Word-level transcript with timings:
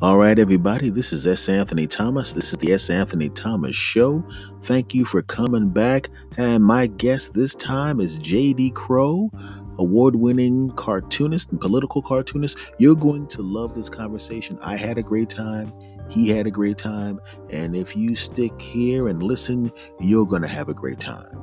All 0.00 0.16
right, 0.16 0.38
everybody, 0.38 0.90
this 0.90 1.12
is 1.12 1.26
S. 1.26 1.48
Anthony 1.48 1.88
Thomas. 1.88 2.32
This 2.32 2.52
is 2.52 2.58
the 2.58 2.72
S. 2.72 2.88
Anthony 2.88 3.30
Thomas 3.30 3.74
Show. 3.74 4.22
Thank 4.62 4.94
you 4.94 5.04
for 5.04 5.22
coming 5.22 5.70
back. 5.70 6.08
And 6.36 6.62
my 6.62 6.86
guest 6.86 7.34
this 7.34 7.56
time 7.56 7.98
is 8.00 8.14
J.D. 8.14 8.70
Crowe, 8.76 9.28
award 9.76 10.14
winning 10.14 10.70
cartoonist 10.76 11.50
and 11.50 11.60
political 11.60 12.00
cartoonist. 12.00 12.56
You're 12.78 12.94
going 12.94 13.26
to 13.26 13.42
love 13.42 13.74
this 13.74 13.88
conversation. 13.88 14.56
I 14.62 14.76
had 14.76 14.98
a 14.98 15.02
great 15.02 15.30
time. 15.30 15.72
He 16.08 16.28
had 16.28 16.46
a 16.46 16.52
great 16.52 16.78
time. 16.78 17.20
And 17.50 17.74
if 17.74 17.96
you 17.96 18.14
stick 18.14 18.52
here 18.62 19.08
and 19.08 19.20
listen, 19.20 19.72
you're 19.98 20.26
going 20.26 20.42
to 20.42 20.48
have 20.48 20.68
a 20.68 20.74
great 20.74 21.00
time. 21.00 21.42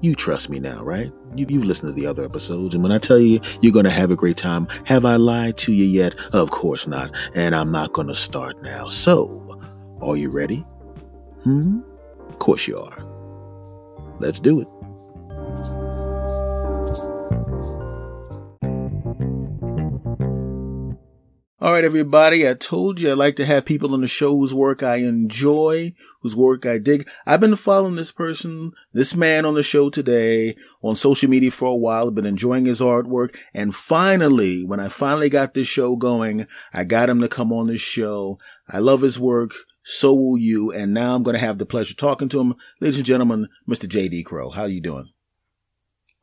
You 0.00 0.14
trust 0.14 0.50
me 0.50 0.58
now, 0.58 0.82
right? 0.82 1.12
You, 1.34 1.46
have 1.58 1.64
listened 1.66 1.94
to 1.94 2.00
the 2.00 2.06
other 2.06 2.24
episodes, 2.24 2.74
and 2.74 2.82
when 2.82 2.92
I 2.92 2.98
tell 2.98 3.18
you 3.18 3.40
you're 3.60 3.72
going 3.72 3.84
to 3.84 3.90
have 3.90 4.10
a 4.10 4.16
great 4.16 4.36
time, 4.36 4.68
have 4.84 5.04
I 5.04 5.16
lied 5.16 5.56
to 5.58 5.72
you 5.72 5.84
yet? 5.84 6.14
Of 6.32 6.50
course 6.50 6.86
not, 6.86 7.14
and 7.34 7.54
I'm 7.54 7.70
not 7.70 7.92
going 7.92 8.08
to 8.08 8.14
start 8.14 8.62
now. 8.62 8.88
So, 8.88 9.60
are 10.00 10.16
you 10.16 10.30
ready? 10.30 10.58
Hmm? 11.44 11.80
Of 12.28 12.38
course 12.38 12.66
you 12.66 12.78
are. 12.78 13.04
Let's 14.20 14.40
do 14.40 14.60
it. 14.60 14.68
All 21.66 21.72
right, 21.72 21.82
everybody. 21.82 22.48
I 22.48 22.54
told 22.54 23.00
you 23.00 23.10
I 23.10 23.14
like 23.14 23.34
to 23.34 23.44
have 23.44 23.64
people 23.64 23.92
on 23.92 24.00
the 24.00 24.06
show 24.06 24.36
whose 24.36 24.54
work 24.54 24.84
I 24.84 24.98
enjoy, 24.98 25.94
whose 26.20 26.36
work 26.36 26.64
I 26.64 26.78
dig. 26.78 27.08
I've 27.26 27.40
been 27.40 27.56
following 27.56 27.96
this 27.96 28.12
person, 28.12 28.70
this 28.92 29.16
man 29.16 29.44
on 29.44 29.54
the 29.54 29.64
show 29.64 29.90
today 29.90 30.54
on 30.80 30.94
social 30.94 31.28
media 31.28 31.50
for 31.50 31.66
a 31.66 31.74
while. 31.74 32.06
I've 32.06 32.14
been 32.14 32.24
enjoying 32.24 32.66
his 32.66 32.80
artwork. 32.80 33.36
And 33.52 33.74
finally, 33.74 34.64
when 34.64 34.78
I 34.78 34.88
finally 34.88 35.28
got 35.28 35.54
this 35.54 35.66
show 35.66 35.96
going, 35.96 36.46
I 36.72 36.84
got 36.84 37.10
him 37.10 37.20
to 37.20 37.28
come 37.28 37.52
on 37.52 37.66
this 37.66 37.80
show. 37.80 38.38
I 38.68 38.78
love 38.78 39.00
his 39.00 39.18
work. 39.18 39.52
So 39.82 40.14
will 40.14 40.38
you. 40.38 40.70
And 40.70 40.94
now 40.94 41.16
I'm 41.16 41.24
going 41.24 41.34
to 41.34 41.44
have 41.44 41.58
the 41.58 41.66
pleasure 41.66 41.96
talking 41.96 42.28
to 42.28 42.40
him. 42.40 42.54
Ladies 42.80 42.98
and 42.98 43.06
gentlemen, 43.06 43.48
Mr. 43.68 43.88
J.D. 43.88 44.22
Crowe. 44.22 44.50
How 44.50 44.66
you 44.66 44.80
doing? 44.80 45.10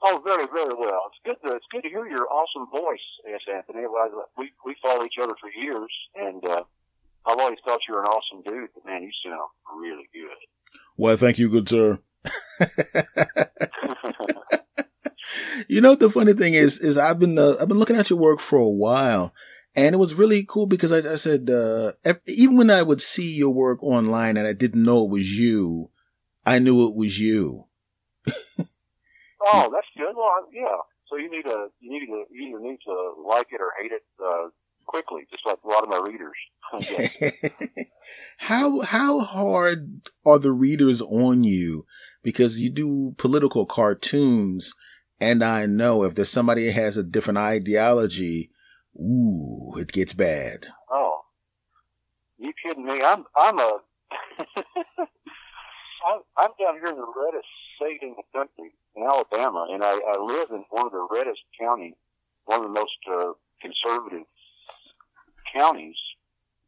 Oh, 0.06 0.22
very, 0.26 0.46
very 0.54 0.76
well. 0.78 1.02
It's 1.08 1.20
good. 1.24 1.38
To, 1.48 1.56
it's 1.56 1.66
good 1.72 1.84
to 1.84 1.90
hear 1.90 2.06
your 2.06 2.28
awesome 2.28 2.68
voice, 2.72 3.00
S. 3.34 3.42
Anthony. 3.54 3.86
We 4.38 4.52
we 4.66 4.76
follow 4.84 5.06
each 5.06 5.16
other 5.22 5.34
for 5.40 5.50
years, 5.50 5.92
and 6.16 6.46
uh, 6.46 6.64
I've 7.26 7.40
always 7.40 7.60
thought 7.66 7.80
you 7.88 7.96
were 7.96 8.02
an 8.02 8.08
awesome 8.08 8.42
dude. 8.44 8.70
But 8.74 8.86
man, 8.86 9.02
you 9.02 9.12
sound 9.24 9.40
really 9.80 10.10
good. 10.14 10.38
Well, 10.98 11.16
thank 11.16 11.40
you, 11.40 11.50
good 11.50 11.70
sir. 11.70 12.00
you 15.68 15.80
know 15.80 15.96
the 15.96 16.10
funny 16.10 16.34
thing 16.34 16.54
is, 16.54 16.80
is 16.80 16.98
I've 16.98 17.20
been 17.20 17.38
uh, 17.40 17.56
I've 17.62 17.70
been 17.70 17.80
looking 17.80 17.96
at 17.96 18.10
your 18.10 18.20
work 18.20 18.42
for 18.42 18.60
a 18.60 18.68
while, 18.68 19.34
and 19.74 19.96
it 19.96 20.00
was 20.00 20.16
really 20.16 20.44
cool 20.44 20.68
because 20.68 20.92
I, 20.92 21.14
I 21.14 21.16
said 21.16 21.50
uh, 21.50 21.94
even 22.28 22.58
when 22.58 22.70
I 22.70 22.82
would 22.82 23.00
see 23.00 23.32
your 23.32 23.52
work 23.52 23.82
online 23.82 24.36
and 24.36 24.46
I 24.46 24.54
didn't 24.54 24.84
know 24.84 25.06
it 25.06 25.12
was 25.12 25.32
you, 25.32 25.92
I 26.46 26.60
knew 26.60 26.90
it 26.90 26.96
was 26.96 27.20
you. 27.20 27.68
Oh, 29.46 29.70
that's 29.74 29.88
good. 29.98 30.16
Well, 30.16 30.48
yeah. 30.54 30.78
So 31.10 31.18
you 31.18 31.30
need 31.30 31.44
to 31.44 31.68
you 31.80 31.92
need 31.92 32.06
to 32.08 32.24
you 32.32 32.48
either 32.50 32.60
need 32.60 32.80
to 32.86 33.14
like 33.28 33.48
it 33.52 33.60
or 33.60 33.72
hate 33.82 33.92
it 33.92 34.04
uh, 34.24 34.50
quickly, 34.86 35.24
just 35.30 35.46
like 35.46 35.58
a 35.64 35.68
lot 35.68 35.84
of 35.84 35.90
my 35.90 36.00
readers. 36.00 36.38
how 38.38 38.82
how 38.82 39.20
hard 39.20 40.02
are 40.26 40.40
the 40.40 40.52
readers 40.52 41.02
on 41.02 41.44
you? 41.44 41.86
Because 42.24 42.62
you 42.62 42.70
do 42.70 43.16
political 43.18 43.66
cartoons, 43.66 44.74
and 45.20 45.44
I 45.44 45.66
know 45.66 46.04
if 46.04 46.16
there's 46.16 46.30
somebody 46.30 46.66
that 46.66 46.74
has 46.74 46.96
a 46.96 47.04
different 47.04 47.38
ideology, 47.40 48.50
ooh, 48.96 49.74
it 49.78 49.92
gets 49.92 50.14
bad. 50.14 50.68
Oh, 50.90 51.22
you 52.38 52.54
kidding 52.66 52.86
me? 52.86 53.02
I'm 53.04 53.26
I'm 53.38 53.60
a 53.60 53.80
I'm, 56.08 56.22
I'm 56.38 56.52
down 56.60 56.76
here 56.76 56.88
in 56.88 56.96
the 56.96 57.14
reddest 57.16 57.48
state 57.76 58.00
in 58.02 58.16
the 58.16 58.24
country 58.34 58.72
in 58.96 59.04
Alabama, 59.04 59.68
and 59.72 59.84
I, 59.84 59.94
I 59.94 60.22
live 60.22 60.50
in 60.52 60.64
one 60.70 60.86
of 60.86 60.92
the 60.92 61.08
reddest 61.12 61.42
counties, 61.60 61.96
one 62.46 62.64
of 62.64 62.74
the 62.74 62.80
most 62.80 62.98
uh, 63.10 63.34
conservative 63.62 64.28
counties 65.56 65.96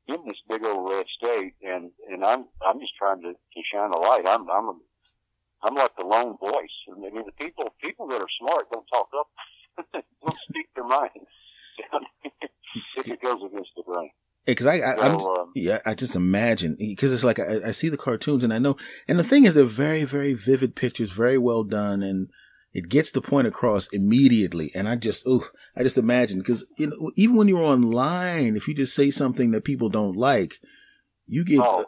in 0.08 0.18
this 0.26 0.38
big 0.48 0.64
old 0.66 0.90
red 0.90 1.06
state, 1.18 1.54
and 1.64 1.92
and 2.10 2.24
I'm 2.24 2.46
I'm 2.66 2.80
just 2.80 2.96
trying 2.98 3.22
to, 3.22 3.34
to 3.34 3.62
shine 3.74 3.92
a 3.92 4.00
light. 4.00 4.28
I'm 4.28 4.50
I'm 4.50 4.70
a, 4.70 4.76
I'm 5.64 5.76
like 5.76 5.96
the 5.98 6.06
lone 6.06 6.38
voice. 6.40 6.76
I 6.92 7.00
mean, 7.00 7.16
the 7.16 7.32
people 7.40 7.74
people 7.84 8.08
that 8.08 8.22
are 8.22 8.28
smart 8.40 8.70
don't 8.72 8.88
talk 8.88 9.10
up, 9.18 10.04
don't 10.26 10.40
speak 10.50 10.68
their 10.76 10.86
minds 10.86 11.30
if 12.98 13.08
it 13.08 13.22
goes 13.22 13.42
against 13.46 13.72
the 13.76 13.84
grain 13.84 14.12
because 14.46 14.68
I, 14.68 14.78
I 14.78 15.08
am 15.08 15.16
um, 15.16 15.52
yeah, 15.56 15.80
I 15.86 15.96
just 15.96 16.16
imagine 16.16 16.76
because 16.78 17.12
it's 17.12 17.24
like 17.24 17.40
I, 17.40 17.68
I, 17.68 17.72
see 17.72 17.90
the 17.90 17.98
cartoons 17.98 18.44
and 18.44 18.54
I 18.54 18.60
know, 18.60 18.78
and 19.08 19.18
the 19.18 19.24
thing 19.24 19.46
is, 19.46 19.56
they're 19.56 19.64
very, 19.64 20.04
very 20.04 20.34
vivid 20.34 20.76
pictures, 20.76 21.12
very 21.12 21.38
well 21.38 21.64
done, 21.64 22.04
and 22.04 22.30
it 22.74 22.90
gets 22.90 23.12
the 23.12 23.22
point 23.22 23.48
across 23.48 23.88
immediately. 23.88 24.72
And 24.76 24.88
I 24.88 24.98
just, 24.98 25.24
oh, 25.26 25.48
I 25.76 25.84
just 25.84 25.98
imagine 25.98 26.40
because 26.40 26.66
you 26.78 26.88
know, 26.88 27.12
even 27.16 27.38
when 27.38 27.48
you're 27.48 27.64
online, 27.64 28.56
if 28.56 28.68
you 28.68 28.76
just 28.76 28.94
say 28.94 29.10
something 29.10 29.52
that 29.52 29.64
people 29.64 29.90
don't 29.90 30.16
like, 30.16 30.56
you 31.26 31.44
get. 31.44 31.62
Oh. 31.64 31.86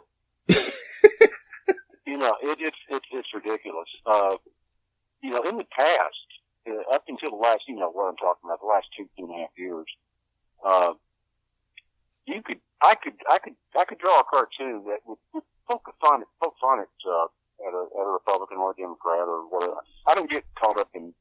you 0.48 2.18
know, 2.18 2.34
it, 2.42 2.58
it's 2.60 2.78
it's 2.88 3.06
it's 3.12 3.28
ridiculous. 3.34 3.88
Uh, 4.04 4.36
you 5.22 5.30
know, 5.30 5.42
in 5.42 5.58
the 5.58 5.66
past, 5.78 6.26
uh, 6.68 6.94
up 6.94 7.04
until 7.06 7.30
the 7.30 7.36
last, 7.36 7.60
you 7.68 7.76
know, 7.76 7.90
what 7.90 8.08
I'm 8.08 8.16
talking 8.16 8.42
about, 8.44 8.60
the 8.60 8.66
last 8.66 8.86
two 8.96 9.08
two 9.16 9.26
and 9.26 9.34
a 9.34 9.38
half 9.38 9.50
years. 9.56 9.86
Uh, 10.64 10.94
you 12.28 12.42
could, 12.42 12.60
I 12.82 12.94
could, 12.94 13.16
I 13.30 13.38
could, 13.38 13.56
I 13.76 13.84
could 13.84 13.98
draw 13.98 14.20
a 14.20 14.24
cartoon 14.24 14.84
that 14.86 15.00
would 15.06 15.18
could 15.32 15.98
find 16.00 16.22
it, 16.22 16.28
folk 16.42 16.54
find 16.60 16.80
it 16.80 16.92
uh, 17.08 17.28
at 17.66 17.72
a 17.72 17.82
at 18.00 18.04
a 18.04 18.12
Republican 18.12 18.58
or 18.58 18.72
a 18.72 18.76
Democrat 18.76 19.24
or 19.24 19.48
whatever. 19.48 19.80
I 20.06 20.14
don't 20.14 20.30
get 20.30 20.44
caught 20.60 20.78
up 20.78 20.88
in 20.94 21.12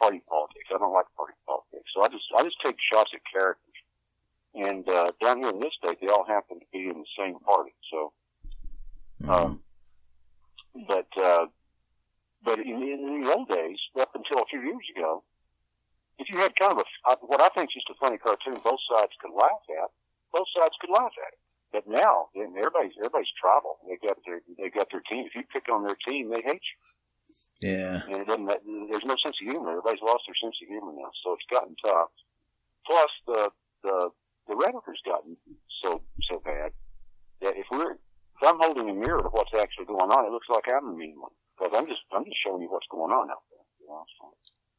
party 0.00 0.22
politics. 0.28 0.70
I 0.74 0.78
don't 0.78 0.92
like 0.92 1.06
party 1.16 1.34
politics, 1.46 1.90
so 1.94 2.02
I 2.02 2.08
just 2.08 2.26
I 2.36 2.42
just 2.42 2.58
take 2.64 2.76
shots 2.92 3.10
at 3.14 3.20
characters. 3.32 3.64
And 4.54 4.88
uh, 4.88 5.10
down 5.22 5.38
here 5.38 5.50
in 5.50 5.60
this 5.60 5.74
state, 5.82 5.98
they 6.00 6.08
all 6.08 6.24
happen 6.26 6.58
to 6.58 6.66
be 6.72 6.88
in 6.88 6.98
the 6.98 7.12
same 7.18 7.38
party. 7.40 7.74
So, 7.90 8.12
mm-hmm. 9.22 9.30
um, 9.30 9.62
but 10.86 11.08
uh, 11.16 11.46
but 12.42 12.58
in, 12.58 12.82
in 12.82 13.22
the 13.22 13.34
old 13.34 13.48
days, 13.48 13.78
up 14.00 14.10
until 14.14 14.42
a 14.42 14.46
few 14.50 14.62
years 14.62 14.86
ago, 14.96 15.22
if 16.18 16.26
you 16.32 16.38
had 16.38 16.52
kind 16.58 16.72
of 16.72 16.78
a 16.78 17.16
what 17.26 17.42
I 17.42 17.48
think 17.54 17.70
is 17.70 17.82
just 17.82 17.90
a 17.90 17.98
funny 18.00 18.18
cartoon, 18.18 18.58
both 18.64 18.80
sides 18.94 19.12
could 19.20 19.34
laugh 19.34 19.62
at 19.82 19.90
both 20.32 20.48
sides 20.56 20.76
could 20.80 20.90
laugh 20.90 21.12
at 21.26 21.32
it. 21.32 21.40
But 21.68 21.84
now, 21.84 22.32
everybody's 22.32 22.96
everybody's 22.96 23.32
tribal. 23.36 23.76
They 23.84 24.00
got 24.00 24.16
their 24.24 24.40
they 24.56 24.70
got 24.70 24.88
their 24.90 25.04
team. 25.04 25.28
If 25.28 25.34
you 25.36 25.44
pick 25.52 25.68
on 25.68 25.84
their 25.84 25.98
team, 26.08 26.30
they 26.32 26.40
hate 26.40 26.64
you. 26.64 26.76
Yeah. 27.60 28.00
And 28.08 28.24
it 28.24 28.26
doesn't. 28.26 28.48
There's 28.88 29.04
no 29.04 29.16
sense 29.20 29.36
of 29.36 29.44
humor. 29.44 29.76
Everybody's 29.76 30.00
lost 30.00 30.24
their 30.24 30.38
sense 30.40 30.56
of 30.62 30.68
humor 30.68 30.92
now, 30.96 31.12
so 31.24 31.36
it's 31.36 31.44
gotten 31.58 31.76
tough. 31.84 32.10
Plus, 32.86 33.10
the 33.26 33.50
the 33.82 34.10
the 34.48 34.56
rhetoric's 34.56 35.02
gotten 35.04 35.36
so 35.82 36.02
so 36.30 36.40
bad 36.44 36.72
that 37.42 37.54
if 37.56 37.66
we're 37.70 37.92
if 37.92 38.42
I'm 38.46 38.58
holding 38.60 38.88
a 38.88 38.94
mirror 38.94 39.18
to 39.18 39.28
what's 39.28 39.52
actually 39.58 39.86
going 39.86 40.10
on, 40.10 40.26
it 40.26 40.32
looks 40.32 40.48
like 40.48 40.64
I'm 40.72 40.92
the 40.92 40.96
mean 40.96 41.16
one 41.18 41.32
because 41.58 41.76
I'm 41.76 41.86
just 41.86 42.00
I'm 42.12 42.24
just 42.24 42.38
showing 42.44 42.62
you 42.62 42.68
what's 42.70 42.86
going 42.90 43.12
on 43.12 43.30
out 43.30 43.42
there. 43.50 43.64
You 43.80 43.88
know, 43.88 44.04
so. 44.20 44.34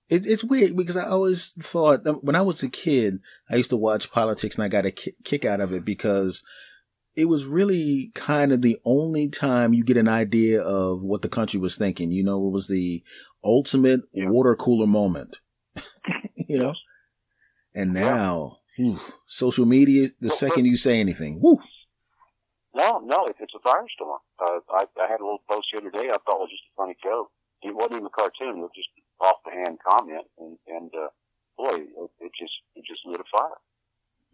It, 0.10 0.26
it's 0.26 0.44
weird 0.44 0.76
because 0.76 0.98
I 0.98 1.06
always 1.06 1.52
thought 1.62 2.06
um, 2.08 2.16
when 2.16 2.36
I 2.36 2.42
was 2.42 2.64
a 2.64 2.70
kid, 2.70 3.20
I 3.50 3.58
used 3.58 3.70
to 3.70 3.78
watch 3.78 4.12
politics 4.12 4.56
and 4.56 4.64
I 4.64 4.68
got 4.68 4.86
a 4.86 4.92
kick 4.92 5.46
out 5.46 5.62
of 5.62 5.72
it 5.72 5.86
because 5.86 6.44
it 7.16 7.26
was 7.26 7.46
really 7.46 8.12
kind 8.16 8.52
of 8.52 8.62
the 8.62 8.78
only 8.86 9.30
time 9.30 9.74
you 9.74 9.84
get 9.84 9.98
an 9.98 10.08
idea 10.08 10.62
of 10.62 11.04
what 11.04 11.22
the 11.22 11.30
country 11.30 11.60
was 11.60 11.76
thinking. 11.76 12.12
You 12.12 12.24
know, 12.24 12.48
it 12.48 12.52
was 12.52 12.68
the 12.68 13.04
ultimate 13.44 14.02
yeah. 14.14 14.30
water 14.30 14.56
cooler 14.56 14.88
moment, 14.88 15.38
you 16.36 16.58
know? 16.58 16.74
And 17.74 17.94
now, 17.94 18.60
yeah. 18.78 18.86
whew, 18.86 19.00
social 19.26 19.66
media, 19.66 20.10
the 20.20 20.30
second 20.30 20.66
you 20.66 20.78
say 20.78 21.00
anything, 21.00 21.40
whoo. 21.42 21.60
No, 22.74 23.00
no, 23.04 23.26
if 23.26 23.36
it's 23.40 23.54
a 23.56 23.68
firestorm. 23.68 24.20
Uh, 24.40 24.60
I, 24.72 24.86
I 25.02 25.08
had 25.10 25.20
a 25.20 25.24
little 25.24 25.44
post 25.50 25.68
the 25.74 25.80
other 25.80 25.92
day 25.92 26.10
I 26.10 26.18
thought 26.26 26.40
it 26.40 26.48
was 26.48 26.54
just 26.54 26.70
a 26.72 26.76
funny 26.78 26.96
joke. 27.04 27.32
It 27.62 27.76
wasn't 27.76 27.96
even 27.96 28.06
a 28.06 28.10
cartoon. 28.10 28.60
It 28.60 28.62
was 28.62 28.76
just 28.76 28.90
off 29.20 29.44
the 29.44 29.52
hand 29.52 29.80
comment, 29.86 30.26
and 30.38 30.58
and 30.68 30.92
uh, 30.96 31.10
boy, 31.58 31.76
it, 31.76 32.12
it 32.20 32.32
just 32.40 32.54
it 32.76 32.86
just 32.88 33.02
lit 33.06 33.20
a 33.20 33.28
fire. 33.28 33.60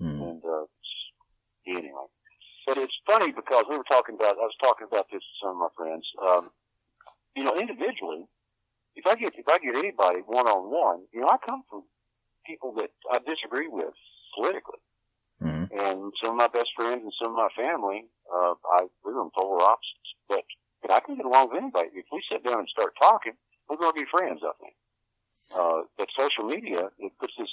Mm. 0.02 0.30
And 0.30 0.42
uh, 0.46 0.66
anyway, 1.66 2.08
but 2.68 2.78
it's 2.78 2.94
funny 3.08 3.32
because 3.32 3.66
we 3.70 3.78
were 3.78 3.90
talking 3.90 4.16
about 4.16 4.36
I 4.36 4.46
was 4.46 4.58
talking 4.62 4.88
about 4.92 5.08
this 5.10 5.24
with 5.24 5.40
some 5.42 5.58
of 5.58 5.58
my 5.58 5.72
friends. 5.76 6.06
Um, 6.22 6.52
you 7.36 7.44
know, 7.44 7.56
individually, 7.58 8.28
if 8.96 9.06
I 9.06 9.16
get 9.16 9.34
if 9.36 9.48
I 9.48 9.58
get 9.60 9.76
anybody 9.76 10.22
one 10.26 10.48
on 10.48 10.72
one, 10.72 11.02
you 11.14 11.22
know, 11.22 11.28
I 11.30 11.38
come 11.46 11.64
from 11.70 11.84
people 12.46 12.74
that 12.78 12.92
I 13.12 13.20
disagree 13.20 13.68
with 13.68 13.94
politically. 14.36 14.80
Mm-hmm. 15.42 15.78
And 15.78 16.14
some 16.24 16.32
of 16.32 16.38
my 16.38 16.48
best 16.48 16.70
friends 16.76 17.04
and 17.04 17.14
some 17.20 17.36
of 17.36 17.38
my 17.38 17.52
family, 17.60 18.08
uh, 18.32 18.56
I, 18.80 18.88
we're 19.04 19.20
on 19.20 19.32
polar 19.36 19.62
opposites. 19.62 20.12
But, 20.30 20.44
but 20.82 20.92
I 20.92 21.00
can 21.02 21.18
get 21.18 21.26
along 21.26 21.50
with 21.52 21.60
anybody. 21.60 21.90
If 21.94 22.06
we 22.12 22.24
sit 22.32 22.44
down 22.44 22.60
and 22.60 22.70
start 22.70 22.94
talking, 23.02 23.34
we're 23.68 23.78
going 23.78 23.94
to 23.94 24.00
be 24.00 24.08
friends, 24.08 24.42
I 24.46 24.54
think. 24.62 24.76
Uh, 25.54 25.82
but 25.98 26.08
social 26.18 26.46
media, 26.48 26.90
it 27.00 27.12
puts 27.20 27.34
this, 27.38 27.52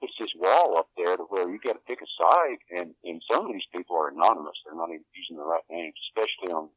puts 0.00 0.12
this 0.20 0.30
wall 0.38 0.78
up 0.78 0.88
there 0.96 1.16
to 1.16 1.24
where 1.28 1.50
you 1.50 1.58
got 1.58 1.74
to 1.74 1.84
pick 1.86 2.00
a 2.00 2.08
side, 2.16 2.60
and 2.72 2.94
and 3.04 3.20
some 3.30 3.44
of 3.44 3.52
these 3.52 3.68
people 3.74 3.96
are 3.96 4.08
anonymous; 4.08 4.56
they're 4.64 4.74
not 4.74 4.88
even 4.88 5.04
using 5.12 5.36
the 5.36 5.44
right 5.44 5.64
names, 5.68 5.92
especially 6.08 6.54
on 6.56 6.70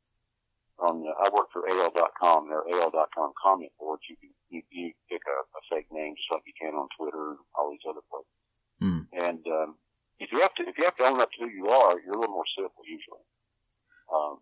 on. 0.80 1.04
Uh, 1.06 1.14
I 1.24 1.30
work 1.34 1.48
for 1.54 1.64
AL.com. 1.70 2.50
There 2.50 2.60
are 2.60 2.68
AL.com 2.82 3.32
comment 3.42 3.72
boards. 3.80 4.04
You 4.10 4.16
can 4.18 4.30
you, 4.50 4.62
you 4.72 4.92
pick 5.10 5.22
a, 5.28 5.38
a 5.58 5.62
fake 5.70 5.88
name 5.92 6.14
just 6.16 6.30
like 6.32 6.44
you 6.46 6.54
can 6.60 6.74
on 6.76 6.88
Twitter 6.98 7.32
and 7.32 7.40
all 7.56 7.72
these 7.72 7.86
other 7.90 8.04
places. 8.10 8.38
Mm. 8.82 9.08
And 9.14 9.44
um, 9.48 9.76
if 10.20 10.32
you 10.32 10.40
have 10.42 10.54
to 10.56 10.64
if 10.68 10.76
you 10.78 10.86
have 10.86 10.96
to 10.98 11.04
own 11.06 11.22
up 11.22 11.30
to 11.32 11.46
who 11.46 11.50
you 11.50 11.68
are, 11.70 12.00
you're 12.02 12.14
a 12.16 12.20
little 12.20 12.36
more 12.36 12.50
civil 12.58 12.72
usually. 12.86 13.26
Um, 14.14 14.40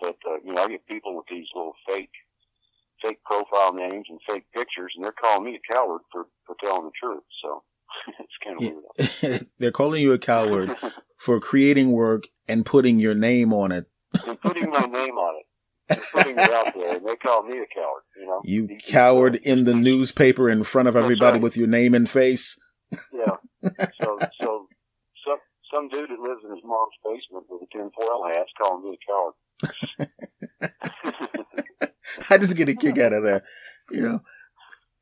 but 0.00 0.16
uh, 0.28 0.38
you 0.44 0.52
know, 0.54 0.62
I 0.64 0.68
get 0.68 0.86
people 0.86 1.16
with 1.16 1.26
these 1.30 1.46
little 1.54 1.74
fake 1.88 2.10
fake 3.02 3.22
profile 3.24 3.72
names 3.74 4.06
and 4.08 4.18
fake 4.28 4.44
pictures, 4.54 4.92
and 4.96 5.04
they're 5.04 5.12
calling 5.12 5.44
me 5.44 5.58
a 5.58 5.72
coward 5.74 6.02
for 6.12 6.26
for 6.46 6.56
telling 6.62 6.84
the 6.84 6.92
truth. 7.00 7.22
So 7.42 7.62
it's 8.18 8.38
kind 8.42 8.56
of 8.56 8.62
Yeah. 8.62 9.30
weird. 9.30 9.46
They're 9.58 9.70
calling 9.72 10.02
you 10.02 10.12
a 10.12 10.18
coward 10.18 10.74
for 11.16 11.38
creating 11.40 11.92
work 11.92 12.24
and 12.48 12.66
putting 12.66 12.98
your 12.98 13.14
name 13.14 13.52
on 13.52 13.72
it. 13.72 13.86
and 14.26 14.40
putting 14.40 14.70
my 14.70 14.80
name 14.86 15.16
on 15.16 15.36
it, 15.40 15.46
putting 16.12 16.38
it 16.38 16.50
out 16.50 16.74
there, 16.74 16.96
and 16.96 17.06
they 17.06 17.16
call 17.16 17.42
me 17.42 17.58
a 17.58 17.66
coward. 17.74 18.02
You 18.16 18.26
know, 18.26 18.40
You 18.44 18.68
coward 18.86 19.36
in 19.36 19.64
the 19.64 19.74
newspaper 19.74 20.48
in 20.48 20.64
front 20.64 20.88
of 20.88 20.96
everybody 20.96 21.34
right. 21.34 21.42
with 21.42 21.56
your 21.56 21.66
name 21.66 21.94
and 21.94 22.08
face. 22.08 22.58
Yeah. 23.12 23.36
So 23.98 24.18
so 24.40 24.68
some 25.26 25.38
some 25.72 25.88
dude 25.88 26.10
that 26.10 26.20
lives 26.20 26.42
in 26.44 26.50
his 26.50 26.62
mom's 26.64 26.92
basement 27.02 27.46
with 27.48 27.62
a 27.62 27.66
tinfoil 27.72 28.26
hat's 28.28 28.52
calling 28.60 28.84
me 28.84 28.94
a 28.94 29.00
coward. 29.08 29.34
I 32.30 32.36
just 32.36 32.56
get 32.56 32.68
a 32.68 32.74
kick 32.74 32.98
out 32.98 33.14
of 33.14 33.24
that, 33.24 33.44
you 33.90 34.02
know. 34.02 34.20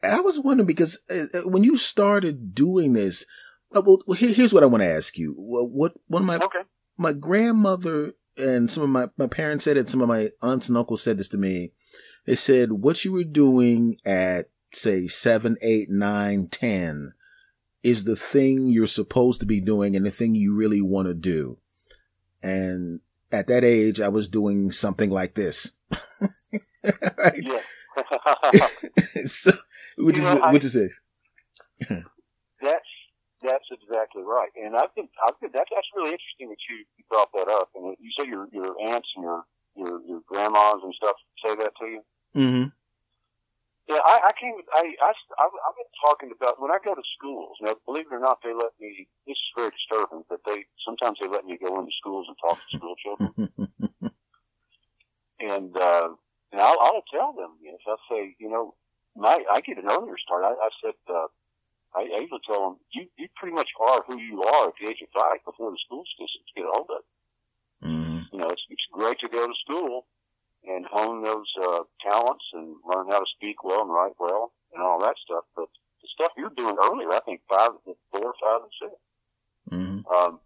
And 0.03 0.15
I 0.15 0.21
was 0.21 0.39
wondering 0.39 0.69
because 0.69 1.01
uh, 1.11 1.25
uh, 1.39 1.49
when 1.49 1.65
you 1.65 1.77
started 1.77 2.55
doing 2.55 2.93
this, 2.93 3.25
uh, 3.75 3.83
well, 3.85 3.99
here- 4.17 4.33
here's 4.33 4.55
what 4.55 4.63
I 4.63 4.67
want 4.67 4.83
to 4.83 4.89
ask 4.89 5.19
you. 5.19 5.35
Well, 5.37 5.69
what 5.69 5.95
one 6.07 6.23
of 6.23 6.27
my 6.27 6.37
okay. 6.37 6.63
my 6.97 7.13
grandmother 7.13 8.15
and 8.37 8.71
some 8.71 8.83
of 8.83 8.89
my 8.91 9.09
my 9.17 9.27
parents 9.27 9.65
said 9.65 9.77
it. 9.77 9.89
Some 9.89 10.01
of 10.01 10.09
my 10.09 10.31
aunts 10.41 10.69
and 10.69 10.77
uncles 10.79 11.03
said 11.03 11.19
this 11.19 11.29
to 11.31 11.39
me. 11.39 11.73
They 12.27 12.37
said 12.37 12.73
what 12.73 13.05
you 13.05 13.13
were 13.13 13.25
doing 13.25 13.97
at 14.05 14.49
say 14.73 15.07
seven, 15.09 15.57
eight, 15.63 15.91
nine, 15.91 16.49
ten 16.49 17.13
is 17.83 18.05
the 18.05 18.17
thing 18.17 18.69
you're 18.69 18.87
supposed 18.87 19.41
to 19.41 19.47
be 19.47 19.61
doing 19.61 19.97
and 19.97 20.07
the 20.07 20.11
thing 20.11 20.35
you 20.35 20.55
really 20.55 20.81
want 20.81 21.09
to 21.09 21.15
do. 21.15 21.59
And 22.43 23.01
at 23.33 23.49
that 23.49 23.65
age, 23.65 24.01
I 24.01 24.09
was 24.09 24.29
doing 24.29 24.71
something 24.73 25.11
like 25.11 25.35
this. 25.35 25.73
Right? 27.19 27.39
Yeah. 27.41 27.61
so, 29.25 29.53
which 29.99 30.17
You 30.17 30.23
is 30.25 30.35
know, 30.35 30.41
I- 30.41 30.53
which 30.53 30.65
is 30.65 30.73
this? 30.73 31.01
That's 33.43 33.69
exactly 33.71 34.23
right. 34.23 34.51
And 34.57 34.77
I've 34.77 34.95
been 34.95 35.09
I've 35.27 35.39
been 35.41 35.51
that's 35.53 35.71
that's 35.71 35.91
really 35.97 36.15
interesting 36.15 36.49
that 36.51 36.63
you, 36.71 36.85
you 36.97 37.05
brought 37.11 37.31
that 37.35 37.49
up. 37.49 37.71
And 37.75 37.97
you 38.01 38.11
say 38.19 38.29
your 38.29 38.49
your 38.53 38.75
aunts 38.81 39.09
and 39.17 39.25
your 39.25 39.45
your 39.77 40.01
your 40.07 40.21
grandmas 40.27 40.83
and 40.83 40.95
stuff 40.95 41.17
say 41.45 41.55
that 41.57 41.73
to 41.81 41.87
you. 41.87 42.03
Mm-hmm. 42.37 42.69
Yeah, 43.89 43.99
I, 44.05 44.31
I 44.31 44.33
came. 44.39 44.55
I, 44.75 44.95
I, 45.03 45.11
I've 45.11 45.77
been 45.77 45.93
talking 46.07 46.31
about 46.31 46.63
when 46.63 46.71
I 46.71 46.79
go 46.85 46.95
to 46.95 47.03
schools. 47.19 47.57
Now, 47.61 47.75
believe 47.85 48.07
it 48.07 48.15
or 48.15 48.21
not, 48.21 48.39
they 48.43 48.55
let 48.55 48.73
me. 48.81 49.09
This 49.27 49.35
is 49.35 49.53
very 49.57 49.71
disturbing, 49.71 50.25
but 50.29 50.41
they 50.47 50.65
sometimes 50.87 51.19
they 51.21 51.27
let 51.27 51.45
me 51.45 51.59
go 51.59 51.79
into 51.81 51.91
schools 51.99 52.27
and 52.29 52.37
talk 52.39 52.59
to 52.59 52.77
school 52.79 52.95
children. 53.03 53.35
and 55.41 55.77
uh, 55.77 56.09
and 56.53 56.61
I'll, 56.61 56.79
I'll 56.81 57.05
tell 57.13 57.33
them. 57.33 57.59
Yes, 57.61 57.81
I 57.89 57.97
say, 58.09 58.37
you 58.39 58.49
know, 58.49 58.75
my 59.17 59.39
I 59.53 59.61
get 59.61 59.79
an 59.79 59.91
earlier 59.91 60.17
start. 60.19 60.45
I, 60.45 60.53
I 60.53 60.71
said, 60.83 60.95
uh, 61.13 61.27
I, 61.95 62.01
I 62.17 62.19
usually 62.21 62.41
tell 62.47 62.63
them, 62.71 62.77
you 62.93 63.07
you 63.19 63.29
pretty 63.37 63.55
much 63.55 63.69
are 63.81 64.03
who 64.07 64.19
you 64.19 64.43
are 64.43 64.69
at 64.69 64.75
the 64.81 64.89
age 64.89 65.03
of 65.03 65.09
five 65.15 65.45
before 65.45 65.71
the 65.71 65.79
school 65.85 66.05
systems 66.17 66.57
get 66.57 66.65
hold 66.73 66.89
of. 66.91 67.03
you. 67.83 67.89
mm-hmm. 67.89 68.19
You 68.33 68.39
know, 68.41 68.49
it's 68.49 68.65
it's 68.71 68.87
great 68.93 69.19
to 69.21 69.29
go 69.29 69.47
to 69.47 69.55
school 69.65 70.07
and 70.65 70.87
hone 70.91 71.25
those 71.25 71.51
uh, 71.63 71.81
talents 72.09 72.45
and 72.55 72.77
learn 72.87 73.07
how 73.09 73.19
to 73.21 73.27
speak 73.37 73.65
well 73.65 73.83
and 73.83 73.91
write 73.91 74.15
well 74.19 74.53
and 74.73 74.83
all 74.83 75.01
that 75.01 75.17
stuff. 75.25 75.45
But 75.57 75.69
the 76.01 76.09
stuff 76.15 76.33
you're 76.37 76.51
doing 76.57 76.77
earlier, 76.83 77.11
I 77.13 77.21
think 77.21 77.41
five, 77.51 77.71
four, 77.85 78.35
five, 78.41 78.61
and 78.63 78.73
six 78.81 78.95
Mm-hmm. 79.71 80.01
um, 80.15 80.41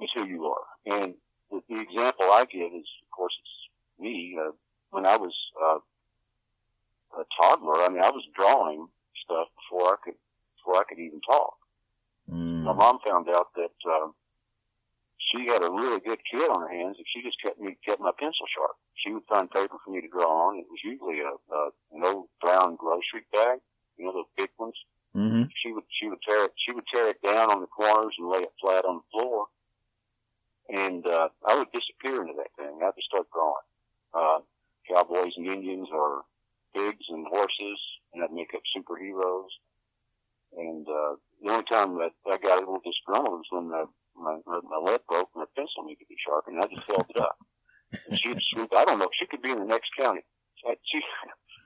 is 0.00 0.10
who 0.14 0.28
you 0.28 0.44
are. 0.46 0.66
And 0.86 1.14
the, 1.50 1.60
the 1.68 1.80
example 1.80 2.26
I 2.26 2.44
give 2.50 2.72
is, 2.72 2.86
of 3.02 3.10
course, 3.10 3.32
it's 3.40 4.00
me. 4.02 4.38
Uh, 4.40 4.52
when 4.90 5.06
I 5.06 5.16
was 5.16 5.32
uh, 5.60 5.78
a 7.20 7.24
toddler, 7.40 7.82
I 7.82 7.88
mean, 7.88 8.02
I 8.04 8.10
was 8.10 8.22
drawing 8.36 8.86
stuff 9.24 9.48
before 9.56 9.94
I 9.94 9.96
could 10.04 10.14
before 10.60 10.80
I 10.80 10.84
could 10.88 10.98
even 11.00 11.20
talk. 11.20 11.54
Mm-hmm. 12.30 12.64
My 12.64 12.72
mom 12.72 12.98
found 13.04 13.28
out 13.28 13.48
that 13.56 13.76
um, 13.90 14.14
she 15.18 15.46
had 15.46 15.62
a 15.64 15.72
really 15.72 16.00
good 16.00 16.20
kid 16.30 16.48
on 16.50 16.60
her 16.60 16.68
hands 16.68 16.96
if 16.98 17.06
she 17.12 17.22
just 17.22 17.40
kept 17.42 17.58
me 17.60 17.76
kept 17.86 18.00
my 18.00 18.12
pencil 18.18 18.46
sharp. 18.54 18.76
She 18.94 19.12
would 19.12 19.24
find 19.28 19.50
paper 19.50 19.76
for 19.84 19.90
me 19.90 20.00
to 20.00 20.08
draw 20.08 20.48
on. 20.48 20.58
It 20.58 20.66
was 20.68 20.80
usually 20.84 21.20
a, 21.20 21.32
a 21.32 21.70
an 21.96 22.04
old 22.04 22.28
brown 22.40 22.76
grocery 22.76 23.24
bag, 23.32 23.58
you 23.96 24.04
know, 24.04 24.12
those 24.12 24.30
big 24.36 24.50
ones 24.58 24.74
Mm-hmm. 25.16 25.42
she 25.60 25.72
would 25.72 25.82
she 25.90 26.08
would 26.08 26.22
tear 26.22 26.44
it 26.44 26.52
she 26.64 26.70
would 26.70 26.84
tear 26.94 27.08
it 27.08 27.20
down 27.20 27.50
on 27.50 27.60
the 27.60 27.66
corners 27.66 28.14
and 28.16 28.30
lay 28.30 28.38
it 28.38 28.52
flat 28.60 28.84
on 28.84 29.02
the 29.02 29.02
floor, 29.10 29.46
and 30.68 31.04
uh, 31.04 31.28
I 31.48 31.58
would 31.58 31.66
disappear 31.72 32.22
into 32.22 32.34
that 32.36 32.54
thing. 32.56 32.78
I'd 32.78 32.94
just 32.94 33.08
start 33.10 33.26
drawing 33.34 33.66
uh, 34.14 34.38
cowboys 34.86 35.32
and 35.36 35.48
Indians 35.48 35.88
or 35.92 36.22
pigs 36.76 37.06
and 37.08 37.26
horses, 37.26 37.80
and 38.14 38.22
I'd 38.22 38.32
make 38.32 38.54
up 38.54 38.62
superheroes. 38.70 39.50
And 40.56 40.86
uh, 40.86 41.14
the 41.42 41.52
only 41.52 41.64
time 41.70 41.94
that 41.98 42.12
I 42.26 42.36
got 42.38 42.58
a 42.58 42.66
little 42.66 42.82
disgruntled 42.84 43.38
was 43.38 43.50
when 43.50 43.68
the, 43.68 43.86
my 44.16 44.36
my 44.44 44.78
lead 44.82 45.00
broke 45.08 45.30
and 45.34 45.42
the 45.42 45.50
pencil 45.56 45.84
needed 45.84 46.00
to 46.00 46.10
be 46.10 46.16
sharpened. 46.26 46.58
I 46.60 46.66
just 46.66 46.86
held 46.86 47.06
it 47.08 47.20
up. 47.20 47.38
And 48.08 48.18
she'd 48.18 48.38
swoop. 48.52 48.70
I 48.74 48.84
don't 48.84 48.98
know. 48.98 49.08
She 49.18 49.26
could 49.26 49.42
be 49.42 49.50
in 49.50 49.58
the 49.58 49.64
next 49.64 49.90
county. 49.98 50.20
She, 50.60 51.00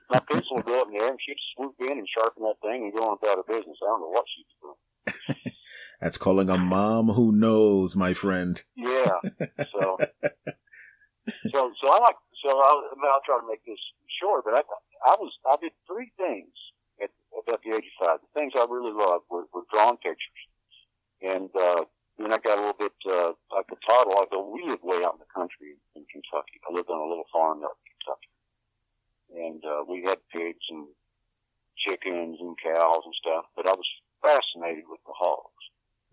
my 0.09 0.19
pencil 0.19 0.57
would 0.57 0.65
go 0.65 0.81
up 0.81 0.87
in 0.87 0.93
the 0.93 1.03
air 1.03 1.09
and 1.09 1.19
she'd 1.19 1.37
swoop 1.55 1.75
in 1.81 1.97
and 1.97 2.07
sharpen 2.07 2.43
that 2.43 2.61
thing 2.61 2.83
and 2.83 2.93
go 2.93 3.09
on 3.09 3.17
about 3.21 3.37
her 3.37 3.47
business. 3.47 3.77
I 3.81 3.85
don't 3.85 4.01
know 4.01 4.09
what 4.09 4.25
she'd 4.29 4.47
do. 4.61 5.51
That's 6.01 6.17
calling 6.17 6.49
a 6.49 6.57
mom 6.57 7.09
who 7.09 7.31
knows, 7.31 7.95
my 7.95 8.13
friend. 8.13 8.61
Yeah. 8.75 9.19
So, 9.71 9.97
so, 11.51 11.71
so 11.81 11.85
I 11.89 11.99
like, 11.99 12.17
so 12.45 12.49
I'll, 12.49 12.83
I'll 13.11 13.25
try 13.25 13.39
to 13.39 13.47
make 13.47 13.65
this 13.65 13.79
short, 14.21 14.45
but 14.45 14.53
I, 14.55 14.61
I 15.05 15.15
was, 15.19 15.31
I 15.45 15.55
did 15.61 15.71
three 15.87 16.11
things 16.17 16.53
at 17.51 17.61
the 17.63 17.75
age 17.75 17.85
of. 18.01 18.19
The 18.21 18.39
things 18.39 18.53
I 18.55 18.65
really 18.69 18.93
loved 18.93 19.25
were, 19.29 19.45
were 19.53 19.67
drawing 19.71 19.97
pictures. 19.97 20.43
And, 21.21 21.49
uh, 21.55 21.85
then 22.17 22.31
I 22.31 22.37
got 22.39 22.57
a 22.57 22.63
little 22.63 22.79
bit, 22.79 22.95
uh, 23.11 23.33
like 23.51 23.67
a 23.71 23.79
toddler. 23.83 24.23
I 24.23 24.25
go, 24.31 24.47
we 24.47 24.63
live 24.63 24.79
way 24.83 25.03
out 25.03 25.19
in 25.19 25.23
the 25.23 25.33
country 25.35 25.75
in 25.95 26.05
Kentucky. 26.07 26.63
I 26.63 26.73
lived 26.73 26.89
on 26.89 26.99
a 26.99 27.09
little 27.09 27.27
farm 27.31 27.63
out 27.63 27.75
in 27.75 27.85
Kentucky. 27.91 28.31
And, 29.35 29.61
uh, 29.65 29.83
we 29.87 30.03
had 30.07 30.19
pigs 30.31 30.63
and 30.69 30.87
chickens 31.75 32.37
and 32.39 32.55
cows 32.63 33.03
and 33.03 33.15
stuff, 33.19 33.45
but 33.55 33.67
I 33.67 33.73
was 33.73 33.87
fascinated 34.23 34.85
with 34.87 35.03
the 35.05 35.13
hogs. 35.13 35.65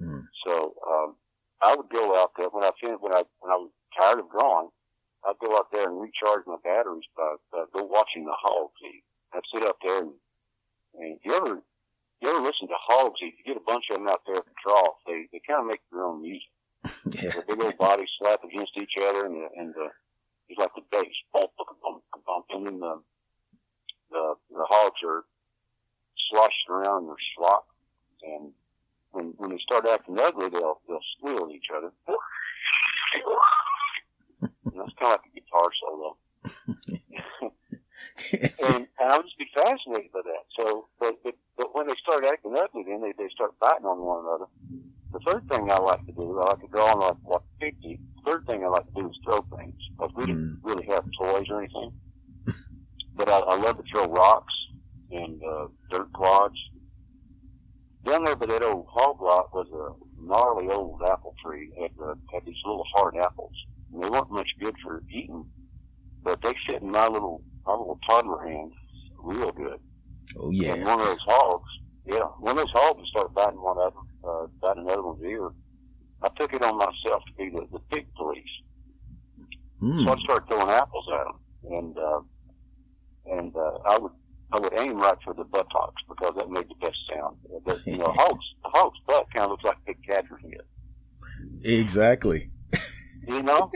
Mm. 0.02 0.26
So, 0.46 0.75
um, 0.88 1.16
I 1.62 1.76
would 1.76 1.88
go 1.90 2.20
out 2.20 2.32
there 2.37 2.49
when 2.50 2.64
I 2.64 2.70
fin- 2.82 2.99
when 2.99 3.14
I 3.14 3.23
when 3.38 3.52
I 3.52 3.56
was 3.56 3.70
tired 3.96 4.18
of 4.18 4.30
drawing, 4.30 4.70
I'd 5.25 5.38
go 5.38 5.56
out 5.56 5.70
there 5.73 5.87
and 5.87 6.00
recharge 6.00 6.42
my 6.46 6.56
batteries 6.64 7.06
by, 7.16 7.37
by 7.52 7.64
go 7.73 7.85
watching 7.85 8.25
the 8.25 8.35
hogs 8.35 8.75
eat. 8.85 9.04
I'd 9.32 9.46
sit 9.54 9.64
up 9.64 9.78
there 9.85 10.02
and 10.02 10.11
and 10.99 11.18
you 11.25 11.34
ever 11.34 11.62
you 12.20 12.28
ever 12.28 12.40
listen 12.40 12.68
to 12.68 12.78
hogs 12.78 13.20
eat? 13.22 13.34
You 13.38 13.54
get 13.54 13.62
a 13.62 13.66
bunch 13.66 13.84
of 13.90 13.99
them 13.99 14.08
out 14.08 14.22
there 14.26 14.37
at 14.37 14.44
the 14.44 14.54
trough. 14.62 14.96
They 15.06 15.26
they 15.32 15.40
kind 15.46 15.61
of 15.61 15.66
make 15.66 15.80
their 15.90 16.04
own 16.04 16.22
music. 16.22 16.49
Yeah. 17.11 17.30
Their 17.32 17.56
big 17.56 17.62
old 17.62 17.78
bodies 17.78 18.08
slap 18.18 18.42
against 18.44 18.72
each 18.76 18.94
other, 19.00 19.26
and 19.26 19.34
the, 19.34 19.49
and 19.56 19.75
the 19.75 19.88
it's 20.49 20.58
like 20.58 20.75
the 20.75 20.82
bass, 20.90 21.14
bump, 21.32 21.50
bump, 21.58 21.78
bump, 21.82 22.02
bump, 22.26 22.46
and 22.50 22.66
then 22.66 22.78
the 22.80 23.00
the 24.11 24.34
the 24.50 24.64
hogs 24.68 25.00
are 25.04 25.25
sloshed 26.30 26.68
around 26.70 27.02
in 27.02 27.06
their 27.08 27.16
slop, 27.37 27.66
and 28.22 28.52
when 29.12 29.34
when 29.37 29.50
they 29.50 29.58
start 29.58 29.87
acting 29.88 30.18
ugly, 30.20 30.49
they'll 30.49 30.80
they'll 30.88 31.00
squeal 31.18 31.46
at 31.46 31.54
each 31.54 31.70
other. 31.76 31.92
And 34.42 34.80
that's 34.80 34.92
kind 35.00 35.14
of 35.14 35.20
like 35.20 35.26
a 35.26 35.40
guitar 35.40 35.68
solo. 35.80 36.16
and, 38.33 38.88
and 39.00 39.09
I 39.11 39.16
would 39.16 39.26
just 39.26 39.38
be 39.38 39.49
fascinated 39.54 40.12
by 40.12 40.21
that. 40.25 40.45
So, 40.59 40.88
but, 41.00 41.14
but, 41.25 41.35
but 41.57 41.75
when 41.75 41.87
they 41.87 41.95
start 42.02 42.25
acting 42.26 42.54
ugly, 42.57 42.85
then 42.87 43.00
they, 43.00 43.12
they 43.16 43.28
start 43.35 43.59
biting 43.61 43.87
on 43.87 43.99
one 44.00 44.25
another. 44.25 44.47
The 45.12 45.21
third 45.31 45.49
thing 45.50 45.71
I 45.71 45.78
like 45.78 46.04
to 46.07 46.12
do, 46.12 46.40
I 46.40 46.50
like 46.50 46.61
to 46.61 46.69
draw 46.69 46.92
on 46.92 47.00
like, 47.00 47.16
like 47.26 47.42
50. 47.61 48.00
The 48.25 48.31
third 48.31 48.47
thing 48.47 48.64
I 48.64 48.69
like 48.69 48.87
to 48.87 49.02
do 49.02 49.11
is 49.11 49.16
throw 49.25 49.45
things. 49.57 49.75
Because 49.97 50.12
we 50.16 50.26
didn't 50.26 50.61
really 50.62 50.87
have 50.87 51.04
toys 51.21 51.45
or 51.50 51.62
anything. 51.62 51.92
but 53.16 53.28
I, 53.28 53.38
I 53.40 53.57
love 53.57 53.76
to 53.76 53.85
throw 53.92 54.07
rocks 54.07 54.54
and, 55.11 55.42
uh, 55.45 55.66
dirt 55.90 56.12
clods. 56.14 56.57
Down 58.04 58.25
there 58.25 58.37
by 58.37 58.47
that 58.47 58.64
old 58.64 58.87
hog 58.88 59.21
lot 59.21 59.54
was 59.54 59.69
a 59.71 60.25
gnarly 60.25 60.69
old 60.73 61.02
apple 61.02 61.35
tree. 61.45 61.71
It 61.76 61.92
had, 61.99 62.04
uh, 62.04 62.14
had 62.33 62.47
these 62.47 62.57
little 62.64 62.85
hard 62.95 63.16
apples. 63.16 63.52
And 63.92 64.02
they 64.02 64.09
weren't 64.09 64.31
much 64.31 64.49
good 64.61 64.75
for 64.83 65.02
eating, 65.11 65.45
but 66.23 66.40
they 66.42 66.54
fit 66.66 66.81
in 66.83 66.90
my 66.90 67.07
little, 67.07 67.42
my 67.66 67.73
little 67.75 68.00
toddler 68.09 68.47
hand 68.47 68.73
real 69.19 69.52
good. 69.52 69.78
oh 70.38 70.47
And 70.47 70.57
yeah. 70.57 70.85
one 70.85 71.00
of 71.00 71.07
those 71.07 71.21
hogs, 71.21 71.69
yeah, 72.07 72.21
one 72.40 72.52
of 72.52 72.64
those 72.64 72.73
hogs 72.73 72.99
would 72.99 73.07
start 73.09 73.35
biting 73.35 73.61
one 73.61 73.78
of 73.78 73.92
them. 73.92 74.09
Uh, 74.25 74.47
bite 74.61 74.76
another 74.76 75.02
one's 75.02 75.23
ear. 75.23 75.50
I 76.23 76.28
took 76.38 76.54
it 76.54 76.62
on 76.62 76.76
myself 76.78 77.23
to 77.26 77.33
be 77.37 77.50
the, 77.50 77.66
the 77.73 77.81
pig 77.90 78.07
police. 78.14 78.45
Hmm. 79.81 80.04
So 80.04 80.12
I 80.12 80.16
started 80.21 80.49
throwing 80.49 80.71
apples 80.71 81.07
at 81.12 81.25
them, 81.25 81.73
and 81.73 81.99
uh, 81.99 82.21
and 83.26 83.57
uh, 83.57 83.78
I 83.85 83.99
would 83.99 84.12
I 84.52 84.61
would 84.61 84.78
aim 84.78 84.99
right 84.99 85.19
for 85.25 85.35
the 85.35 85.45
buttocks 85.45 86.02
because 86.09 86.35
that 86.37 86.50
made 86.50 86.69
the 86.69 86.75
best 86.81 86.97
sound. 87.12 87.37
The, 87.66 87.83
you 87.90 87.99
know, 87.99 88.12
hog's 88.16 88.45
the 88.62 88.71
hog's 88.73 88.99
butt 89.09 89.26
kind 89.35 89.47
of 89.47 89.50
looks 89.50 89.64
like 89.64 89.78
a 89.78 89.87
big 89.87 90.07
catcher's 90.07 90.42
mitt. 90.45 90.66
Exactly. 91.92 92.50
You 93.28 93.42
know. 93.42 93.70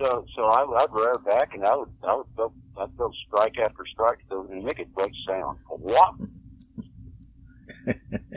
so 0.00 0.24
so 0.36 0.44
I, 0.44 0.64
I'd 0.80 0.92
rear 0.92 1.16
back 1.24 1.54
and 1.54 1.64
I 1.64 1.74
would 1.74 1.88
I 2.06 2.14
would 2.14 2.26
go 2.36 2.52
I'd 2.78 2.96
go 2.96 3.10
strike 3.26 3.58
after 3.58 3.84
strike 3.92 4.18
and 4.30 4.62
make 4.64 4.78
a 4.78 4.84
great 4.84 5.14
sound. 5.26 5.58
What? 5.68 6.14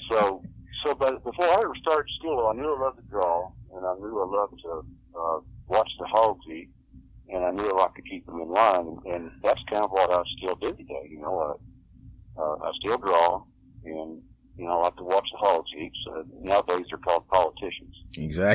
so 0.09 0.41
so 0.85 0.95
but 0.95 1.23
before 1.23 1.45
I 1.45 1.59
ever 1.61 1.75
started 1.81 2.09
school, 2.19 2.47
I 2.47 2.55
knew 2.55 2.73
I 2.73 2.79
loved 2.79 2.97
to 2.97 3.03
draw 3.09 3.51
and 3.75 3.85
I 3.85 3.93
knew 3.95 4.21
I 4.21 4.25
loved 4.25 4.59
to 4.63 4.85
uh, 5.19 5.39
watch 5.67 5.89
the 5.99 6.07
hogs 6.07 6.45
eat 6.49 6.69
and 7.31 7.45
I 7.45 7.51
knew 7.51 7.69
I 7.69 7.81
liked 7.81 7.95
to 7.95 8.01
keep 8.01 8.25
them 8.25 8.41
in 8.41 8.49
line, 8.49 8.79
and, 8.79 9.13
and 9.13 9.31
that's 9.43 9.61
kind 9.71 9.83
of 9.83 9.91
what 9.91 10.11
I 10.11 10.21
still 10.37 10.55
do 10.55 10.71
today. 10.71 11.07
You 11.09 11.21
know, 11.21 11.57
I, 12.37 12.41
uh, 12.41 12.55
I 12.61 12.71
still 12.83 12.97
draw, 12.97 13.43
and 13.85 14.21
you 14.57 14.65
know, 14.65 14.79
I 14.79 14.83
like 14.83 14.95
to 14.97 15.03
watch 15.03 15.27
the 15.31 15.37
hogs 15.37 15.69
eat. 15.77 15.91
So 16.05 16.23
nowadays 16.41 16.85
they're 16.89 16.99
called 16.99 17.27
politicians. 17.29 17.95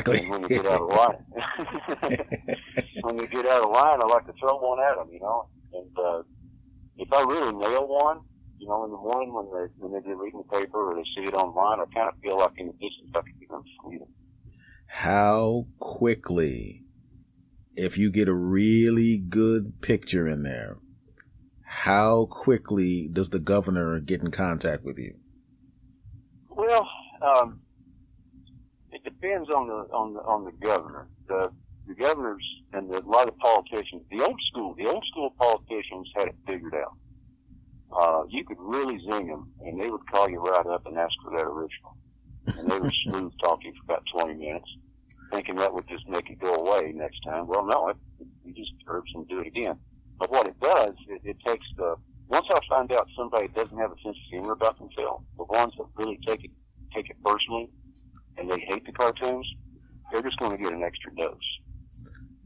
Exactly. 0.07 0.19
And 0.19 0.31
when 0.31 0.41
you 0.41 0.49
get 0.49 0.67
out 0.67 0.81
of 0.81 0.89
line, 0.89 1.17
when 3.01 3.17
you 3.17 3.27
get 3.27 3.45
out 3.47 3.63
of 3.63 3.71
line, 3.71 3.99
I 4.01 4.05
like 4.07 4.25
to 4.27 4.33
throw 4.39 4.57
one 4.57 4.79
at 4.79 4.95
them. 4.95 5.09
You 5.11 5.19
know, 5.19 5.49
and 5.73 5.97
uh, 5.97 6.23
if 6.97 7.11
I 7.13 7.21
really 7.21 7.53
nail 7.53 7.87
one, 7.87 8.21
you 8.59 8.67
know, 8.67 8.85
in 8.85 8.91
the 8.91 8.97
morning 8.97 9.33
when 9.33 9.45
they 9.45 9.71
when 9.77 9.93
they 9.93 10.07
get 10.07 10.17
reading 10.17 10.43
the 10.47 10.57
paper 10.57 10.91
or 10.91 10.95
they 10.95 11.03
see 11.15 11.27
it 11.27 11.33
online, 11.33 11.79
I 11.79 11.85
kind 11.93 12.09
of 12.09 12.19
feel 12.21 12.37
like 12.37 12.53
in 12.57 12.67
the 12.67 12.73
distance 12.73 13.11
I 13.15 13.21
can 13.21 13.35
get 13.39 13.49
them 13.49 13.63
sweet. 13.81 14.01
How 14.87 15.67
quickly, 15.79 16.83
if 17.75 17.97
you 17.97 18.09
get 18.09 18.27
a 18.27 18.33
really 18.33 19.17
good 19.17 19.81
picture 19.81 20.27
in 20.27 20.43
there, 20.43 20.77
how 21.63 22.25
quickly 22.25 23.07
does 23.11 23.29
the 23.29 23.39
governor 23.39 23.99
get 23.99 24.21
in 24.21 24.31
contact 24.31 24.83
with 24.83 24.97
you? 24.97 25.15
Well, 26.49 26.87
um, 27.21 27.61
depends 29.07 29.49
on 29.49 29.67
the 29.67 29.87
on 29.95 30.13
the 30.13 30.21
on 30.21 30.43
the 30.43 30.51
governor. 30.51 31.07
The 31.27 31.51
the 31.87 31.95
governors 31.95 32.43
and 32.73 32.89
the, 32.89 32.99
a 32.99 33.07
lot 33.07 33.29
of 33.29 33.37
politicians, 33.37 34.03
the 34.11 34.21
old 34.21 34.39
school, 34.51 34.75
the 34.77 34.87
old 34.87 35.03
school 35.11 35.33
politicians 35.39 36.09
had 36.17 36.27
it 36.27 36.35
figured 36.45 36.75
out. 36.75 36.93
Uh, 37.89 38.23
you 38.27 38.43
could 38.43 38.57
really 38.59 38.99
zing 39.09 39.27
them, 39.27 39.49
and 39.61 39.81
they 39.81 39.89
would 39.89 40.05
call 40.11 40.29
you 40.29 40.39
right 40.39 40.65
up 40.67 40.85
and 40.85 40.97
ask 40.97 41.13
for 41.23 41.31
that 41.31 41.45
original, 41.45 41.95
and 42.59 42.69
they 42.69 42.79
would 42.79 42.93
smooth 43.05 43.31
talk 43.41 43.59
you 43.63 43.71
for 43.71 43.93
about 43.93 44.03
twenty 44.13 44.33
minutes, 44.33 44.67
thinking 45.31 45.55
that 45.55 45.73
would 45.73 45.87
just 45.87 46.07
make 46.09 46.29
it 46.29 46.39
go 46.39 46.53
away 46.55 46.91
next 46.93 47.19
time. 47.23 47.47
Well, 47.47 47.65
no, 47.65 47.89
it, 47.89 47.97
you 48.43 48.53
just 48.53 48.73
herbs 48.87 49.11
and 49.15 49.27
do 49.29 49.39
it 49.39 49.47
again. 49.47 49.79
But 50.19 50.31
what 50.31 50.47
it 50.47 50.59
does, 50.59 50.95
it, 51.07 51.21
it 51.23 51.37
takes 51.47 51.65
the 51.77 51.95
once 52.27 52.45
I 52.51 52.59
find 52.67 52.91
out 52.91 53.07
somebody 53.15 53.47
doesn't 53.47 53.77
have 53.77 53.91
a 53.91 54.01
sense 54.03 54.17
of 54.17 54.29
humor 54.29 54.51
about 54.51 54.77
themselves, 54.77 55.23
the 55.37 55.45
ones 55.45 55.71
that 55.77 55.85
really 55.95 56.19
take 56.27 56.43
it 56.43 56.51
take 56.93 57.09
it 57.09 57.15
personally 57.23 57.69
and 58.37 58.49
they 58.49 58.59
hate 58.59 58.85
the 58.85 58.91
cartoons, 58.91 59.47
they're 60.11 60.21
just 60.21 60.37
going 60.39 60.55
to 60.55 60.63
get 60.63 60.73
an 60.73 60.83
extra 60.83 61.13
dose. 61.15 61.37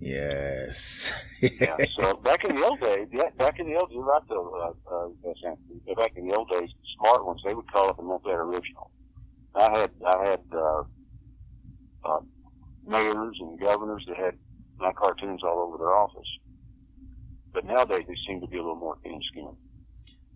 Yes. 0.02 1.14
yeah. 1.42 1.78
So 2.00 2.14
back 2.24 2.44
in 2.44 2.56
the 2.56 2.66
old 2.66 2.80
days, 2.80 3.08
yeah, 3.12 3.30
back 3.38 3.60
in 3.60 3.68
the 3.68 3.80
old, 3.80 3.92
you're 3.92 4.04
right 4.04 4.22
though, 4.28 4.74
uh, 4.90 4.96
uh, 4.96 5.10
Anthony. 5.48 5.96
Back 5.96 6.14
in 6.16 6.28
the 6.28 6.36
old 6.36 6.50
days, 6.50 6.70
the 6.70 6.88
smart 6.98 7.24
ones 7.24 7.40
they 7.46 7.54
would 7.54 7.72
call 7.72 7.88
up 7.88 8.00
and 8.00 8.08
want 8.08 8.24
that 8.24 8.32
original. 8.32 8.90
I 9.54 9.80
had 9.80 9.92
I 10.04 10.30
had 10.30 10.42
uh, 10.52 10.84
uh, 12.04 12.20
mayors 12.88 13.38
and 13.40 13.60
governors 13.60 14.04
that 14.08 14.18
had 14.18 14.34
my 14.80 14.92
cartoons 14.94 15.42
all 15.44 15.60
over 15.68 15.78
their 15.78 15.96
office, 15.96 16.28
but 17.54 17.64
nowadays 17.66 18.06
they 18.08 18.16
seem 18.28 18.42
to 18.42 18.48
be 18.48 18.58
a 18.58 18.62
little 18.62 18.76
more 18.76 18.98
thin-skinned. 19.04 19.58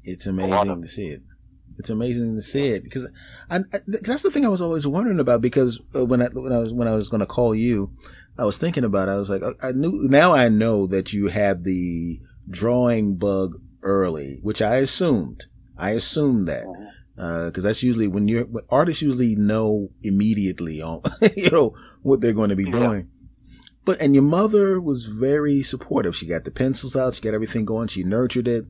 It's 0.04 0.28
amazing 0.28 0.84
to 0.84 0.88
see 0.88 1.08
it. 1.08 1.24
It's 1.77 1.89
amazing 1.89 2.36
to 2.36 2.41
see 2.41 2.67
it 2.67 2.84
because 2.84 3.05
I, 3.50 3.58
I, 3.58 3.79
that's 3.86 4.24
the 4.24 4.32
thing 4.32 4.46
I 4.46 4.50
was 4.50 4.62
always 4.62 4.88
wondering 4.88 5.20
about 5.20 5.41
because 5.41 5.82
uh, 5.96 6.05
when 6.05 6.22
I 6.22 6.27
when 6.27 6.53
I 6.53 6.60
was 6.60 6.74
when 6.74 6.88
I 6.88 6.96
was 6.96 7.10
going 7.10 7.20
to 7.20 7.25
call 7.25 7.53
you, 7.53 7.91
I 8.38 8.46
was 8.46 8.58
thinking 8.58 8.84
about 8.84 9.10
it. 9.10 9.12
I 9.12 9.15
was 9.15 9.29
like, 9.29 9.44
I 9.62 9.72
knew 9.72 10.08
now 10.10 10.34
I 10.34 10.50
know 10.50 10.88
that 10.88 11.13
you 11.13 11.27
had 11.27 11.63
the 11.63 12.20
drawing 12.50 13.15
bug 13.15 13.62
early, 13.82 14.39
which 14.41 14.62
I 14.62 14.77
assumed. 14.77 15.46
I 15.77 15.91
assumed 15.91 16.48
that 16.48 16.65
because 17.15 17.63
uh, 17.63 17.67
that's 17.67 17.84
usually 17.84 18.08
when 18.08 18.27
you're 18.27 18.46
when 18.46 18.63
artists 18.70 19.01
usually 19.01 19.36
know 19.36 19.89
immediately 20.03 20.82
on 20.82 21.01
you 21.36 21.50
know 21.50 21.75
what 22.01 22.22
they're 22.22 22.34
going 22.34 22.50
to 22.50 22.55
be 22.55 22.70
doing. 22.70 23.10
But 23.86 24.01
and 24.01 24.13
your 24.13 24.24
mother 24.24 24.82
was 24.82 25.05
very 25.05 25.62
supportive. 25.62 26.15
She 26.15 26.25
got 26.25 26.44
the 26.44 26.51
pencils 26.51 26.96
out. 26.96 27.15
She 27.15 27.22
got 27.22 27.34
everything 27.34 27.65
going. 27.65 27.88
She 27.88 28.03
nurtured 28.03 28.48
it. 28.48 28.65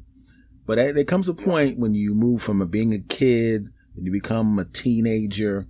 But 0.65 0.77
there 0.95 1.03
comes 1.03 1.29
a 1.29 1.33
point 1.33 1.77
when 1.77 1.93
you 1.93 2.15
move 2.15 2.41
from 2.41 2.61
a, 2.61 2.65
being 2.65 2.93
a 2.93 2.99
kid 2.99 3.67
and 3.95 4.05
you 4.05 4.11
become 4.11 4.57
a 4.57 4.65
teenager, 4.65 5.67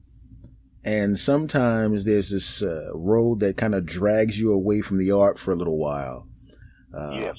and 0.83 1.17
sometimes 1.19 2.05
there's 2.05 2.29
this 2.29 2.61
uh, 2.61 2.91
road 2.93 3.39
that 3.41 3.57
kind 3.57 3.75
of 3.75 3.85
drags 3.85 4.39
you 4.39 4.53
away 4.53 4.81
from 4.81 4.97
the 4.97 5.11
art 5.11 5.37
for 5.37 5.51
a 5.51 5.55
little 5.55 5.77
while. 5.77 6.27
Uh, 6.93 7.11
yes. 7.13 7.35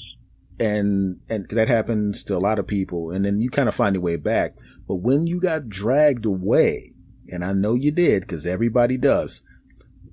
And 0.58 1.20
and 1.28 1.48
that 1.50 1.68
happens 1.68 2.25
to 2.25 2.36
a 2.36 2.38
lot 2.38 2.58
of 2.58 2.66
people, 2.66 3.10
and 3.10 3.25
then 3.25 3.40
you 3.40 3.50
kind 3.50 3.68
of 3.68 3.75
find 3.75 3.94
your 3.94 4.02
way 4.02 4.16
back. 4.16 4.54
But 4.88 4.96
when 4.96 5.26
you 5.26 5.38
got 5.38 5.68
dragged 5.68 6.25
away, 6.25 6.94
and 7.28 7.44
I 7.44 7.52
know 7.52 7.75
you 7.75 7.90
did 7.90 8.22
because 8.22 8.46
everybody 8.46 8.96
does, 8.96 9.42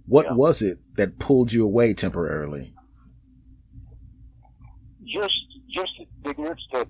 what 0.05 0.25
yeah. 0.25 0.33
was 0.33 0.61
it 0.61 0.79
that 0.95 1.19
pulled 1.19 1.53
you 1.53 1.63
away 1.63 1.93
temporarily? 1.93 2.73
Just 5.05 5.33
just 5.69 5.91
the 5.97 6.29
ignorance 6.29 6.61
that 6.73 6.87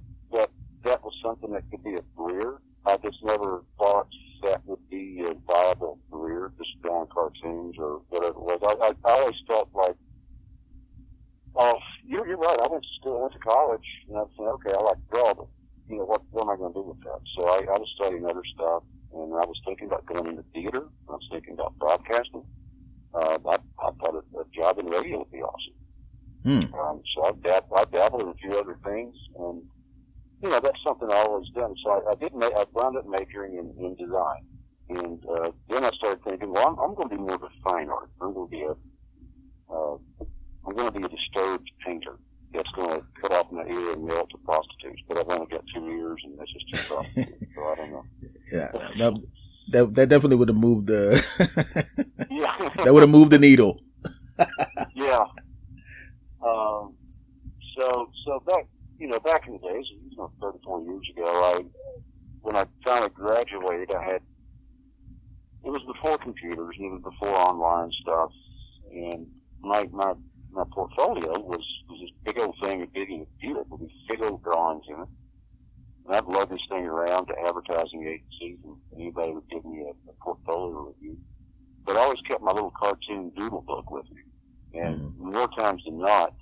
that 0.84 1.04
was 1.04 1.14
something 1.24 1.52
that 1.52 1.64
could 1.72 1.84
be 1.84 1.96
a 1.96 2.04
career. 2.18 2.60
I 2.86 2.98
just 2.98 3.18
never 3.24 3.64
thought 3.78 4.08
that 4.44 4.62
would 4.66 4.80
be 4.90 5.24
a 5.26 5.34
viable 5.52 6.00
career, 6.12 6.52
just 6.58 6.70
drawing 6.84 7.08
cartoons 7.08 7.76
or 7.78 8.02
whatever 8.10 8.38
it 8.38 8.42
was. 8.42 8.60
I, 8.62 8.88
I, 8.88 9.12
I 9.12 9.20
always 9.20 9.36
felt 9.48 9.70
like, 9.74 9.96
oh, 11.56 11.80
you're, 12.06 12.28
you're 12.28 12.38
right. 12.38 12.60
I 12.62 12.68
went 12.70 12.84
to 12.84 12.90
school, 13.00 13.20
I 13.20 13.22
went 13.22 13.34
to 13.34 13.40
college, 13.40 13.88
and 14.10 14.18
I 14.18 14.24
said, 14.36 14.48
okay, 14.60 14.74
I 14.78 14.84
like 14.84 14.98
to 14.98 15.10
draw, 15.14 15.34
but 15.34 15.48
you 15.88 15.98
know, 15.98 16.06
what, 16.06 16.22
what 16.32 16.44
am 16.44 16.50
I 16.50 16.58
going 16.58 16.74
to 16.74 16.80
do 16.80 16.88
with 16.88 17.00
that? 17.04 17.20
So 17.36 17.48
I, 17.48 17.60
I 17.74 17.78
was 17.80 17.88
studying 17.96 18.26
other 18.26 18.44
stuff, 18.54 18.84
and 19.14 19.34
I 19.34 19.46
was 19.46 19.60
thinking 19.66 19.88
about 19.88 20.06
going 20.06 20.28
into 20.28 20.44
theater. 20.54 20.88
I 21.08 21.12
was 21.12 21.28
thinking 21.32 21.54
about 21.54 21.78
broadcasting. 21.80 22.44
Uh, 23.14 23.38
I, 23.48 23.58
I 23.80 23.92
thought 24.00 24.16
a, 24.16 24.40
a 24.40 24.44
job 24.56 24.80
in 24.80 24.88
radio 24.88 25.20
would 25.20 25.32
be 25.32 25.40
awesome. 25.40 25.78
Hmm. 26.44 26.74
Um, 26.76 27.02
so 27.16 27.26
I, 27.26 27.32
dab- 27.48 27.72
I 27.76 27.86
dabbled 27.92 28.24
in 28.24 28.28
a 28.30 28.34
few 28.34 28.58
other 28.60 28.78
things, 28.84 29.16
and 29.40 29.62
you 30.44 30.50
know, 30.50 30.60
that's 30.60 30.84
something 30.86 31.08
I 31.10 31.16
always 31.16 31.48
done. 31.56 31.74
So 31.84 31.92
I, 31.92 32.12
I 32.12 32.16
did. 32.16 32.34
Ma- 32.34 32.48
I 32.48 32.66
wound 32.74 32.98
up 32.98 33.06
majoring 33.08 33.54
in, 33.58 33.74
in 33.84 33.96
design, 33.96 34.44
and 34.90 35.24
uh, 35.26 35.52
then 35.70 35.86
I 35.86 35.90
started 35.96 36.22
thinking, 36.26 36.52
well, 36.52 36.68
I'm, 36.68 36.80
I'm 36.80 36.96
going 36.96 37.10
to 37.10 37.16
be 37.16 37.22
more 37.22 37.36
of 37.36 37.44
a 37.44 37.50
fine 37.64 37.90
art. 37.90 38.10
I'm 38.22 38.34
going 38.34 38.50
to 38.50 38.52
be 38.52 38.62
a, 38.64 38.72
uh, 39.74 39.98
I'm 40.68 40.76
going 40.76 40.92
to 40.92 41.00
be 41.00 41.06
a 41.06 41.08
disturbed 41.08 41.72
painter 41.86 42.18
that's 42.54 42.70
going 42.76 42.90
to 42.90 43.06
cut 43.22 43.32
off 43.32 43.52
my 43.54 43.64
ear 43.64 43.94
and 43.94 44.04
mail 44.04 44.20
it 44.20 44.30
to 44.32 44.38
prostitutes. 44.44 45.02
But 45.08 45.20
I've 45.20 45.30
only 45.30 45.48
got 45.48 45.64
two 45.74 45.88
ears, 45.88 46.22
and 46.26 46.38
that's 46.38 46.52
just 46.52 46.90
too 46.90 46.96
tough. 46.96 47.08
so 47.16 47.64
I 47.64 47.76
don't 47.76 47.92
know. 47.92 48.04
Yeah, 48.52 48.68
that, 48.72 49.26
that, 49.70 49.94
that 49.94 50.10
definitely 50.10 50.36
would 50.36 50.50
have 50.50 50.58
moved 50.58 50.88
the. 50.88 51.16
yeah, 52.30 52.70
that 52.84 52.94
would 52.94 53.02
have 53.02 53.10
moved 53.10 53.32
the 53.32 53.40
needle. 53.40 53.80
yeah. 54.94 55.24
Um. 56.46 56.96
So 57.76 58.12
so 58.26 58.44
back 58.46 58.68
you 59.04 59.10
know, 59.10 59.20
back 59.20 59.48
in 59.48 59.54
the 59.54 59.60
days, 59.60 59.86
you 60.16 60.24
know, 60.24 60.32
34 60.42 60.84
years 60.84 61.10
ago, 61.16 61.24
I, 61.26 61.60
when 62.42 62.56
I 62.56 62.66
finally 62.86 63.10
graduated, 63.14 63.94
I 63.96 64.04
had, 64.04 64.22
it 65.66 65.70
was 65.70 65.82
before 65.88 66.18
computers 66.18 66.76
and 66.78 66.86
it 66.86 67.02
was 67.02 67.14
before 67.14 67.36
online 67.36 67.92
stuff. 68.02 68.32
And 68.92 69.28
my, 69.62 69.88
my, 69.92 70.14
my 70.52 70.64
portfolio 70.72 71.32
was, 71.40 71.66
was 71.90 72.00
this 72.02 72.12
big 72.24 72.40
old 72.42 72.56
thing, 72.64 72.84
a 72.84 72.88
big 72.88 73.08
beautiful, 73.40 73.78
with 73.78 73.90
big 74.10 74.24
old 74.24 74.44
drawings 74.44 74.84
in 74.88 75.02
it. 75.02 75.08
And 76.06 76.16
I'd 76.16 76.26
lug 76.26 76.50
this 76.50 76.60
thing 76.70 76.86
around 76.86 77.28
to 77.28 77.34
advertising 77.46 78.06
agencies 78.06 78.60
and 78.64 78.76
anybody 78.96 79.32
would 79.32 79.50
give 79.50 79.64
me 79.66 79.86
a, 79.88 80.10
a 80.10 80.14
portfolio 80.22 80.94
review. 80.94 81.18
But 81.86 81.96
I 81.96 82.02
always 82.02 82.22
kept 82.28 82.42
my 82.42 82.52
little 82.52 82.72
cartoon 82.72 83.32
doodle 83.38 83.62
book 83.62 83.90
with 83.90 84.06
me. 84.12 84.22
And 84.74 85.00
mm-hmm. 85.00 85.32
more 85.32 85.48
times 85.58 85.82
than 85.86 86.00
not, 86.00 86.34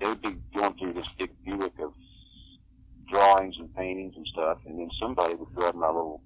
they'd 0.00 0.20
be 0.22 0.36
going 0.54 0.74
through 0.78 0.94
this 0.94 1.06
big 1.18 1.30
Buick 1.44 1.78
of 1.80 1.92
drawings 3.10 3.56
and 3.58 3.74
paintings 3.74 4.14
and 4.16 4.26
stuff, 4.32 4.58
and 4.66 4.78
then 4.78 4.88
somebody 5.00 5.34
would 5.34 5.52
grab 5.54 5.74
my 5.74 5.88
little 5.88 6.22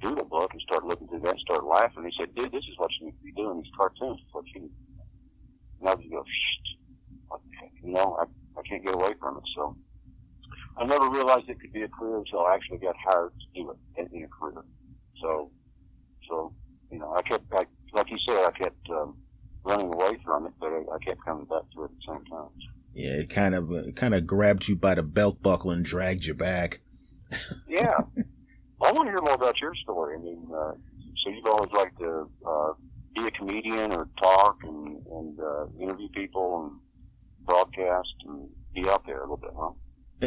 doodle 0.00 0.26
book 0.26 0.50
and 0.52 0.62
start 0.62 0.84
looking 0.84 1.08
through 1.08 1.20
that 1.20 1.34
and 1.34 1.40
start 1.40 1.64
laughing. 1.64 2.04
He 2.04 2.14
said, 2.18 2.34
dude, 2.34 2.52
this 2.52 2.64
is 2.70 2.78
what 2.78 2.90
you 3.00 3.06
need 3.06 3.18
to 3.18 3.24
be 3.24 3.32
doing. 3.32 3.58
These 3.58 3.72
cartoons 3.76 4.18
is 4.20 4.32
what 4.32 4.44
you 4.54 4.62
need. 4.62 4.72
And 5.80 5.88
I 5.88 5.94
would 5.94 6.10
go, 6.10 6.24
shh, 6.24 6.58
you 7.82 7.92
know, 7.92 8.16
I, 8.20 8.24
I 8.58 8.62
can't 8.68 8.84
get 8.84 8.94
away 8.94 9.12
from 9.20 9.36
it. 9.38 9.42
So 9.56 9.76
I 10.76 10.84
never 10.84 11.10
realized 11.10 11.48
it 11.48 11.60
could 11.60 11.72
be 11.72 11.82
a 11.82 11.88
career 11.88 12.18
until 12.18 12.40
I 12.40 12.54
actually 12.54 12.78
got 12.78 12.94
hired 13.04 13.32
to 13.32 13.60
do 13.62 13.70
it 13.70 14.08
in 14.12 14.24
a 14.24 14.28
career. 14.28 14.62
So, 15.22 15.50
so 16.28 16.52
you 16.90 16.98
know, 16.98 17.14
I 17.14 17.22
kept 17.22 17.52
like 17.52 17.68
like 17.92 18.10
you 18.10 18.18
said, 18.28 18.44
I 18.46 18.50
kept 18.52 18.88
um, 18.90 19.16
running 19.64 19.92
away 19.92 20.18
from 20.24 20.46
it, 20.46 20.52
but 20.60 20.68
I, 20.68 20.82
I 20.94 20.98
kept 21.04 21.24
coming 21.24 21.46
back 21.46 21.62
to 21.74 21.82
it 21.82 21.84
at 21.86 21.90
the 21.90 22.12
same 22.14 22.24
time. 22.26 22.48
Yeah, 22.94 23.12
it 23.12 23.30
kind 23.30 23.54
of 23.54 23.70
it 23.70 23.96
kind 23.96 24.14
of 24.14 24.26
grabbed 24.26 24.68
you 24.68 24.76
by 24.76 24.94
the 24.94 25.02
belt 25.02 25.42
buckle 25.42 25.70
and 25.70 25.84
dragged 25.84 26.26
you 26.26 26.34
back. 26.34 26.80
yeah, 27.68 27.98
I 28.82 28.92
want 28.92 29.06
to 29.06 29.10
hear 29.12 29.20
more 29.22 29.34
about 29.34 29.60
your 29.60 29.74
story. 29.76 30.16
I 30.16 30.20
mean, 30.20 30.46
uh, 30.52 30.72
so 31.22 31.30
you've 31.30 31.46
always 31.46 31.70
liked 31.72 31.98
to 31.98 32.28
uh, 32.46 32.72
be 33.14 33.26
a 33.26 33.30
comedian 33.30 33.92
or 33.92 34.08
talk 34.20 34.58
and, 34.62 35.04
and 35.06 35.38
uh, 35.40 35.66
interview 35.80 36.08
people 36.08 36.64
and 36.64 37.46
broadcast 37.46 38.14
and 38.26 38.48
be 38.74 38.88
out 38.88 39.04
there 39.06 39.18
a 39.18 39.22
little 39.22 39.36
bit, 39.36 39.50
huh? 39.56 39.70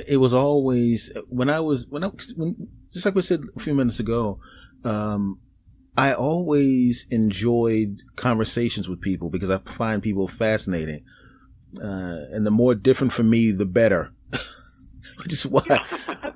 It 0.08 0.18
was 0.18 0.34
always 0.34 1.12
when 1.28 1.50
I 1.50 1.60
was 1.60 1.88
when 1.88 2.04
I 2.04 2.12
when 2.36 2.70
just 2.94 3.06
like 3.06 3.16
we 3.16 3.22
said 3.22 3.44
a 3.56 3.60
few 3.60 3.74
minutes 3.74 4.00
ago. 4.00 4.40
Um, 4.84 5.40
I 5.98 6.14
always 6.14 7.06
enjoyed 7.12 8.04
conversations 8.16 8.88
with 8.88 9.02
people 9.02 9.30
because 9.30 9.50
I 9.50 9.58
find 9.58 10.02
people 10.02 10.28
fascinating. 10.28 11.04
Uh, 11.78 12.28
and 12.32 12.46
the 12.46 12.52
more 12.52 12.76
different 12.76 13.14
from 13.14 13.30
me, 13.30 13.52
the 13.52 13.66
better. 13.66 14.14
Which 15.24 15.34
is 15.34 15.46
why, 15.46 15.86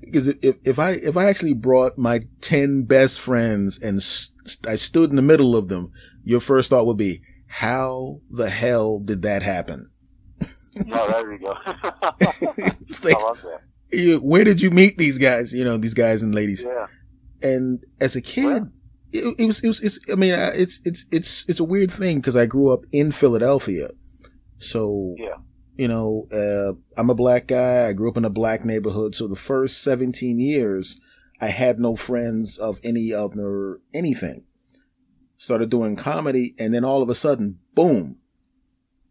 because 0.00 0.28
if, 0.28 0.56
if 0.64 0.78
I, 0.78 0.92
if 0.92 1.16
I 1.16 1.24
actually 1.26 1.54
brought 1.54 1.98
my 1.98 2.20
10 2.40 2.84
best 2.84 3.20
friends 3.20 3.80
and 3.80 4.00
st- 4.00 4.66
I 4.66 4.76
stood 4.76 5.10
in 5.10 5.16
the 5.16 5.22
middle 5.22 5.56
of 5.56 5.68
them, 5.68 5.90
your 6.22 6.38
first 6.38 6.70
thought 6.70 6.86
would 6.86 6.96
be, 6.96 7.22
how 7.48 8.20
the 8.30 8.48
hell 8.48 9.00
did 9.00 9.22
that 9.22 9.42
happen? 9.42 9.90
no, 10.86 11.08
there 11.10 11.32
you 11.32 11.38
go. 11.38 11.54
like, 13.02 13.16
I 13.16 13.22
love 13.22 13.42
that. 13.42 14.20
Where 14.22 14.44
did 14.44 14.60
you 14.60 14.70
meet 14.70 14.98
these 14.98 15.18
guys? 15.18 15.52
You 15.52 15.64
know, 15.64 15.76
these 15.76 15.94
guys 15.94 16.22
and 16.22 16.34
ladies. 16.34 16.64
Yeah. 16.64 16.86
And 17.42 17.84
as 18.00 18.16
a 18.16 18.20
kid, 18.20 18.70
it, 19.12 19.36
it, 19.38 19.44
was, 19.46 19.62
it 19.62 19.68
was, 19.68 19.80
it's, 19.80 20.00
I 20.10 20.16
mean, 20.16 20.34
it's, 20.34 20.80
it's, 20.84 21.06
it's, 21.12 21.44
it's 21.48 21.60
a 21.60 21.64
weird 21.64 21.90
thing 21.90 22.18
because 22.18 22.36
I 22.36 22.46
grew 22.46 22.70
up 22.70 22.80
in 22.92 23.12
Philadelphia. 23.12 23.90
So, 24.58 25.14
yeah. 25.18 25.36
you 25.76 25.88
know, 25.88 26.26
uh, 26.32 26.74
I'm 26.98 27.10
a 27.10 27.14
black 27.14 27.46
guy. 27.46 27.88
I 27.88 27.92
grew 27.92 28.08
up 28.08 28.16
in 28.16 28.24
a 28.24 28.30
black 28.30 28.64
neighborhood. 28.64 29.14
So 29.14 29.26
the 29.26 29.36
first 29.36 29.82
17 29.82 30.38
years, 30.38 31.00
I 31.40 31.48
had 31.48 31.78
no 31.78 31.96
friends 31.96 32.58
of 32.58 32.78
any 32.82 33.12
other 33.12 33.80
anything. 33.92 34.44
Started 35.36 35.68
doing 35.68 35.96
comedy 35.96 36.54
and 36.58 36.72
then 36.72 36.84
all 36.84 37.02
of 37.02 37.10
a 37.10 37.14
sudden, 37.14 37.58
boom, 37.74 38.18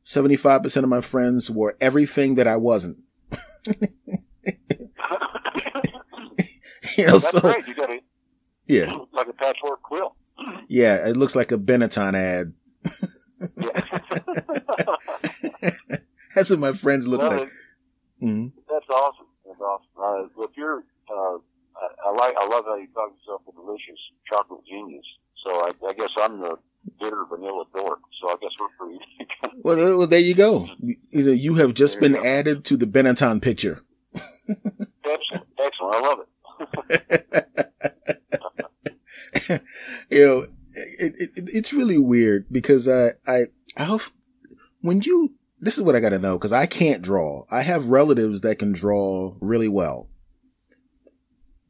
75% 0.05 0.83
of 0.83 0.89
my 0.89 1.01
friends 1.01 1.49
were 1.49 1.77
everything 1.79 2.35
that 2.35 2.47
I 2.47 2.57
wasn't. 2.57 2.97
you 6.97 7.05
know, 7.05 7.17
That's 7.17 7.29
so, 7.29 7.39
great. 7.39 7.67
You 7.67 7.75
got 7.75 7.89
it. 7.89 8.03
Yeah. 8.67 8.97
Like 9.13 9.27
a 9.27 9.33
patchwork 9.33 9.81
quilt. 9.83 10.15
Yeah, 10.67 11.07
it 11.07 11.15
looks 11.15 11.35
like 11.35 11.51
a 11.51 11.57
Benetton 11.57 12.15
ad. 12.15 12.53
That's 16.35 16.49
what 16.49 16.59
my 16.59 16.73
friends 16.73 17.07
look 17.07 17.21
like. 17.21 17.49
Mm-hmm. 18.21 18.47
That's 18.69 18.85
awesome. 18.89 19.27
That's 19.45 19.61
awesome. 19.61 19.87
Uh, 20.01 20.25
if 20.43 20.51
you're, 20.55 20.83
uh, 21.09 21.37
I, 21.75 21.87
I, 22.07 22.11
like, 22.13 22.35
I 22.39 22.45
love 22.47 22.63
how 22.65 22.75
you 22.75 22.87
call 22.93 23.09
yourself 23.09 23.41
a 23.47 23.51
delicious 23.53 23.99
chocolate 24.31 24.63
genius. 24.67 25.05
So 25.45 25.55
I, 25.55 25.71
I 25.87 25.93
guess 25.93 26.09
I'm 26.19 26.39
the 26.39 26.57
bitter 26.99 27.25
vanilla 27.29 27.65
dork. 27.75 27.99
So 28.21 28.29
I 28.29 28.35
guess 28.41 28.51
we're 28.59 28.67
pretty. 28.79 28.99
well, 29.63 29.97
well, 29.97 30.07
there 30.07 30.19
you 30.19 30.35
go. 30.35 30.69
You 31.11 31.55
have 31.55 31.73
just 31.73 31.99
there 31.99 32.09
been 32.09 32.15
added 32.15 32.63
to 32.65 32.77
the 32.77 32.85
Benetton 32.85 33.41
picture. 33.41 33.81
excellent, 34.49 35.47
excellent. 35.59 35.95
I 35.95 35.99
love 36.01 36.19
it. 39.49 39.61
you 40.09 40.25
know, 40.25 40.47
it, 40.73 41.13
it, 41.17 41.31
it's 41.35 41.73
really 41.73 41.97
weird 41.97 42.45
because 42.51 42.87
I, 42.87 43.13
I, 43.27 43.45
I, 43.77 43.99
when 44.81 45.01
you, 45.01 45.35
this 45.59 45.77
is 45.77 45.83
what 45.83 45.95
I 45.95 45.99
got 45.99 46.09
to 46.09 46.19
know 46.19 46.37
because 46.37 46.53
I 46.53 46.65
can't 46.65 47.01
draw. 47.01 47.45
I 47.49 47.61
have 47.61 47.89
relatives 47.89 48.41
that 48.41 48.59
can 48.59 48.73
draw 48.73 49.35
really 49.39 49.69
well. 49.69 50.09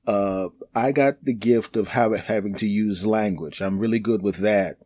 Uh, 0.06 0.50
I 0.76 0.92
got 0.92 1.24
the 1.24 1.34
gift 1.34 1.78
of 1.78 1.90
having 1.90 2.56
to 2.56 2.68
use 2.68 3.06
language. 3.06 3.62
I'm 3.62 3.80
really 3.80 4.00
good 4.00 4.22
with 4.22 4.38
that. 4.38 4.78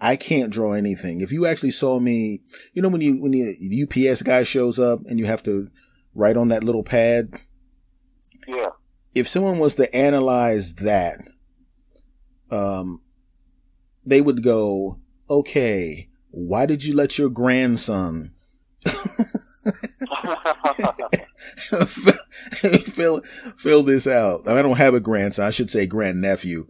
I 0.00 0.16
can't 0.16 0.52
draw 0.52 0.72
anything. 0.72 1.20
If 1.20 1.32
you 1.32 1.46
actually 1.46 1.70
saw 1.70 1.98
me, 1.98 2.42
you 2.72 2.82
know, 2.82 2.88
when 2.88 3.00
you, 3.00 3.20
when 3.20 3.32
the 3.32 4.08
UPS 4.10 4.22
guy 4.22 4.42
shows 4.42 4.78
up 4.78 5.00
and 5.06 5.18
you 5.18 5.26
have 5.26 5.42
to 5.44 5.70
write 6.14 6.36
on 6.36 6.48
that 6.48 6.64
little 6.64 6.84
pad. 6.84 7.40
Yeah. 8.46 8.70
If 9.14 9.28
someone 9.28 9.58
was 9.58 9.74
to 9.76 9.94
analyze 9.94 10.74
that, 10.76 11.18
um, 12.50 13.00
they 14.04 14.20
would 14.20 14.42
go, 14.42 14.98
okay, 15.28 16.08
why 16.30 16.66
did 16.66 16.84
you 16.84 16.94
let 16.94 17.18
your 17.18 17.30
grandson 17.30 18.32
fill, 21.86 23.22
fill 23.56 23.82
this 23.82 24.06
out? 24.06 24.48
I 24.48 24.62
don't 24.62 24.76
have 24.76 24.94
a 24.94 25.00
grandson. 25.00 25.46
I 25.46 25.50
should 25.50 25.70
say 25.70 25.86
grandnephew, 25.86 26.66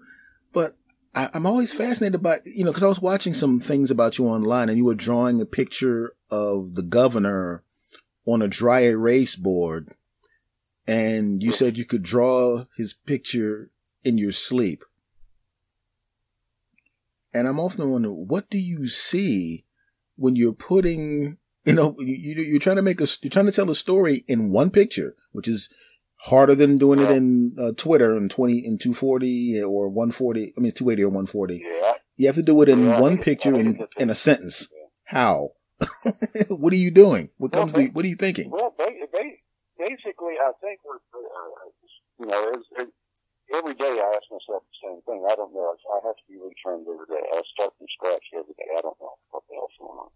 but 0.52 0.76
I, 1.14 1.30
am 1.34 1.46
always 1.46 1.72
fascinated 1.72 2.22
by, 2.22 2.40
you 2.44 2.64
know, 2.64 2.72
cause 2.72 2.82
I 2.82 2.88
was 2.88 3.00
watching 3.00 3.34
some 3.34 3.60
things 3.60 3.90
about 3.90 4.18
you 4.18 4.26
online 4.26 4.68
and 4.68 4.76
you 4.76 4.84
were 4.84 4.94
drawing 4.94 5.40
a 5.40 5.46
picture 5.46 6.12
of 6.30 6.74
the 6.74 6.82
governor 6.82 7.62
on 8.26 8.42
a 8.42 8.48
dry 8.48 8.80
erase 8.80 9.36
board 9.36 9.94
and 10.86 11.42
you 11.42 11.50
said 11.50 11.78
you 11.78 11.84
could 11.84 12.02
draw 12.02 12.64
his 12.76 12.92
picture 12.92 13.70
in 14.02 14.18
your 14.18 14.32
sleep. 14.32 14.84
And 17.34 17.48
I'm 17.48 17.60
often 17.60 17.90
wondering, 17.90 18.28
what 18.28 18.48
do 18.48 18.58
you 18.58 18.86
see 18.86 19.64
when 20.16 20.36
you're 20.36 20.52
putting, 20.52 21.38
you 21.64 21.72
know, 21.72 21.96
you, 21.98 22.56
are 22.56 22.60
trying 22.60 22.76
to 22.76 22.82
make 22.82 23.00
a, 23.00 23.06
you're 23.22 23.30
trying 23.30 23.46
to 23.46 23.52
tell 23.52 23.68
a 23.68 23.74
story 23.74 24.24
in 24.28 24.50
one 24.50 24.70
picture, 24.70 25.16
which 25.32 25.48
is 25.48 25.68
harder 26.18 26.54
than 26.54 26.78
doing 26.78 27.00
it 27.00 27.10
in 27.10 27.56
uh, 27.58 27.72
Twitter 27.76 28.16
in 28.16 28.28
20, 28.28 28.58
in 28.64 28.78
240 28.78 29.62
or 29.62 29.88
140, 29.88 30.54
I 30.56 30.60
mean, 30.60 30.72
280 30.72 31.02
or 31.02 31.08
140. 31.08 31.62
Yeah. 31.62 31.92
You 32.16 32.26
have 32.28 32.36
to 32.36 32.42
do 32.42 32.62
it 32.62 32.68
in 32.68 32.84
yeah, 32.84 33.00
one 33.00 33.18
picture 33.18 33.54
in, 33.54 33.84
in 33.98 34.08
a 34.08 34.14
sentence. 34.14 34.68
How? 35.02 35.50
what 36.48 36.72
are 36.72 36.76
you 36.76 36.92
doing? 36.92 37.30
What 37.38 37.52
comes 37.52 37.72
to, 37.72 37.86
what 37.88 38.04
are 38.04 38.08
you 38.08 38.14
thinking? 38.14 38.50
Well, 38.50 38.72
basically, 39.78 40.34
I 40.40 40.52
think 40.60 40.80
we're, 40.84 40.96
uh, 40.96 41.70
you 42.20 42.26
know, 42.26 42.52
it's, 42.54 42.68
it's, 42.78 42.92
every 43.54 43.74
day 43.74 43.94
I 44.02 44.08
ask 44.18 44.26
myself 44.30 44.66
the 44.66 44.78
same 44.82 45.00
thing. 45.06 45.22
I 45.24 45.34
don't 45.34 45.54
know. 45.54 45.70
I 45.70 45.98
have 46.06 46.18
to 46.18 46.26
be 46.28 46.38
retrained 46.38 46.86
every 46.90 47.06
day. 47.06 47.22
I 47.22 47.40
start 47.54 47.72
from 47.78 47.86
scratch 47.94 48.26
every 48.34 48.54
day. 48.58 48.68
I 48.76 48.82
don't 48.82 48.98
know 48.98 49.14
what 49.30 49.42
the 49.48 49.54
hell's 49.54 49.78
going 49.78 49.98
on, 49.98 50.12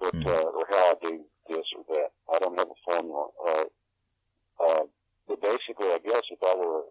but 0.00 0.14
mm. 0.16 0.26
uh, 0.26 0.48
or 0.48 0.64
how 0.70 0.84
I 0.90 0.94
do 1.02 1.24
this 1.48 1.66
or 1.76 1.84
that. 1.94 2.10
I 2.32 2.38
don't 2.40 2.58
have 2.58 2.70
a 2.70 2.78
formula. 2.88 3.28
Uh, 3.46 3.68
uh, 4.62 4.84
but 5.28 5.40
basically, 5.42 5.88
I 5.92 6.00
guess 6.04 6.22
if 6.30 6.40
I 6.42 6.54
were 6.56 6.88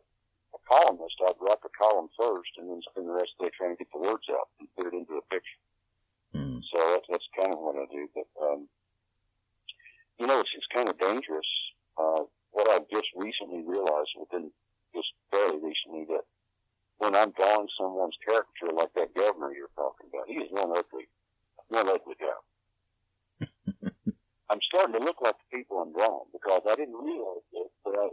a 0.53 0.59
columnist, 0.69 1.17
I'd 1.25 1.39
write 1.41 1.61
the 1.63 1.73
column 1.75 2.09
first 2.19 2.51
and 2.57 2.69
then 2.69 2.81
spend 2.89 3.07
the 3.07 3.17
rest 3.17 3.33
of 3.39 3.45
the 3.45 3.49
day 3.49 3.55
trying 3.57 3.73
to 3.75 3.81
get 3.81 3.91
the 3.93 4.01
words 4.01 4.27
out 4.31 4.49
and 4.59 4.67
put 4.75 4.87
it 4.87 4.97
into 4.97 5.17
a 5.17 5.25
picture. 5.33 5.61
Mm. 6.35 6.61
So 6.73 6.77
that's, 6.95 7.07
that's 7.09 7.29
kind 7.39 7.53
of 7.53 7.59
what 7.59 7.75
I 7.75 7.85
do. 7.91 8.07
But 8.13 8.27
um, 8.41 8.67
you 10.19 10.27
know, 10.27 10.39
it's, 10.39 10.51
it's 10.55 10.69
kind 10.75 10.89
of 10.89 10.99
dangerous. 10.99 11.49
Uh, 11.97 12.23
what 12.51 12.69
I've 12.69 12.87
just 12.91 13.07
recently 13.15 13.63
realized 13.63 14.11
within 14.19 14.51
just 14.93 15.11
fairly 15.31 15.59
recently 15.59 16.05
that 16.09 16.25
when 17.01 17.15
I'm 17.15 17.31
drawing 17.31 17.67
someone's 17.79 18.15
caricature 18.21 18.77
like 18.77 18.93
that 18.95 19.15
governor 19.15 19.51
you're 19.53 19.73
talking 19.75 20.07
about, 20.13 20.29
he 20.29 20.37
is 20.37 20.51
one 20.51 20.69
ugly, 20.69 21.09
one 21.69 21.89
ugly 21.89 22.15
guy. 22.21 22.39
I'm 24.51 24.61
starting 24.69 24.93
to 24.99 25.03
look 25.03 25.17
like 25.23 25.35
the 25.41 25.57
people 25.57 25.81
I'm 25.81 25.93
drawing 25.93 26.29
because 26.31 26.61
I 26.69 26.75
didn't 26.75 26.93
realize 26.93 27.47
it, 27.53 27.71
but 27.83 27.97
I, 27.97 28.09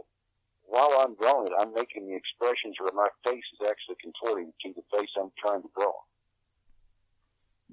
while 0.65 1.05
I'm 1.05 1.13
drawing 1.21 1.47
it, 1.47 1.53
I'm 1.59 1.73
making 1.73 2.07
the 2.07 2.15
expressions 2.15 2.75
where 2.79 2.93
my 2.95 3.07
face 3.29 3.45
is 3.59 3.67
actually 3.69 3.97
contorting 4.01 4.53
to 4.65 4.73
the 4.73 4.81
face 4.97 5.09
I'm 5.19 5.31
trying 5.37 5.61
to 5.61 5.69
draw. 5.77 5.93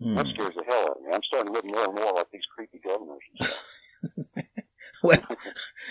Mm. 0.03 0.17
That 0.17 0.27
scares 0.27 0.55
the 0.55 0.65
hell 0.69 0.85
out 0.91 0.97
of 0.99 1.03
me. 1.03 1.11
I'm 1.15 1.25
starting 1.25 1.53
to 1.55 1.57
look 1.57 1.65
more 1.65 1.85
and 1.85 1.95
more 1.95 2.13
like 2.13 2.31
these 2.31 2.45
creepy 2.55 2.81
governors 2.85 3.25
and 3.39 3.49
stuff. 3.49 4.53
well, 5.03 5.23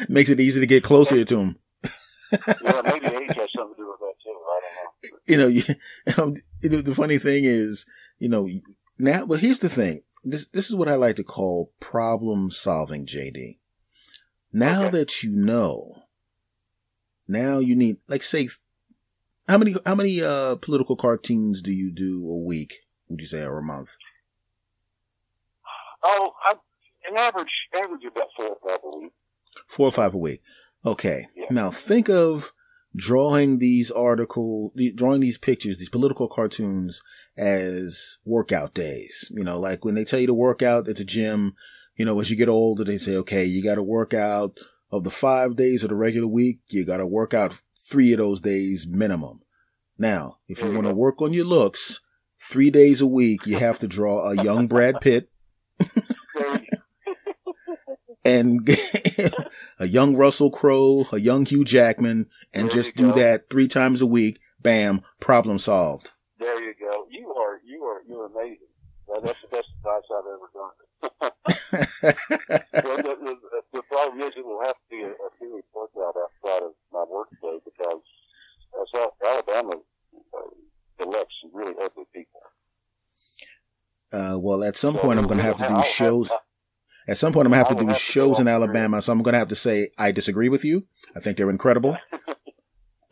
makes 0.08 0.30
it 0.30 0.40
easy 0.40 0.60
to 0.60 0.68
get 0.68 0.84
closer 0.84 1.26
to 1.26 1.36
them 1.36 1.58
yeah, 2.32 2.82
maybe 2.86 3.08
age 3.08 3.36
has 3.36 3.50
something 3.56 3.76
to 3.76 3.82
do 3.82 3.88
with 3.88 4.00
that 4.00 4.14
too. 4.24 4.38
I 4.48 4.60
don't 4.62 4.76
know. 4.76 4.92
You 5.28 5.38
know, 5.38 5.48
you, 5.48 5.64
um, 6.18 6.36
the 6.62 6.96
funny 6.96 7.18
thing 7.18 7.46
is, 7.46 7.86
you 8.20 8.30
know, 8.30 8.48
now, 8.98 9.26
but 9.26 9.40
here's 9.40 9.60
the 9.60 9.70
thing. 9.70 10.04
This, 10.24 10.48
this 10.48 10.70
is 10.70 10.76
what 10.76 10.88
I 10.88 10.96
like 10.96 11.16
to 11.18 11.24
call 11.24 11.72
problem 11.80 12.52
solving, 12.52 13.06
JD. 13.06 13.58
Now 14.54 14.84
okay. 14.84 15.00
that 15.00 15.24
you 15.24 15.32
know, 15.32 16.04
now 17.28 17.60
you 17.60 17.76
need, 17.76 17.98
like, 18.08 18.24
say, 18.24 18.50
how 19.48 19.58
many, 19.58 19.76
how 19.86 19.96
many, 19.96 20.22
uh, 20.22 20.56
political 20.56 20.96
cartoons 20.96 21.62
do 21.62 21.72
you 21.72 21.92
do 21.92 22.28
a 22.30 22.38
week? 22.38 22.86
Would 23.10 23.22
you 23.22 23.28
say, 23.28 23.44
or 23.44 23.58
a 23.58 23.64
month? 23.64 23.98
Oh, 26.04 26.34
I, 26.48 26.54
an 27.10 27.18
average, 27.18 27.52
average 27.76 28.04
about 28.06 28.28
four 28.36 28.48
or 28.48 28.58
five 28.68 28.80
a 28.84 28.98
week. 28.98 29.14
Four 29.68 29.88
or 29.88 29.92
five 29.92 30.14
a 30.14 30.18
week. 30.18 30.42
Okay. 30.86 31.28
Yeah. 31.36 31.46
Now 31.52 31.72
think 31.72 32.10
of 32.10 32.54
drawing 32.96 33.60
these 33.60 33.92
article, 33.92 34.72
the, 34.76 34.94
drawing 34.94 35.20
these 35.20 35.38
pictures, 35.38 35.78
these 35.78 35.90
political 35.90 36.28
cartoons 36.28 37.02
as 37.38 38.18
workout 38.26 38.74
days. 38.74 39.30
You 39.36 39.44
know, 39.44 39.60
like 39.60 39.84
when 39.84 39.96
they 39.96 40.06
tell 40.06 40.20
you 40.20 40.28
to 40.28 40.34
work 40.34 40.62
out 40.62 40.88
at 40.88 40.98
the 40.98 41.06
gym, 41.06 41.54
you 41.96 42.06
know, 42.06 42.20
as 42.20 42.30
you 42.30 42.36
get 42.36 42.50
older, 42.50 42.84
they 42.84 42.98
say, 42.98 43.16
okay, 43.18 43.46
you 43.46 43.64
got 43.64 43.76
to 43.76 43.84
work 43.84 44.14
out 44.14 44.60
of 44.92 45.04
the 45.04 45.12
five 45.12 45.56
days 45.56 45.84
of 45.84 45.90
the 45.90 45.96
regular 45.96 46.28
week. 46.28 46.60
You 46.70 46.86
got 46.86 46.98
to 46.98 47.08
work 47.08 47.34
out 47.34 47.62
three 47.90 48.14
of 48.14 48.20
those 48.20 48.42
days 48.42 48.88
minimum. 48.88 49.42
Now, 49.98 50.38
if 50.48 50.62
you 50.62 50.74
want 50.74 50.88
to 50.88 50.94
work 50.94 51.22
on 51.22 51.34
your 51.34 51.46
looks, 51.46 52.02
three 52.40 52.70
days 52.70 53.00
a 53.00 53.08
week, 53.08 53.46
you 53.46 53.58
have 53.58 53.80
to 53.80 53.88
draw 53.88 54.30
a 54.30 54.44
young 54.44 54.68
Brad 54.68 55.00
Pitt 55.00 55.30
and 58.26 58.68
a 59.80 59.88
young 59.88 60.16
Russell 60.16 60.50
Crowe, 60.50 61.08
a 61.12 61.20
young 61.20 61.46
Hugh 61.46 61.64
Jackman, 61.64 62.28
and 62.54 62.68
there 62.68 62.76
just 62.76 62.96
do 62.96 63.12
that 63.14 63.50
three 63.50 63.68
times 63.68 64.02
a 64.02 64.06
week. 64.06 64.40
Bam, 64.60 65.04
problem 65.20 65.60
solved. 65.60 66.12
There 66.40 66.64
you 66.64 66.74
go. 66.80 67.06
You 67.10 67.32
are 67.38 67.62
you 67.64 67.84
are 67.84 68.02
you're 68.08 68.26
amazing. 68.26 68.68
That's 69.22 69.42
the 69.44 69.48
best 69.48 69.70
advice 69.78 70.04
I've 70.12 70.26
ever 70.26 70.50
done. 70.54 70.72
well, 72.84 72.98
the, 72.98 73.16
the, 73.24 73.62
the, 73.74 73.82
problem 73.84 74.22
is 74.22 74.32
it 74.36 74.46
will 74.46 74.62
have 74.66 74.74
to 74.74 74.90
be 74.90 75.02
a, 75.04 75.10
a 75.10 75.30
serious 75.40 75.66
workout 75.74 76.16
outside 76.18 76.66
of 76.66 76.72
my 76.92 77.04
work 77.08 77.30
day 77.42 77.60
because 77.64 78.02
uh, 78.96 79.08
Alabama 79.26 79.76
uh, 80.34 81.04
elects 81.04 81.36
really 81.54 81.76
ugly 81.82 82.06
people. 82.14 82.42
Uh, 84.12 84.38
well, 84.40 84.64
at 84.64 84.76
some 84.76 84.96
so 84.96 85.02
point, 85.02 85.20
I'm 85.20 85.28
going 85.28 85.38
to 85.38 85.44
have 85.44 85.58
to 85.58 85.68
do 85.68 85.84
shows. 85.84 86.30
Have, 86.30 86.40
at 87.08 87.18
some 87.18 87.34
point, 87.34 87.46
I'm 87.46 87.52
going 87.52 87.64
to 87.64 87.70
have 87.70 87.78
to 87.78 87.86
do 87.86 87.94
shows 87.94 88.40
in 88.40 88.48
Alabama, 88.48 89.02
so 89.02 89.12
I'm 89.12 89.22
going 89.22 89.34
to 89.34 89.40
have 89.40 89.50
to 89.50 89.56
say 89.56 89.90
I 89.98 90.12
disagree 90.12 90.50
with 90.50 90.66
you. 90.66 90.86
I 91.16 91.20
think 91.20 91.38
they're 91.38 91.50
incredible. 91.50 91.98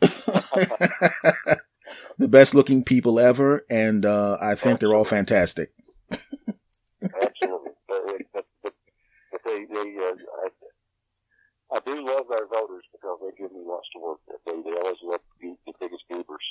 the 2.18 2.28
best 2.28 2.54
looking 2.54 2.84
people 2.84 3.18
ever, 3.20 3.64
and 3.70 4.04
uh, 4.04 4.36
I 4.40 4.54
think 4.54 4.80
they're 4.80 4.94
all 4.94 5.04
fantastic. 5.04 5.72
Absolutely. 6.10 7.70
But, 7.88 8.00
but, 8.32 8.44
but 8.62 8.72
they, 9.46 9.64
they, 9.72 9.96
uh, 9.96 10.12
I, 10.44 10.48
I, 11.76 11.80
do 11.86 12.04
love 12.04 12.26
our 12.30 12.46
voters 12.52 12.84
because 12.92 13.18
they 13.22 13.42
give 13.42 13.52
me 13.52 13.62
lots 13.64 13.88
to 13.94 14.00
work 14.00 14.18
with. 14.26 14.40
They, 14.46 14.52
they 14.52 14.76
always 14.76 14.96
love 15.02 15.20
the, 15.40 15.56
the 15.66 15.72
biggest 15.80 16.04
goobers. 16.10 16.46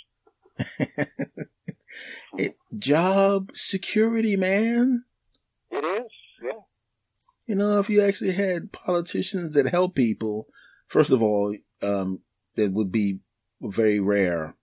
it, 2.38 2.56
job 2.78 3.52
security, 3.54 4.36
man. 4.36 5.03
It 7.54 7.60
is, 7.60 7.62
yeah. 7.62 7.66
You 7.66 7.72
know, 7.72 7.80
if 7.80 7.90
you 7.90 8.02
actually 8.02 8.34
had 8.34 8.72
politicians 8.72 9.54
that 9.54 9.68
help 9.68 9.96
people, 9.96 10.48
first 10.88 11.12
of 11.12 11.22
all, 11.22 11.56
um, 11.82 12.20
that 12.56 12.74
would 12.74 12.92
be 12.92 13.20
very 13.62 14.00
rare. 14.00 14.56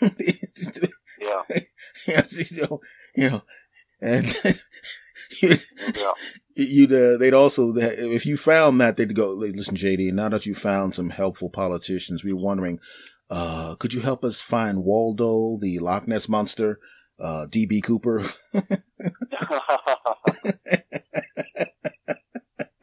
yeah. 0.00 1.42
you 2.06 2.62
know, 2.62 2.80
you 3.14 3.30
know, 3.30 3.42
and 4.00 4.34
you, 5.42 5.56
yeah. 5.94 6.12
you'd 6.56 6.92
uh, 6.92 7.16
they'd 7.18 7.34
also 7.34 7.76
if 7.76 8.26
you 8.26 8.36
found 8.36 8.80
that 8.80 8.96
they'd 8.96 9.14
go 9.14 9.32
listen 9.32 9.76
JD 9.76 10.12
now 10.12 10.28
that 10.28 10.46
you 10.46 10.54
found 10.54 10.94
some 10.94 11.10
helpful 11.10 11.50
politicians 11.50 12.24
we 12.24 12.32
were 12.32 12.40
wondering 12.40 12.78
uh, 13.30 13.74
could 13.76 13.94
you 13.94 14.00
help 14.00 14.24
us 14.24 14.40
find 14.40 14.84
Waldo 14.84 15.58
the 15.60 15.78
Loch 15.78 16.08
Ness 16.08 16.28
monster 16.28 16.80
uh, 17.20 17.46
DB 17.48 17.82
Cooper 17.82 18.24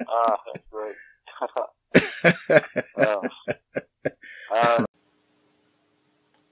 Ah, 0.08 0.38
that's 0.54 1.35
great. 1.53 2.63
uh, 4.51 4.86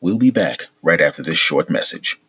we'll 0.01 0.17
be 0.17 0.31
back 0.31 0.67
right 0.81 1.01
after 1.01 1.21
this 1.23 1.37
short 1.37 1.69
message. 1.69 2.19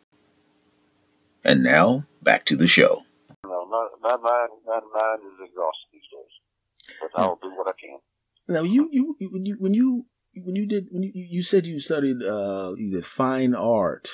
And 1.45 1.63
now, 1.63 2.07
back 2.23 2.47
to 2.47 2.57
the 2.57 2.67
show. 2.67 3.03
No, 3.47 3.67
my, 3.67 3.89
my 4.01 4.17
mind, 4.17 4.51
my 4.67 4.81
mind 4.81 5.21
is 5.27 5.49
exhausted 5.49 5.89
these 5.93 6.03
days, 6.11 6.99
but 7.01 7.11
I'll 7.21 7.39
do 7.43 7.51
what 7.55 7.69
I 7.69 7.73
can. 7.79 7.99
Now, 8.49 8.63
you, 8.63 8.89
you, 8.91 9.17
when 9.31 9.45
you, 9.45 9.57
when 9.59 9.75
you, 9.75 10.07
when 10.43 10.57
you 10.57 10.67
did, 10.67 10.87
when 10.91 11.03
you, 11.03 11.13
you 11.15 11.43
said 11.43 11.67
you 11.67 11.81
studied, 11.81 12.23
uh, 12.23 12.75
you 12.77 12.91
did 12.91 13.05
fine 13.05 13.55
art, 13.55 14.11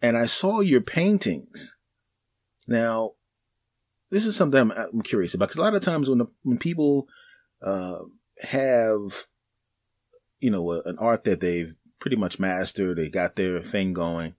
and 0.00 0.16
I 0.16 0.26
saw 0.26 0.60
your 0.60 0.80
paintings. 0.80 1.76
Now, 2.66 3.12
this 4.14 4.26
is 4.26 4.36
something 4.36 4.60
I'm, 4.60 4.70
I'm 4.70 5.02
curious 5.02 5.34
about 5.34 5.48
because 5.48 5.58
a 5.58 5.62
lot 5.62 5.74
of 5.74 5.82
times 5.82 6.08
when 6.08 6.18
the, 6.18 6.26
when 6.44 6.56
people 6.56 7.08
uh, 7.60 7.98
have 8.42 9.26
you 10.38 10.50
know 10.50 10.70
a, 10.70 10.82
an 10.82 10.96
art 11.00 11.24
that 11.24 11.40
they've 11.40 11.74
pretty 11.98 12.16
much 12.16 12.38
mastered, 12.38 12.96
they 12.96 13.08
got 13.08 13.34
their 13.34 13.60
thing 13.60 13.92
going, 13.92 14.36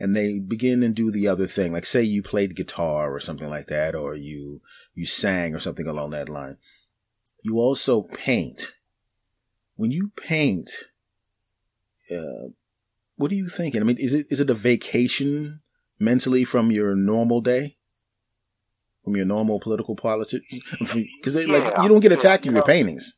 and 0.00 0.16
they 0.16 0.40
begin 0.40 0.82
and 0.82 0.96
do 0.96 1.12
the 1.12 1.28
other 1.28 1.46
thing. 1.46 1.72
Like 1.72 1.86
say 1.86 2.02
you 2.02 2.20
played 2.20 2.56
guitar 2.56 3.14
or 3.14 3.20
something 3.20 3.48
like 3.48 3.68
that, 3.68 3.94
or 3.94 4.16
you 4.16 4.60
you 4.92 5.06
sang 5.06 5.54
or 5.54 5.60
something 5.60 5.86
along 5.86 6.10
that 6.10 6.28
line. 6.28 6.56
You 7.44 7.58
also 7.60 8.02
paint. 8.02 8.74
When 9.76 9.92
you 9.92 10.10
paint, 10.16 10.70
uh, 12.10 12.50
what 13.14 13.30
are 13.30 13.36
you 13.36 13.48
thinking? 13.48 13.80
I 13.80 13.84
mean, 13.84 13.98
is 13.98 14.14
it 14.14 14.26
is 14.30 14.40
it 14.40 14.50
a 14.50 14.54
vacation 14.54 15.60
mentally 16.00 16.44
from 16.44 16.72
your 16.72 16.96
normal 16.96 17.40
day? 17.40 17.76
From 19.04 19.16
your 19.16 19.26
normal 19.26 19.60
political 19.60 19.96
politics? 19.96 20.44
Because 20.78 21.34
yeah, 21.34 21.52
like 21.52 21.82
you 21.82 21.88
don't 21.88 22.00
get 22.00 22.12
attacked 22.12 22.44
yeah, 22.44 22.50
in 22.50 22.54
your 22.56 22.64
paintings. 22.64 23.14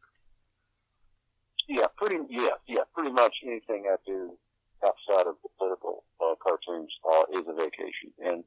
Yeah, 1.68 1.86
pretty. 1.96 2.18
Yeah, 2.28 2.56
yeah, 2.66 2.84
pretty 2.94 3.12
much 3.12 3.34
anything 3.44 3.84
I 3.90 3.96
do 4.06 4.36
outside 4.84 5.26
of 5.26 5.36
the 5.42 5.48
political 5.58 6.04
uh, 6.20 6.34
cartoons 6.42 6.92
uh, 7.08 7.24
is 7.32 7.44
a 7.48 7.54
vacation. 7.54 8.12
And 8.24 8.44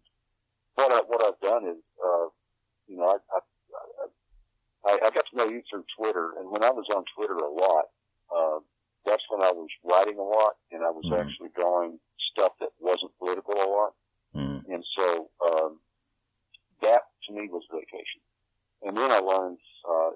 what 0.75 0.91
I 0.91 1.01
what 1.07 1.23
I've 1.25 1.39
done 1.41 1.65
is, 1.65 1.81
uh, 2.03 2.27
you 2.87 2.97
know, 2.97 3.09
I, 3.09 3.17
I, 3.35 3.39
I 4.85 4.93
I 5.05 5.09
got 5.09 5.25
to 5.31 5.37
know 5.37 5.45
you 5.45 5.61
through 5.69 5.83
Twitter, 5.97 6.33
and 6.39 6.49
when 6.51 6.63
I 6.63 6.69
was 6.69 6.85
on 6.95 7.03
Twitter 7.15 7.35
a 7.35 7.49
lot, 7.49 7.85
uh, 8.33 8.59
that's 9.05 9.23
when 9.29 9.41
I 9.41 9.51
was 9.51 9.69
writing 9.83 10.19
a 10.19 10.23
lot, 10.23 10.55
and 10.71 10.83
I 10.83 10.91
was 10.91 11.05
mm. 11.05 11.19
actually 11.19 11.49
drawing 11.57 11.99
stuff 12.31 12.53
that 12.59 12.69
wasn't 12.79 13.17
political 13.17 13.55
a 13.55 13.69
lot. 13.69 13.93
Mm. 14.35 14.63
And 14.69 14.83
so 14.97 15.29
um, 15.41 15.79
that 16.81 17.01
to 17.27 17.33
me 17.33 17.47
was 17.51 17.63
vacation. 17.71 18.23
And 18.83 18.95
then 18.95 19.11
I 19.11 19.19
learned 19.19 19.59
uh, 19.83 20.11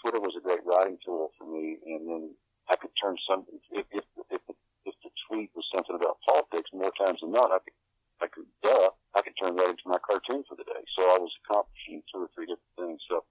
Twitter 0.00 0.20
was 0.20 0.34
a 0.36 0.42
great 0.42 0.64
writing 0.64 0.98
tool 1.04 1.30
for 1.38 1.46
me, 1.46 1.78
and 1.86 2.08
then 2.08 2.34
I 2.70 2.76
could 2.76 2.90
turn 3.00 3.16
something 3.28 3.58
if 3.70 3.86
if 3.90 4.04
if 4.30 4.40
the, 4.46 4.54
if 4.84 4.94
the 5.02 5.10
tweet 5.28 5.50
was 5.54 5.64
something 5.74 5.96
about 5.96 6.18
politics 6.28 6.70
more 6.72 6.92
times 6.98 7.20
than 7.20 7.32
not, 7.32 7.50
I 7.50 7.58
could 7.62 7.76
I 8.20 8.26
could 8.26 8.50
duh 8.62 8.90
I 9.14 9.22
could 9.22 9.34
turn 9.40 9.56
that 9.56 9.70
into 9.70 9.86
my 9.86 9.98
cartoon 9.98 10.44
for 10.48 10.56
the 10.56 10.64
day. 10.64 10.82
So 10.98 11.02
I 11.04 11.18
was 11.18 11.32
accomplishing 11.44 12.02
two 12.12 12.22
or 12.22 12.30
three 12.34 12.46
different 12.46 12.76
things. 12.76 13.00
So 13.08 13.24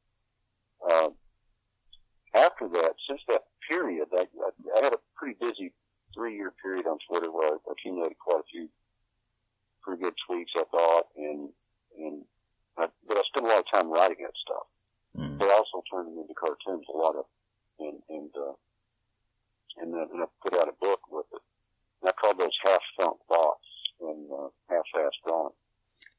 uh, 0.90 1.10
after 2.36 2.68
that, 2.70 2.94
since 3.08 3.22
that 3.28 3.44
period, 3.70 4.08
I, 4.14 4.26
I, 4.26 4.50
I 4.80 4.84
had 4.84 4.94
a 4.94 5.02
pretty 5.16 5.38
busy 5.40 5.74
three 6.14 6.36
year 6.36 6.54
period 6.62 6.88
on 6.88 6.98
Twitter 7.08 7.32
where 7.32 7.54
I 7.54 7.58
accumulated 7.72 8.18
quite 8.20 8.42
a 8.42 8.50
few 8.52 8.70
pretty 9.84 10.04
good 10.04 10.14
tweets, 10.30 10.54
I 10.56 10.64
thought, 10.70 11.08
and 11.18 11.50
spent 13.42 13.52
a 13.52 13.56
lot 13.56 13.66
of 13.66 13.72
time 13.74 13.92
writing 13.92 14.24
that 14.24 14.38
stuff. 14.38 14.68
Mm. 15.18 15.40
They 15.40 15.50
also 15.50 15.84
turned 15.92 16.08
them 16.08 16.20
into 16.22 16.34
cartoons, 16.34 16.86
a 16.94 16.98
lot 16.98 17.16
of, 17.16 17.26
and 17.80 18.00
and 18.10 18.32
uh, 18.38 18.56
and 19.78 19.94
then 19.94 20.08
and 20.14 20.24
I 20.24 20.26
put 20.42 20.56
out 20.56 20.70
a 20.70 20.78
book 20.80 21.02
with 21.12 21.26
it. 21.34 21.42
And 22.02 22.10
I 22.10 22.14
called 22.14 22.40
those 22.40 22.56
half 22.66 22.82
thunk 23.00 23.18
thoughts 23.28 23.68
and 24.02 24.30
uh, 24.32 24.50
half 24.70 24.86
fast 24.94 25.18
drawing. 25.26 25.54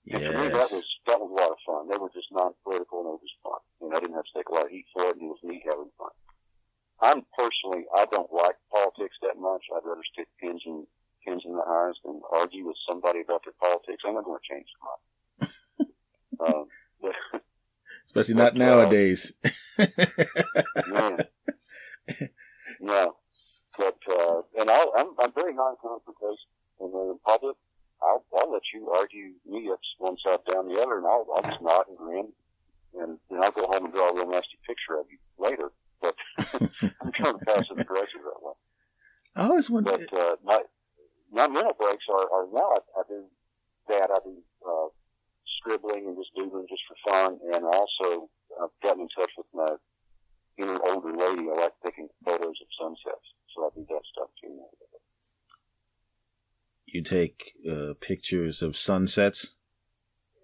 Yes. 0.05 0.23
And 0.23 0.33
to 0.33 0.39
me, 0.39 0.49
that 0.49 0.71
was 0.71 0.87
that 1.07 1.21
was 1.21 1.31
a 1.31 1.41
lot 1.41 1.53
of 1.53 1.59
fun. 1.65 1.89
They 1.89 1.99
were 1.99 2.13
just 2.13 2.31
non-political 2.33 3.01
and 3.01 3.09
it 3.17 3.23
was 3.23 3.37
fun. 3.43 3.63
And 3.81 3.97
I 3.97 4.01
didn't 4.01 4.17
have 4.17 4.29
to 4.29 4.37
take 4.37 4.49
a 4.51 4.55
lot 4.55 4.67
of 4.67 4.73
heat 4.73 4.87
for 4.93 5.07
it, 5.09 5.17
and 5.17 5.25
it 5.25 5.33
was 5.33 5.43
me 5.43 5.63
having 5.65 5.91
fun. 5.97 6.13
I'm 7.03 7.27
personally, 7.35 7.87
I 7.97 8.07
don't 8.13 8.31
like 8.31 8.55
politics 8.71 9.17
that 9.23 9.35
much. 9.35 9.65
I'd 9.75 9.83
rather 9.83 10.07
stick 10.13 10.29
pins 10.39 10.63
in 10.67 10.87
pins 11.27 11.43
in 11.47 11.55
the 11.55 11.67
eyes 11.67 11.95
than 12.05 12.21
argue 12.35 12.67
with 12.67 12.77
somebody 12.87 13.23
about 13.23 13.43
their 13.43 13.59
politics. 13.59 14.03
I'm 14.07 14.15
not 14.15 14.25
going 14.25 14.39
to 14.39 14.47
change 14.47 14.69
them 14.75 14.87
up. 14.87 15.01
Um, 16.43 16.67
Especially 18.15 18.22
not 18.35 18.55
nowadays. 18.57 19.33
Uh, 19.79 19.85
man. 20.89 21.27
No. 22.81 23.17
But, 23.79 23.97
uh, 24.11 24.43
and 24.59 24.71
I'll, 24.71 24.93
I'm, 24.97 25.07
I'm 25.21 25.33
very 25.33 25.55
non-confrontational. 25.55 26.37
And 26.81 26.93
in 26.93 27.19
public, 27.27 27.57
I'll, 28.03 28.25
I'll 28.39 28.53
let 28.53 28.63
you 28.75 28.91
argue 28.91 29.33
me 29.49 29.71
up 29.73 29.81
one 29.99 30.17
side 30.27 30.41
down 30.53 30.69
the 30.69 30.81
other, 30.81 30.99
and 30.99 31.07
I'll, 31.07 31.27
I'll 31.35 31.43
just 31.43 31.63
nod 31.63 31.85
and 31.89 31.97
grin, 31.97 32.33
and 33.01 33.19
then 33.31 33.43
I'll 33.43 33.53
go 33.53 33.67
home 33.67 33.87
and 33.87 33.95
draw 33.95 34.11
a 34.11 34.15
real 34.15 34.29
nasty 34.29 34.59
picture 34.67 34.99
of 34.99 35.07
you 35.11 35.19
later. 35.39 35.71
But 36.01 36.17
I'm 37.01 37.13
kind 37.13 37.35
of 37.35 37.41
passive 37.43 37.79
aggressive 37.79 38.23
that 38.25 38.43
way. 38.43 38.53
I 39.37 39.47
always 39.47 39.71
wondered. 39.71 40.09
But 40.11 40.19
uh, 40.19 40.37
my 40.45 40.59
my 41.31 41.49
mental 41.49 41.77
breaks 41.79 42.05
are, 42.11 42.29
are 42.33 42.47
now 42.53 42.75
I, 42.75 43.01
I 43.01 43.03
do 43.09 43.25
that. 43.89 44.11
I 44.11 44.19
do 44.25 44.37
uh, 44.67 44.89
scribbling 45.59 46.07
and 46.09 46.17
just 46.17 46.35
doodling 46.37 46.67
just 46.69 46.83
for 46.89 46.97
fun. 47.11 47.39
And 47.55 47.65
also, 47.65 48.29
I've 48.61 48.75
gotten 48.83 49.03
in 49.03 49.09
touch 49.17 49.31
with 49.39 49.47
my 49.55 49.77
inner 50.59 50.79
older 50.89 51.13
lady. 51.13 51.49
I 51.49 51.63
like 51.63 51.73
taking 51.85 52.09
photos 52.25 52.57
of 52.61 52.69
sunsets. 52.79 53.27
so 53.55 53.65
I 53.65 53.69
do 53.75 53.87
that 53.89 54.03
stuff 54.13 54.29
too. 54.41 54.61
You 56.87 57.03
take 57.03 57.55
uh, 57.71 57.95
pictures 58.33 58.63
of 58.63 58.77
sunsets. 58.77 59.57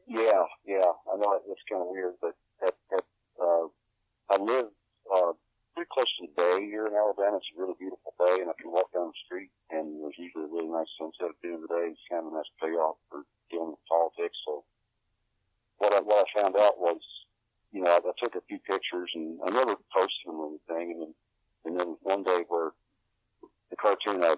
Yeah, 0.07 0.44
yeah. 0.66 0.92
I 1.09 1.16
know 1.16 1.40
it's 1.48 1.64
kind 1.70 1.81
of 1.81 1.88
weird, 1.88 2.14
but 2.20 2.37
at, 2.61 2.74
at, 2.92 3.05
uh, 3.40 3.66
I 4.29 4.37
live 4.37 4.68
uh, 5.09 5.33
pretty 5.74 5.88
close 5.92 6.09
to 6.20 6.27
the 6.29 6.33
bay 6.37 6.66
here 6.68 6.85
in 6.85 6.92
Alabama. 6.92 7.38
It's 7.38 7.48
a 7.57 7.61
really 7.61 7.77
beautiful 7.79 8.12
bay, 8.18 8.44
and 8.44 8.51
I 8.51 8.57
can 8.61 8.72
walk 8.72 8.92
down 8.92 9.09
the 9.09 9.20
street, 9.24 9.48
and 9.70 10.05
there's 10.05 10.18
usually 10.18 10.44
a 10.44 10.53
really 10.53 10.68
nice 10.68 10.88
sunset 11.01 11.33
at 11.33 11.40
the 11.40 11.48
end 11.48 11.64
of 11.64 11.68
the 11.68 11.74
day. 11.81 11.87
It's 11.92 12.09
kind 12.12 12.27
of 12.27 12.33
a 12.33 12.37
nice 12.37 12.53
payoff 12.61 12.96
for 13.09 13.24
dealing 13.48 13.72
with 13.72 13.88
politics. 13.88 14.37
So 14.44 14.64
what 15.79 15.96
I 15.96 16.01
what 16.05 16.29
I 16.29 16.40
found 16.40 16.57
out 16.61 16.77
was, 16.77 17.01
you 17.72 17.81
know, 17.81 17.92
I, 17.92 18.05
I 18.05 18.12
took 18.20 18.37
a 18.37 18.44
few 18.48 18.61
pictures, 18.68 19.09
and 19.16 19.40
I 19.44 19.48
never 19.48 19.81
posted 19.96 20.29
them 20.29 20.37
or 20.37 20.53
anything, 20.53 20.92
and 20.92 21.01
then 21.01 21.12
and 21.64 21.72
then 21.81 21.96
one 22.05 22.20
day 22.20 22.44
where 22.53 22.77
the 23.72 23.77
cartoon 23.81 24.20
I'd 24.24 24.37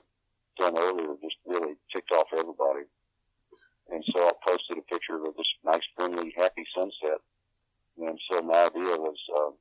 done 0.55 0.79
earlier 0.79 1.19
just 1.19 1.39
really 1.47 1.75
ticked 1.91 2.15
off 2.15 2.31
everybody. 2.31 2.87
And 3.91 4.05
so 4.15 4.23
I 4.23 4.33
posted 4.47 4.79
a 4.79 4.83
picture 4.83 5.17
of 5.17 5.35
this 5.37 5.47
nice, 5.65 5.83
friendly, 5.97 6.33
happy 6.37 6.65
sunset. 6.75 7.19
And 7.99 8.19
so 8.31 8.43
my 8.43 8.67
idea 8.67 8.97
was, 8.97 9.19
um, 9.37 9.55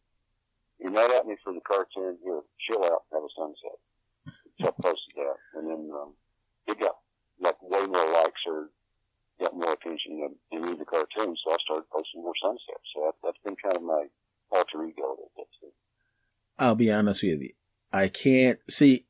you're 0.80 0.92
mad 0.92 1.12
at 1.12 1.26
me 1.26 1.36
for 1.44 1.54
the 1.54 1.62
cartoon, 1.62 2.18
here, 2.24 2.42
chill 2.70 2.84
out, 2.86 3.04
have 3.12 3.24
a 3.24 3.34
sunset. 3.36 3.78
So 4.62 4.68
I 4.68 4.82
posted 4.82 5.16
that. 5.18 5.36
And 5.56 5.70
then, 5.70 5.90
um, 5.94 6.14
it 6.68 6.80
got 6.80 6.96
like 7.42 7.62
way 7.62 7.86
more 7.88 8.14
likes 8.14 8.42
or 8.46 8.70
got 9.42 9.56
more 9.56 9.74
attention 9.74 10.22
than, 10.22 10.64
than 10.64 10.78
the 10.78 10.86
cartoon. 10.86 11.36
So 11.44 11.52
I 11.52 11.58
started 11.66 11.90
posting 11.92 12.22
more 12.22 12.38
sunsets. 12.42 12.86
So 12.94 13.02
that, 13.06 13.14
that's 13.24 13.40
been 13.44 13.56
kind 13.56 13.78
of 13.78 13.84
my 13.84 14.06
alter 14.52 14.86
ego. 14.86 15.18
I'll 16.60 16.76
be 16.76 16.92
honest 16.92 17.24
with 17.24 17.42
you. 17.42 17.52
I 17.92 18.10
can't 18.10 18.60
see, 18.70 19.06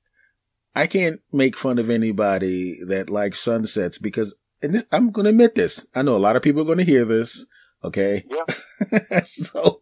I 0.75 0.85
can't 0.85 1.19
make 1.33 1.57
fun 1.57 1.79
of 1.79 1.89
anybody 1.89 2.77
that 2.85 3.09
likes 3.09 3.39
sunsets 3.39 3.97
because 3.97 4.35
and 4.61 4.75
this, 4.75 4.85
I'm 4.91 5.11
going 5.11 5.25
to 5.25 5.29
admit 5.29 5.55
this. 5.55 5.85
I 5.95 6.01
know 6.01 6.15
a 6.15 6.17
lot 6.17 6.35
of 6.35 6.41
people 6.41 6.61
are 6.61 6.65
going 6.65 6.79
to 6.79 6.83
hear 6.83 7.05
this. 7.05 7.45
Okay. 7.83 8.25
Yeah. 8.29 9.21
so, 9.25 9.81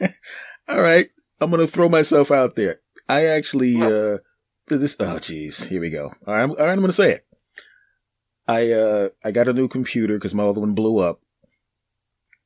all 0.68 0.80
right. 0.80 1.06
I'm 1.40 1.50
going 1.50 1.64
to 1.64 1.72
throw 1.72 1.88
myself 1.88 2.30
out 2.30 2.56
there. 2.56 2.80
I 3.08 3.26
actually, 3.26 3.80
uh, 3.80 4.18
this, 4.68 4.96
oh 5.00 5.18
geez, 5.18 5.64
here 5.64 5.80
we 5.80 5.90
go. 5.90 6.12
All 6.26 6.34
right. 6.34 6.42
I'm, 6.42 6.50
all 6.50 6.56
right. 6.56 6.70
I'm 6.70 6.78
going 6.78 6.88
to 6.88 6.92
say 6.92 7.12
it. 7.12 7.26
I, 8.46 8.72
uh, 8.72 9.08
I 9.24 9.30
got 9.30 9.48
a 9.48 9.52
new 9.52 9.68
computer 9.68 10.14
because 10.14 10.34
my 10.34 10.44
other 10.44 10.60
one 10.60 10.74
blew 10.74 10.98
up 10.98 11.20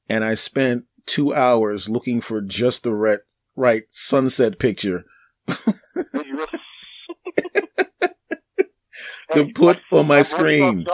and 0.09 0.25
I 0.25 0.35
spent 0.35 0.85
two 1.07 1.33
hours 1.35 1.89
looking 1.89 2.21
for 2.21 2.41
just 2.41 2.83
the 2.83 2.93
right, 2.93 3.21
right 3.55 3.85
sunset 3.91 4.59
picture. 4.59 5.05
to 9.33 9.53
put 9.55 9.79
on 9.91 10.07
my 10.07 10.23
screen. 10.23 10.87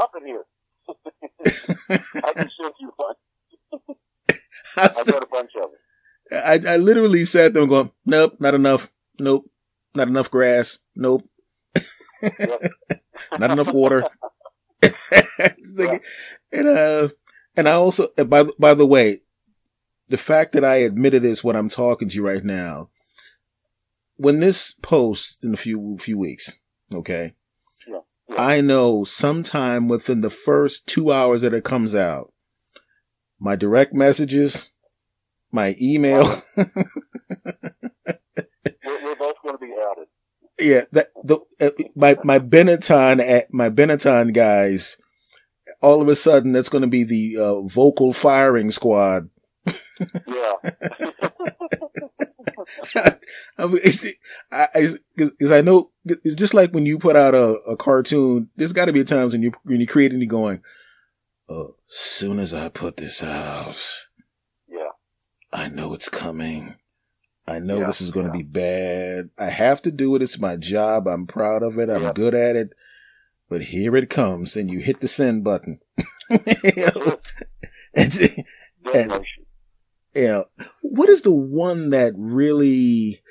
I 1.90 2.32
can 2.34 2.48
you 2.80 2.92
one. 2.96 3.14
I've 4.76 5.06
got 5.06 5.22
a 5.22 5.26
bunch 5.26 5.50
of 5.56 5.62
them. 5.62 5.70
I, 6.30 6.74
I 6.74 6.76
literally 6.76 7.24
sat 7.24 7.54
there 7.54 7.66
going, 7.66 7.90
nope, 8.04 8.36
not 8.38 8.54
enough. 8.54 8.90
Nope, 9.18 9.50
not 9.94 10.08
enough 10.08 10.30
grass. 10.30 10.78
Nope. 10.94 11.28
not 13.38 13.50
enough 13.50 13.72
water. 13.72 14.04
like, 14.82 16.02
and, 16.52 16.68
uh, 16.68 17.08
and 17.56 17.68
I 17.68 17.72
also, 17.72 18.08
by, 18.26 18.44
by 18.58 18.74
the 18.74 18.86
way, 18.86 19.22
the 20.08 20.16
fact 20.16 20.52
that 20.52 20.64
I 20.64 20.76
admitted 20.76 21.22
this 21.22 21.42
when 21.42 21.56
I'm 21.56 21.68
talking 21.68 22.08
to 22.08 22.14
you 22.14 22.26
right 22.26 22.44
now, 22.44 22.90
when 24.16 24.40
this 24.40 24.74
posts 24.82 25.42
in 25.42 25.54
a 25.54 25.56
few, 25.56 25.96
few 25.98 26.18
weeks, 26.18 26.58
okay, 26.92 27.34
I 28.38 28.60
know 28.60 29.02
sometime 29.02 29.88
within 29.88 30.20
the 30.20 30.30
first 30.30 30.86
two 30.86 31.12
hours 31.12 31.42
that 31.42 31.52
it 31.52 31.64
comes 31.64 31.94
out, 31.94 32.32
my 33.40 33.56
direct 33.56 33.92
messages, 33.92 34.70
my 35.50 35.74
email. 35.80 36.40
we're, 36.56 36.64
we're, 38.84 39.16
both 39.16 39.36
going 39.42 39.54
to 39.54 39.58
be 39.60 39.74
outed. 39.80 40.06
Yeah, 40.60 40.84
that 40.92 41.08
the 41.24 41.38
uh, 41.60 41.70
my 41.96 42.16
my 42.22 42.38
Benetton 42.38 43.20
uh, 43.20 43.42
my 43.50 43.70
Benetton 43.70 44.32
guys. 44.32 44.96
All 45.80 46.00
of 46.00 46.08
a 46.08 46.16
sudden, 46.16 46.52
that's 46.52 46.68
going 46.70 46.82
to 46.82 46.88
be 46.88 47.04
the 47.04 47.36
uh, 47.38 47.60
vocal 47.62 48.12
firing 48.12 48.70
squad. 48.70 49.28
yeah. 50.26 50.52
I, 53.58 53.66
mean, 53.66 53.80
I, 54.52 54.68
cause 55.18 55.52
I 55.52 55.60
know 55.60 55.90
it's 56.04 56.34
just 56.34 56.54
like 56.54 56.72
when 56.72 56.86
you 56.86 56.98
put 56.98 57.16
out 57.16 57.34
a, 57.34 57.54
a 57.60 57.76
cartoon, 57.76 58.50
there's 58.56 58.72
got 58.72 58.86
to 58.86 58.92
be 58.92 59.04
times 59.04 59.32
when 59.32 59.42
you 59.42 59.52
when 59.64 59.80
you 59.80 59.86
create 59.86 60.12
and 60.12 60.20
you're 60.20 60.28
going, 60.28 60.62
"Oh, 61.48 61.76
soon 61.86 62.38
as 62.38 62.54
I 62.54 62.68
put 62.68 62.96
this 62.96 63.22
out, 63.22 63.80
yeah, 64.68 64.90
I 65.52 65.68
know 65.68 65.94
it's 65.94 66.08
coming. 66.08 66.76
I 67.46 67.58
know 67.58 67.78
yeah, 67.80 67.86
this 67.86 68.00
is 68.00 68.10
going 68.10 68.30
to 68.30 68.36
yeah. 68.36 68.42
be 68.42 68.48
bad. 68.48 69.30
I 69.38 69.46
have 69.46 69.80
to 69.82 69.90
do 69.90 70.14
it. 70.14 70.22
It's 70.22 70.38
my 70.38 70.56
job. 70.56 71.08
I'm 71.08 71.26
proud 71.26 71.62
of 71.62 71.78
it. 71.78 71.88
I'm 71.88 72.02
yeah. 72.02 72.12
good 72.12 72.34
at 72.34 72.56
it. 72.56 72.74
But 73.48 73.62
here 73.64 73.96
it 73.96 74.10
comes, 74.10 74.56
and 74.56 74.70
you 74.70 74.80
hit 74.80 75.00
the 75.00 75.08
send 75.08 75.42
button. 75.42 75.80
and, 77.94 78.12
and, 78.94 79.24
yeah. 80.18 80.42
What 80.82 81.08
is 81.08 81.22
the 81.22 81.32
one 81.32 81.90
that 81.90 82.12
really 82.16 83.22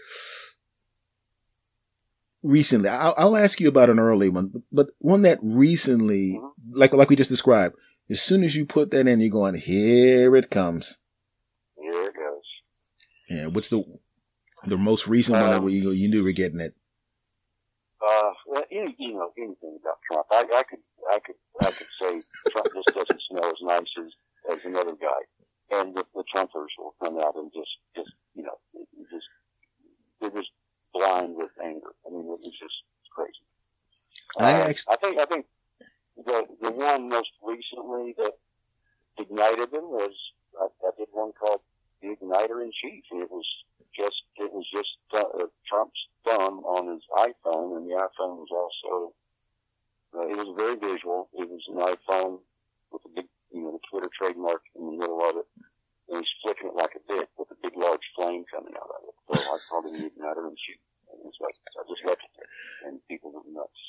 recently? 2.42 2.90
I'll, 2.90 3.14
I'll, 3.18 3.38
ask 3.38 3.60
you 3.60 3.68
about 3.68 3.90
an 3.90 4.00
early 4.00 4.30
one, 4.30 4.64
but 4.72 4.88
one 5.00 5.24
that 5.24 5.40
recently, 5.42 6.34
mm-hmm. 6.34 6.72
like 6.72 6.94
like 6.94 7.10
we 7.10 7.16
just 7.16 7.30
described, 7.30 7.76
as 8.10 8.22
soon 8.22 8.44
as 8.44 8.56
you 8.56 8.66
put 8.66 8.92
that 8.92 9.08
in, 9.08 9.20
you're 9.20 9.30
going, 9.30 9.56
here 9.56 10.36
it 10.36 10.50
comes. 10.50 11.00
Here 11.78 12.04
it 12.04 12.14
goes. 12.16 12.44
Yeah. 13.30 13.48
What's 13.48 13.70
the 13.70 13.84
the 14.66 14.78
most 14.78 15.08
recent 15.08 15.38
um, 15.38 15.44
one 15.44 15.66
that 15.66 15.72
you 15.72 15.92
you 15.92 16.10
knew 16.10 16.24
we're 16.24 16.32
getting 16.32 16.62
it? 16.62 16.74
Uh, 18.00 18.32
well, 18.46 18.64
any, 18.72 18.96
you 18.98 19.14
know 19.14 19.32
anything 19.38 19.78
about 19.82 19.98
Trump, 20.10 20.28
I, 20.32 20.46
I 20.56 20.64
could 20.64 20.80
I 21.12 21.20
could 21.20 21.36
I 21.62 21.66
could 21.66 21.88
say 21.88 22.22
Trump 22.52 22.68
just 22.74 22.96
doesn't 22.96 23.22
smell 23.30 23.46
as 23.46 23.62
nice 23.62 23.82
as 24.00 24.58
as 24.58 24.60
another 24.64 24.94
guy 25.02 25.20
and 25.72 25.96
the, 25.96 26.04
the 26.16 26.24
Trumpers 26.34 26.72
will 26.78 26.96
come 27.04 27.20
out 27.20 27.36
and 27.36 27.52
just, 27.54 27.78
just 27.96 28.12
you 28.36 28.44
know, 28.44 28.58
just 29.12 29.28
they're 30.22 30.32
just 30.32 30.52
blind 30.94 31.36
with 31.36 31.52
anger. 31.64 31.94
I 32.06 32.12
mean, 32.12 32.28
it's 32.44 32.60
just 32.60 32.84
crazy. 33.12 33.32
I, 34.40 34.62
uh, 34.62 34.74
I 34.90 34.96
think 34.98 35.20
I 35.20 35.26
think 35.26 35.46
the 36.18 36.48
the 36.62 36.72
one 36.72 37.10
most 37.10 37.32
recently 37.44 38.16
that 38.18 38.34
ignited 39.20 39.72
them 39.72 39.90
was 39.90 40.12
I, 40.60 40.68
I 40.86 40.92
did 40.98 41.08
one 41.12 41.32
called 41.40 41.62
the 42.02 42.10
Igniter 42.10 42.64
in 42.64 42.72
Chief, 42.82 43.04
and 43.12 43.22
it 43.22 43.32
was 43.32 43.46
just 43.96 44.24
it 44.38 44.52
was 44.54 44.66
just 44.74 44.98
uh, 45.14 45.46
Trump's 45.68 46.00
thumb 46.26 46.60
on 46.60 46.94
his 46.94 47.04
iPhone, 47.18 47.78
and 47.78 47.90
the 47.90 47.96
iPhone 47.96 48.38
was 48.38 48.50
also 48.52 49.14
uh, 50.16 50.28
it 50.28 50.38
was 50.38 50.54
very 50.58 50.76
visual. 50.76 51.30
It 51.34 51.50
was 51.50 51.62
an 51.68 51.78
iPhone 51.78 52.40
with 52.92 53.02
a 53.06 53.10
big 53.16 53.26
you 53.52 53.64
know, 53.64 53.72
the 53.72 53.84
Twitter 53.90 54.10
trademark 54.14 54.62
in 54.76 54.86
the 54.86 54.98
middle 54.98 55.20
of 55.24 55.38
it. 55.38 55.48
And 56.10 56.18
he's 56.24 56.34
flicking 56.44 56.70
it 56.70 56.76
like 56.76 56.96
a 56.96 57.04
bit 57.08 57.30
with 57.38 57.52
a 57.52 57.60
big 57.62 57.76
large 57.76 58.04
flame 58.16 58.46
coming 58.54 58.74
out 58.76 58.90
of 58.90 59.02
it. 59.08 59.16
So 59.28 59.40
I 59.40 59.58
called 59.70 59.86
him 59.86 59.96
an 59.96 60.12
Igniter 60.12 60.48
in 60.48 60.56
Chief. 60.56 60.80
And 61.12 61.32
so 61.36 61.46
I, 61.46 61.52
I 61.52 61.82
just 61.90 62.06
left 62.06 62.24
it 62.24 62.32
there. 62.38 62.52
And 62.88 63.00
people 63.10 63.34
went 63.34 63.48
nuts. 63.52 63.82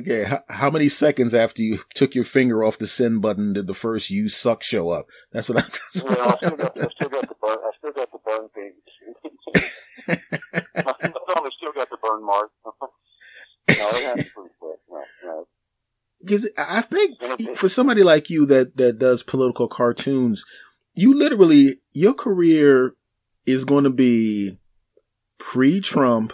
Okay, 0.00 0.24
how, 0.24 0.42
how, 0.48 0.70
many 0.70 0.88
seconds 0.88 1.34
after 1.34 1.62
you 1.62 1.80
took 1.94 2.14
your 2.14 2.24
finger 2.24 2.64
off 2.64 2.78
the 2.78 2.86
send 2.86 3.20
button 3.20 3.52
did 3.52 3.66
the 3.66 3.74
first 3.74 4.08
"you 4.08 4.28
suck" 4.28 4.62
show 4.62 4.88
up? 4.88 5.06
That's 5.30 5.48
what 5.48 5.58
I. 5.58 5.62
That's 5.94 6.02
well, 6.02 6.30
I 6.30 6.36
still, 6.36 6.56
got, 6.56 6.80
I 6.80 6.88
still 6.94 7.08
got 7.08 7.28
the 7.28 7.34
burn. 7.42 7.58
I 7.58 7.70
still 7.78 7.92
got 7.92 8.12
the 8.12 8.18
burn 8.24 8.48
thing. 8.54 8.72
I 10.76 11.10
still 11.56 11.72
got 11.74 11.90
the 11.90 11.98
burn 12.02 12.24
mark. 12.24 12.50
no, 12.64 12.88
it 13.68 14.04
happened 14.04 14.26
pretty 14.34 14.50
quick. 14.58 14.78
No, 14.90 15.02
no, 15.24 15.46
because 16.22 16.50
I 16.56 16.82
think 16.82 17.20
for 17.56 17.68
somebody 17.68 18.02
like 18.02 18.30
you 18.30 18.46
that 18.46 18.76
that 18.76 18.98
does 18.98 19.22
political 19.22 19.68
cartoons, 19.68 20.44
you 20.94 21.14
literally 21.14 21.80
your 21.92 22.14
career 22.14 22.94
is 23.44 23.64
going 23.64 23.84
to 23.84 23.90
be 23.90 24.58
pre-Trump, 25.38 26.32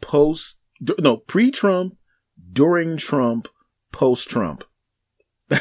post 0.00 0.58
no 0.98 1.16
pre-Trump, 1.16 1.96
during 2.52 2.96
Trump, 2.96 3.48
post-Trump. 3.92 4.64
well, 5.50 5.60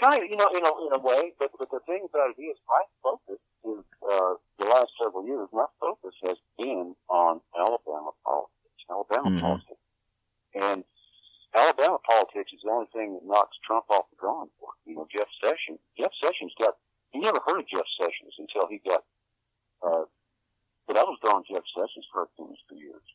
kind 0.00 0.22
of, 0.22 0.28
you 0.28 0.36
know, 0.36 0.48
in 0.54 0.64
a, 0.64 0.72
in 0.86 0.92
a 0.94 0.98
way, 1.00 1.32
but, 1.38 1.50
but 1.58 1.70
the 1.70 1.80
thing 1.86 2.06
about 2.08 2.30
it 2.36 2.42
is, 2.42 2.56
my 2.68 2.82
focus 3.02 3.40
is 3.64 3.84
uh, 4.04 4.34
the 4.58 4.66
last 4.66 4.90
several 5.02 5.26
years. 5.26 5.48
My 5.52 5.66
focus 5.80 6.14
has 6.24 6.36
been 6.58 6.94
on 7.08 7.40
Alabama 7.56 8.12
politics, 8.24 8.80
Alabama 8.90 9.30
mm-hmm. 9.30 9.40
politics, 9.40 9.84
and 10.54 10.84
Alabama 11.56 11.98
politics 12.06 12.52
is 12.52 12.60
the 12.62 12.70
only 12.70 12.88
thing 12.92 13.14
that 13.14 13.26
knocks 13.26 13.56
Trump 13.66 13.84
off 13.90 14.06
the 14.10 14.16
drawing 14.20 14.50
board. 14.60 14.76
You 14.86 14.96
know, 14.96 15.08
Jeff 15.10 15.28
Sessions. 15.42 15.80
Jeff 15.98 16.12
Sessions 16.22 16.52
got. 16.60 16.76
You 17.12 17.20
never 17.22 17.40
heard 17.44 17.58
of 17.58 17.66
Jeff 17.66 17.88
Sessions 17.98 18.38
until 18.38 18.70
he 18.70 18.78
got 18.86 19.02
uh, 19.82 20.04
but 20.86 20.96
I 20.96 21.04
was 21.04 21.18
drawing 21.22 21.44
Jeff 21.48 21.62
Sessions 21.70 22.06
for 22.12 22.26
cartoons 22.26 22.58
for 22.68 22.74
years. 22.74 23.06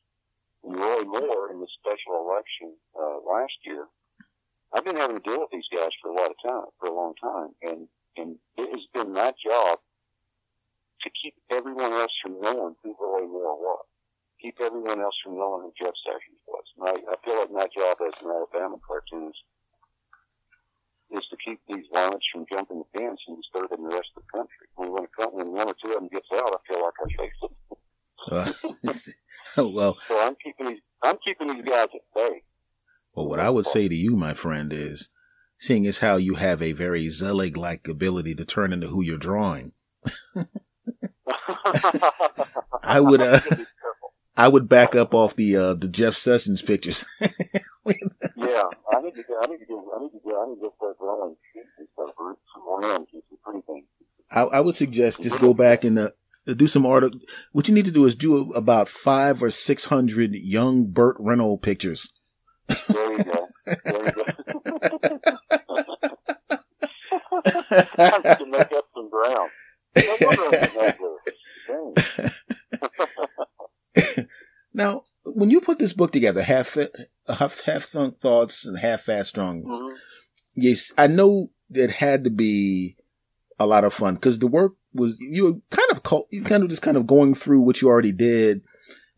Roy 0.65 1.03
Moore 1.05 1.51
in 1.51 1.61
the 1.61 1.67
special 1.77 2.25
election 2.25 2.73
uh, 2.97 3.21
last 3.21 3.53
year, 3.65 3.85
I've 4.73 4.83
been 4.83 4.97
having 4.97 5.17
to 5.17 5.23
deal 5.23 5.39
with 5.39 5.51
these 5.51 5.69
guys 5.73 5.93
for 6.01 6.09
a 6.09 6.15
lot 6.15 6.31
of 6.31 6.37
time, 6.41 6.67
for 6.79 6.89
a 6.89 6.95
long 6.95 7.13
time, 7.21 7.49
and 7.61 7.87
and 8.17 8.37
it 8.57 8.69
has 8.73 8.85
been 8.93 9.13
my 9.13 9.31
job 9.43 9.79
to 11.03 11.09
keep 11.21 11.35
everyone 11.51 11.91
else 11.91 12.11
from 12.23 12.39
knowing 12.41 12.75
who 12.81 12.95
Roy 12.99 13.27
Moore 13.27 13.59
was, 13.59 13.85
keep 14.41 14.55
everyone 14.61 15.01
else 15.01 15.15
from 15.23 15.37
knowing 15.37 15.63
who 15.63 15.73
Jeff 15.77 15.93
Sessions 16.01 16.41
was. 16.47 16.63
And 16.79 16.89
I, 16.89 17.15
feel 17.23 17.37
like 17.39 17.51
my 17.51 17.67
job 17.77 17.97
as 18.01 18.15
an 18.23 18.31
Alabama 18.31 18.77
cartoonist 18.87 19.43
is 21.11 21.27
to 21.29 21.37
keep 21.43 21.59
these 21.67 21.85
varmints 21.93 22.25
from 22.31 22.45
jumping 22.49 22.79
the 22.79 22.99
fence 22.99 23.19
and 23.27 23.37
disturbing 23.37 23.83
the 23.83 23.93
rest 23.93 24.09
of 24.15 24.23
the 24.23 24.31
country. 24.31 24.65
When, 24.75 24.91
when, 24.91 25.07
when 25.31 25.51
one 25.51 25.69
or 25.69 25.75
two 25.77 25.91
of 25.91 25.99
them 25.99 26.09
gets 26.09 26.31
out, 26.33 26.55
I 26.55 26.59
feel 26.65 26.81
like 26.81 26.97
I 27.03 27.07
faced 27.19 27.43
them. 28.29 28.53
well, 29.73 29.97
so 30.07 30.19
I'm 30.21 30.35
keeping 30.43 30.67
these 30.67 30.81
I'm 31.03 31.17
keeping 31.25 31.47
these 31.47 31.65
guys 31.65 31.87
at 31.93 32.01
bay. 32.15 32.41
Well, 33.13 33.27
what 33.27 33.39
I 33.39 33.49
would 33.49 33.65
say 33.65 33.87
to 33.87 33.95
you, 33.95 34.15
my 34.15 34.33
friend, 34.33 34.73
is 34.73 35.09
seeing 35.57 35.85
as 35.87 35.99
how 35.99 36.17
you 36.17 36.35
have 36.35 36.61
a 36.61 36.73
very 36.73 37.09
Zelig 37.09 37.55
like 37.55 37.87
ability 37.87 38.35
to 38.35 38.45
turn 38.45 38.73
into 38.73 38.87
who 38.87 39.01
you're 39.01 39.17
drawing. 39.17 39.71
I 42.83 42.99
would 42.99 43.21
uh 43.21 43.39
I 44.37 44.47
would 44.47 44.67
back 44.67 44.95
up 44.95 45.13
off 45.13 45.35
the 45.35 45.55
uh 45.55 45.73
the 45.73 45.87
Jeff 45.87 46.15
Sessions 46.15 46.61
pictures. 46.61 47.05
yeah, 47.21 47.29
I 47.87 49.01
need 49.01 49.15
to 49.15 49.23
get, 49.23 49.37
I 49.41 49.47
need 49.47 49.59
to 49.59 49.65
get, 49.65 49.77
I 49.95 49.99
need 50.01 50.11
to 50.11 50.19
get, 50.25 50.35
I 50.35 50.47
need 50.47 50.55
to 50.55 50.69
to 50.69 50.71
start 50.77 50.97
drawing 50.99 51.35
I, 54.31 54.41
I 54.41 54.59
would 54.59 54.75
suggest 54.75 55.23
just 55.23 55.39
go 55.39 55.53
back 55.53 55.83
and 55.83 55.97
uh, 55.97 56.11
do 56.53 56.67
some 56.67 56.85
art. 56.85 57.03
What 57.51 57.67
you 57.67 57.73
need 57.73 57.85
to 57.85 57.91
do 57.91 58.05
is 58.05 58.15
do 58.15 58.51
about 58.53 58.89
five 58.89 59.41
or 59.41 59.49
six 59.49 59.85
hundred 59.85 60.35
young 60.35 60.85
Burt 60.85 61.15
Reynolds 61.19 61.61
pictures. 61.61 62.13
There 62.67 63.17
you 63.17 63.23
go. 63.23 63.47
There 63.65 64.05
you 64.05 64.11
go. 64.11 65.19
to 67.45 68.47
make 68.51 68.73
up 68.73 68.85
some 68.93 69.09
ground. 69.09 69.49
now, 74.73 75.03
when 75.25 75.49
you 75.49 75.61
put 75.61 75.79
this 75.79 75.93
book 75.93 76.11
together, 76.11 76.43
half 76.43 76.77
half 77.27 77.61
half 77.61 77.85
thoughts 77.85 78.65
and 78.65 78.77
half 78.79 79.01
fast 79.01 79.29
strong. 79.29 79.63
Mm-hmm. 79.63 79.95
Yes, 80.55 80.91
I 80.97 81.07
know 81.07 81.51
it 81.71 81.91
had 81.91 82.23
to 82.23 82.29
be 82.29 82.95
a 83.59 83.65
lot 83.65 83.83
of 83.83 83.93
fun 83.93 84.15
because 84.15 84.39
the 84.39 84.47
work 84.47 84.75
was 84.93 85.19
you 85.19 85.43
were 85.43 85.53
kind 85.69 85.84
cult, 86.05 86.27
you 86.31 86.43
kind 86.43 86.63
of 86.63 86.69
just 86.69 86.81
kind 86.81 86.95
of 86.95 87.07
going 87.07 87.33
through 87.33 87.61
what 87.61 87.81
you 87.81 87.89
already 87.89 88.13
did 88.13 88.61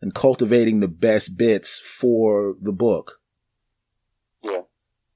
and 0.00 0.14
cultivating 0.14 0.80
the 0.80 0.88
best 0.88 1.36
bits 1.36 1.78
for 1.78 2.56
the 2.60 2.72
book. 2.72 3.20
Yeah. 4.42 4.62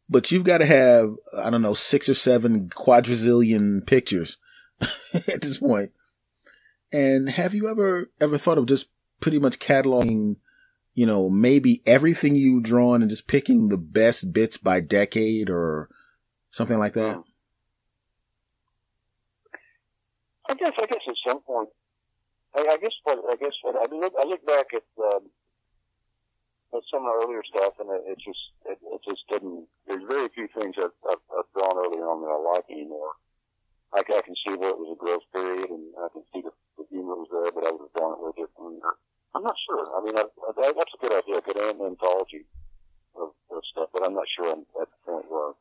But 0.09 0.31
you've 0.31 0.45
got 0.45 0.59
to 0.59 0.67
have 0.67 1.15
I 1.37 1.51
don't 1.51 1.63
know 1.63 1.75
six 1.75 2.09
or 2.09 2.15
seven 2.15 2.69
quadrillion 2.69 3.83
pictures 3.83 4.39
at 5.15 5.41
this 5.41 5.59
point. 5.59 5.93
And 6.93 7.31
have 7.31 7.55
you 7.55 7.69
ever 7.69 8.11
ever 8.21 8.39
thought 8.39 8.59
of 8.59 8.67
just 8.67 8.89
pretty 9.21 9.39
much 9.39 9.59
cataloging, 9.59 10.37
you 10.95 11.07
know, 11.07 11.31
maybe 11.31 11.83
everything 11.87 12.35
you've 12.35 12.65
drawn 12.65 13.01
and 13.01 13.11
just 13.11 13.27
picking 13.27 13.69
the 13.69 13.79
best 13.79 14.33
bits 14.33 14.57
by 14.59 14.81
decade 14.81 15.49
or 15.49 15.89
something 16.51 16.79
like 16.79 16.93
that? 16.95 17.17
Mm. 17.17 17.25
I 20.53 20.55
guess 20.55 20.77
I 20.77 20.85
guess 20.85 21.01
at 21.09 21.17
some 21.25 21.41
point, 21.49 21.73
I, 22.53 22.61
I 22.61 22.77
guess 22.77 22.93
what 23.09 23.25
I 23.25 23.37
guess 23.41 23.57
what 23.65 23.73
I 23.73 23.89
look 23.89 24.13
I 24.21 24.29
look 24.29 24.45
back 24.45 24.69
at 24.77 24.85
um, 25.01 25.33
at 26.77 26.85
some 26.93 27.09
of 27.09 27.09
the 27.09 27.25
earlier 27.25 27.41
stuff, 27.49 27.81
and 27.81 27.89
it, 27.89 28.13
it 28.13 28.19
just 28.21 28.45
it, 28.69 28.77
it 28.77 29.01
just 29.09 29.25
didn't. 29.33 29.65
There's 29.89 30.05
very 30.05 30.29
few 30.37 30.53
things 30.53 30.77
I've, 30.77 30.93
I've, 31.09 31.25
I've 31.33 31.49
drawn 31.57 31.81
earlier 31.81 32.05
on 32.05 32.21
that 32.21 32.37
I 32.37 32.41
like 32.53 32.69
anymore. 32.69 33.17
I, 33.97 34.05
I 34.05 34.21
can 34.21 34.37
see 34.45 34.53
where 34.61 34.77
it 34.77 34.81
was 34.81 34.93
a 34.93 35.01
growth 35.01 35.25
period, 35.33 35.73
and 35.73 35.89
I 35.97 36.13
can 36.13 36.25
see 36.37 36.45
the, 36.45 36.53
the 36.77 36.85
humor 36.93 37.17
was 37.17 37.33
there, 37.33 37.49
but 37.57 37.65
I 37.65 37.73
would 37.73 37.89
have 37.89 37.97
drawn 37.97 38.21
it 38.21 38.29
a 38.29 38.33
differently. 38.37 38.77
I'm 39.33 39.45
not 39.49 39.57
sure. 39.65 39.85
I 39.89 40.05
mean, 40.05 40.17
I, 40.21 40.25
I, 40.29 40.69
that's 40.77 40.97
a 40.97 41.01
good 41.01 41.17
idea, 41.17 41.41
a 41.41 41.49
good 41.49 41.61
anthology 41.81 42.45
of, 43.17 43.33
of 43.49 43.61
stuff, 43.73 43.89
but 43.97 44.05
I'm 44.05 44.13
not 44.13 44.29
sure 44.29 44.53
I'm 44.53 44.69
at 44.81 44.93
the 44.93 45.01
point 45.09 45.33
where 45.33 45.57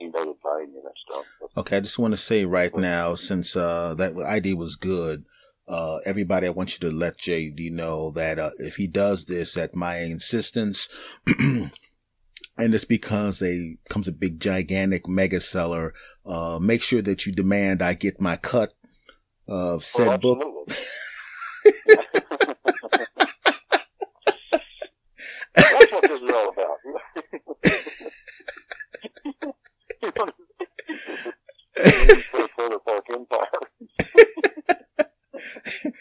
would 0.00 0.40
buy 0.42 0.62
any 0.62 0.76
of 0.76 0.84
that 0.84 0.94
stuff. 1.06 1.24
Okay, 1.56 1.76
I 1.76 1.80
just 1.80 1.98
want 1.98 2.12
to 2.12 2.18
say 2.18 2.44
right 2.44 2.74
now, 2.76 3.14
since 3.14 3.56
uh, 3.56 3.94
that 3.94 4.16
idea 4.18 4.56
was 4.56 4.76
good, 4.76 5.24
uh, 5.66 5.98
everybody, 6.04 6.46
I 6.46 6.50
want 6.50 6.74
you 6.74 6.88
to 6.88 6.94
let 6.94 7.18
JD 7.18 7.72
know 7.72 8.10
that 8.10 8.38
uh, 8.38 8.50
if 8.58 8.76
he 8.76 8.86
does 8.86 9.24
this 9.24 9.56
at 9.56 9.74
my 9.74 9.98
insistence, 9.98 10.88
and 11.26 11.70
it's 12.56 12.84
because 12.84 13.42
a 13.42 13.76
comes 13.88 14.06
a 14.08 14.12
big 14.12 14.40
gigantic 14.40 15.08
mega 15.08 15.40
seller, 15.40 15.94
uh, 16.26 16.58
make 16.60 16.82
sure 16.82 17.02
that 17.02 17.26
you 17.26 17.32
demand 17.32 17.82
I 17.82 17.94
get 17.94 18.20
my 18.20 18.36
cut 18.36 18.74
of 19.48 19.84
said 19.84 20.06
well, 20.06 20.18
book. 20.18 20.68
That's 25.54 25.92
what 25.92 26.02
this 26.02 26.22
is 26.22 26.30
all 26.30 26.48
about. 26.50 26.78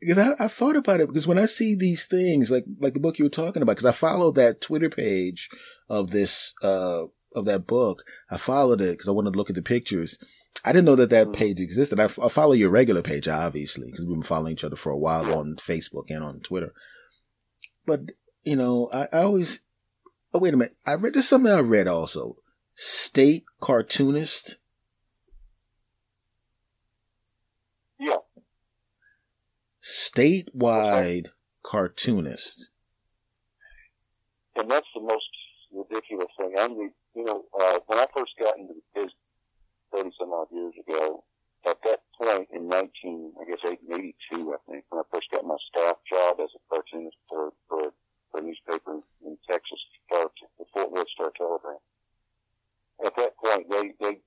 because 0.00 0.18
I, 0.18 0.34
I 0.38 0.48
thought 0.48 0.76
about 0.76 1.00
it 1.00 1.08
because 1.08 1.26
when 1.26 1.38
I 1.38 1.46
see 1.46 1.74
these 1.74 2.06
things 2.06 2.50
like 2.50 2.64
like 2.80 2.94
the 2.94 3.00
book 3.00 3.18
you 3.18 3.24
were 3.24 3.30
talking 3.30 3.62
about 3.62 3.76
because 3.76 3.86
I 3.86 3.92
followed 3.92 4.34
that 4.36 4.60
Twitter 4.60 4.88
page 4.88 5.48
of 5.88 6.10
this 6.10 6.54
uh 6.62 7.04
of 7.34 7.44
that 7.44 7.66
book. 7.66 8.04
I 8.30 8.36
followed 8.36 8.80
it 8.80 8.92
because 8.92 9.08
I 9.08 9.12
wanted 9.12 9.32
to 9.32 9.38
look 9.38 9.50
at 9.50 9.56
the 9.56 9.62
pictures. 9.62 10.18
I 10.64 10.72
didn't 10.72 10.86
know 10.86 10.96
that 10.96 11.10
that 11.10 11.28
mm. 11.28 11.32
page 11.32 11.60
existed. 11.60 12.00
I, 12.00 12.04
I 12.04 12.28
follow 12.28 12.52
your 12.52 12.70
regular 12.70 13.02
page 13.02 13.28
obviously 13.28 13.90
because 13.90 14.04
we've 14.04 14.16
been 14.16 14.22
following 14.22 14.52
each 14.52 14.64
other 14.64 14.76
for 14.76 14.90
a 14.90 14.98
while 14.98 15.34
on 15.34 15.56
Facebook 15.56 16.04
and 16.08 16.24
on 16.24 16.40
Twitter. 16.40 16.72
But 17.86 18.12
you 18.42 18.56
know 18.56 18.88
I, 18.92 19.08
I 19.12 19.22
always 19.22 19.60
oh 20.32 20.38
wait 20.38 20.54
a 20.54 20.56
minute. 20.56 20.76
I 20.86 20.94
read 20.94 21.14
this 21.14 21.28
something 21.28 21.52
I 21.52 21.60
read 21.60 21.88
also 21.88 22.36
state 22.82 23.44
cartoonist 23.60 24.56
yeah 27.98 28.16
statewide 29.82 31.28
cartoonist. 31.62 32.70
And 34.56 34.70
that's 34.70 34.86
the 34.94 35.00
most 35.00 35.30
ridiculous 35.72 36.26
thing. 36.40 36.54
I'm 36.58 36.74
the, 36.74 36.90
you 37.14 37.24
know, 37.24 37.44
uh, 37.58 37.78
when 37.86 37.98
I 37.98 38.06
first 38.16 38.32
got 38.38 38.58
into 38.58 38.74
the 38.74 38.82
business 38.94 39.14
30 39.94 40.10
some 40.18 40.32
odd 40.32 40.48
years 40.52 40.74
ago, 40.86 41.24
at 41.66 41.76
that 41.84 42.00
point 42.20 42.48
in 42.52 42.68
19, 42.68 43.32
I 43.40 43.50
guess 43.50 43.60
82, 43.64 44.54
I 44.54 44.56
think, 44.70 44.84
when 44.88 45.00
I 45.00 45.06
first 45.12 45.28
got 45.32 45.44
my 45.44 45.56
staff 45.68 45.96
job 46.10 46.40
as 46.40 46.50
a 46.56 46.60
cartoonist 46.72 47.16
for, 47.28 47.52
for, 47.68 47.92
for 48.30 48.40
a 48.40 48.42
newspaper 48.42 49.00
in, 49.24 49.36
Texas, 49.48 49.78
the 50.10 50.64
Fort 50.74 50.90
Worth 50.92 51.08
Star 51.14 51.30
Telegram. 51.36 51.78
At 53.04 53.16
that 53.16 53.36
point, 53.36 53.66
they, 53.70 53.94
they 54.00 54.20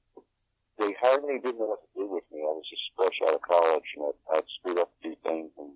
they 0.79 0.95
hardly 1.01 1.39
didn't 1.39 1.59
know 1.59 1.77
what 1.77 1.81
to 1.85 1.91
do 1.95 2.07
with 2.09 2.23
me. 2.31 2.41
I 2.41 2.49
was 2.49 2.65
just 2.69 2.81
fresh 2.97 3.17
out 3.27 3.35
of 3.35 3.41
college, 3.41 3.85
and 3.95 4.05
I, 4.09 4.37
I'd 4.37 4.49
screwed 4.59 4.79
up 4.79 4.89
a 4.89 5.01
few 5.01 5.15
things. 5.23 5.51
And 5.57 5.71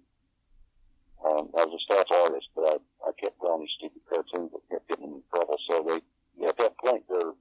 um, 1.21 1.49
I 1.53 1.65
was 1.65 1.77
a 1.77 1.83
staff 1.85 2.09
artist, 2.25 2.49
but 2.55 2.65
I, 2.65 2.75
I 3.09 3.11
kept 3.21 3.39
drawing 3.39 3.61
these 3.61 3.75
stupid 3.77 4.01
cartoons 4.09 4.51
that 4.51 4.69
kept 4.69 4.89
getting 4.89 5.13
in 5.13 5.23
trouble. 5.29 5.57
So 5.69 5.85
they, 5.85 6.47
at 6.47 6.57
that 6.57 6.77
point, 6.83 7.03
they're 7.09 7.33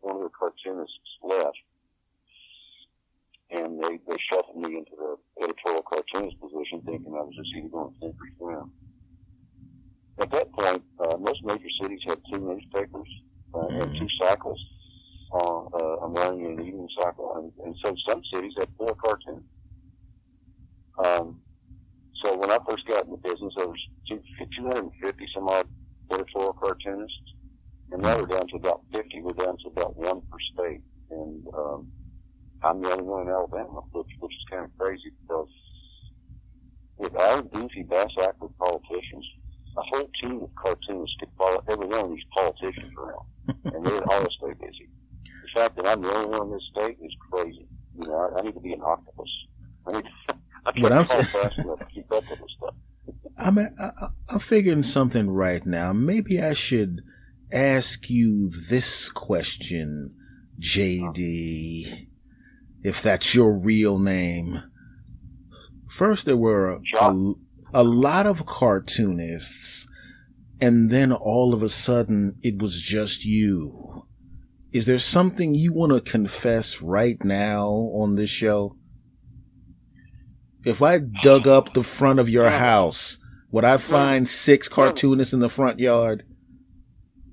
one 0.00 0.16
of 0.16 0.22
the 0.22 0.32
cartoonists 0.32 1.12
left, 1.22 1.60
and 3.50 3.82
they 3.82 4.00
they 4.08 4.16
shuffled 4.32 4.56
me 4.56 4.78
into 4.78 4.96
the 4.96 5.44
editorial 5.44 5.82
cartoonist 5.82 6.40
position, 6.40 6.80
thinking 6.88 7.12
I 7.12 7.20
was 7.20 7.36
just 7.36 7.52
either 7.56 7.68
going 7.68 7.92
to 7.92 8.00
think 8.00 8.16
or 8.16 8.28
swim. 8.38 8.72
At 10.20 10.30
that 10.30 10.52
point, 10.52 10.82
uh, 11.00 11.16
most 11.18 11.44
major 11.44 11.68
cities 11.82 12.00
had 12.06 12.18
two 12.32 12.40
newspapers 12.40 13.08
uh, 13.52 13.66
and 13.66 13.92
two 13.96 14.08
cycles 14.20 14.60
on 15.34 15.68
uh, 15.74 16.06
a 16.06 16.08
morning 16.08 16.46
and 16.46 16.60
evening 16.60 16.88
cycle, 17.00 17.34
and, 17.36 17.66
and 17.66 17.74
so 17.84 17.94
some 18.08 18.22
cities 18.32 18.52
had 18.58 18.68
four 18.78 18.94
cartoons. 18.94 19.42
Um, 21.04 21.40
so 22.22 22.38
when 22.38 22.50
I 22.50 22.58
first 22.68 22.86
got 22.86 23.04
in 23.04 23.10
the 23.10 23.16
business, 23.16 23.52
there 23.56 23.66
was 23.66 23.80
250 24.08 25.26
some 25.34 25.48
odd 25.48 25.66
editorial 26.12 26.52
cartoonists, 26.52 27.34
and 27.90 28.00
now 28.00 28.16
we're 28.16 28.26
down 28.26 28.46
to 28.48 28.56
about 28.56 28.82
50. 28.94 29.22
We're 29.22 29.32
down 29.32 29.56
to 29.58 29.68
about 29.68 29.96
one 29.96 30.22
per 30.30 30.38
state, 30.54 30.82
and 31.10 31.46
um, 31.52 31.90
I'm 32.62 32.80
the 32.80 32.92
only 32.92 33.04
one 33.04 33.22
in 33.22 33.28
Alabama, 33.28 33.82
which 33.90 34.06
which 34.20 34.32
is 34.32 34.44
kind 34.50 34.64
of 34.64 34.70
crazy 34.78 35.10
because 35.20 35.48
with 36.96 37.20
our 37.20 37.42
goofy 37.42 37.82
bass 37.82 38.14
active 38.22 38.56
politicians, 38.56 39.26
a 39.76 39.82
whole 39.82 40.08
team 40.22 40.42
of 40.42 40.50
cartoonists 40.54 41.16
could 41.18 41.30
follow 41.36 41.60
every 41.68 41.86
one 41.86 42.04
of 42.04 42.10
these 42.10 42.24
politicians 42.36 42.92
around, 42.96 43.26
and 43.74 43.84
they'd 43.84 44.02
all 44.08 44.28
stay 44.38 44.54
busy 44.60 44.88
fact 45.54 45.76
that 45.76 45.86
I'm 45.86 46.02
the 46.02 46.12
only 46.12 46.38
one 46.38 46.48
in 46.48 46.52
this 46.52 46.62
state 46.76 46.98
is 47.02 47.12
crazy. 47.30 47.66
You 47.98 48.06
know, 48.06 48.14
I, 48.14 48.40
I 48.40 48.42
need 48.42 48.54
to 48.54 48.60
be 48.60 48.72
an 48.72 48.82
octopus. 48.82 49.28
I 49.86 49.92
need, 49.92 50.04
to, 50.04 50.80
what 50.80 50.92
I'm 50.92 51.06
saying. 51.06 51.76
I'm 53.36 53.58
I, 53.58 53.90
I'm 54.28 54.38
figuring 54.38 54.82
something 54.82 55.30
right 55.30 55.64
now. 55.64 55.92
Maybe 55.92 56.40
I 56.40 56.54
should 56.54 57.02
ask 57.52 58.08
you 58.10 58.50
this 58.50 59.08
question, 59.08 60.14
JD, 60.60 62.08
if 62.82 63.02
that's 63.02 63.34
your 63.34 63.58
real 63.58 63.98
name. 63.98 64.62
First, 65.88 66.26
there 66.26 66.36
were 66.36 66.70
a, 66.70 66.80
a, 67.00 67.34
a 67.72 67.84
lot 67.84 68.26
of 68.26 68.46
cartoonists, 68.46 69.86
and 70.60 70.90
then 70.90 71.12
all 71.12 71.54
of 71.54 71.62
a 71.62 71.68
sudden, 71.68 72.36
it 72.42 72.60
was 72.60 72.80
just 72.80 73.24
you. 73.24 73.83
Is 74.74 74.86
there 74.86 74.98
something 74.98 75.54
you 75.54 75.72
want 75.72 75.92
to 75.92 76.00
confess 76.00 76.82
right 76.82 77.22
now 77.22 77.68
on 77.94 78.16
this 78.16 78.28
show? 78.28 78.76
If 80.64 80.82
I 80.82 80.98
dug 80.98 81.46
up 81.46 81.74
the 81.74 81.84
front 81.84 82.18
of 82.18 82.28
your 82.28 82.50
house, 82.50 83.20
would 83.52 83.64
I 83.64 83.76
find 83.76 84.26
six 84.26 84.68
cartoonists 84.68 85.32
in 85.32 85.38
the 85.38 85.48
front 85.48 85.78
yard? 85.78 86.24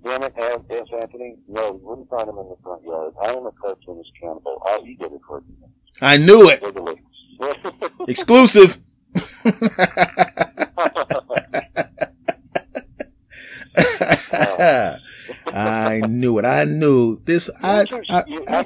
Damn 0.04 0.22
it, 0.22 0.36
yes, 0.38 0.86
Anthony. 0.94 1.38
No, 1.48 1.74
you 1.74 1.80
wouldn't 1.82 2.12
find 2.12 2.28
them 2.28 2.38
in 2.38 2.48
the 2.48 2.58
front 2.62 2.84
yard. 2.84 3.16
I 3.24 3.32
am 3.32 3.48
a 3.48 3.52
cartoonist 3.54 4.12
cannibal. 4.22 4.62
I 4.68 4.78
eat 4.86 5.02
every 5.04 5.18
cartoonist. 5.28 5.74
I 6.00 6.18
knew 6.18 6.48
it. 6.48 6.64
Exclusive. 8.08 8.78
I 15.54 16.02
knew 16.08 16.40
it. 16.40 16.46
I 16.46 16.64
knew 16.66 17.20
this. 17.26 17.50
I 17.62 17.86
I, 18.10 18.24
I, 18.48 18.66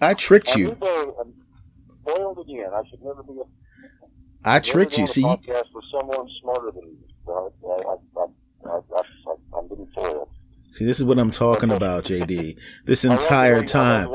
I 0.00 0.14
tricked 0.14 0.56
you. 0.56 0.72
Again. 0.72 2.70
I 2.74 2.82
should 2.90 3.02
never 3.02 3.22
be. 3.22 3.32
A, 3.32 3.44
I 4.44 4.60
tricked 4.60 4.98
you. 4.98 5.06
See, 5.06 5.22
podcast 5.22 5.72
with 5.74 5.84
someone 5.90 6.28
smarter 6.42 6.70
than 6.72 6.84
you. 6.84 6.98
I, 7.28 7.48
I, 8.20 8.26
I, 8.70 9.56
I'm 9.56 9.68
getting 9.68 9.88
foiled. 9.94 10.28
See, 10.70 10.84
this 10.84 10.98
is 10.98 11.04
what 11.04 11.18
I'm 11.18 11.30
talking 11.30 11.70
about, 11.70 12.04
JD. 12.04 12.58
This 12.84 13.04
entire 13.04 13.62
time, 13.62 14.08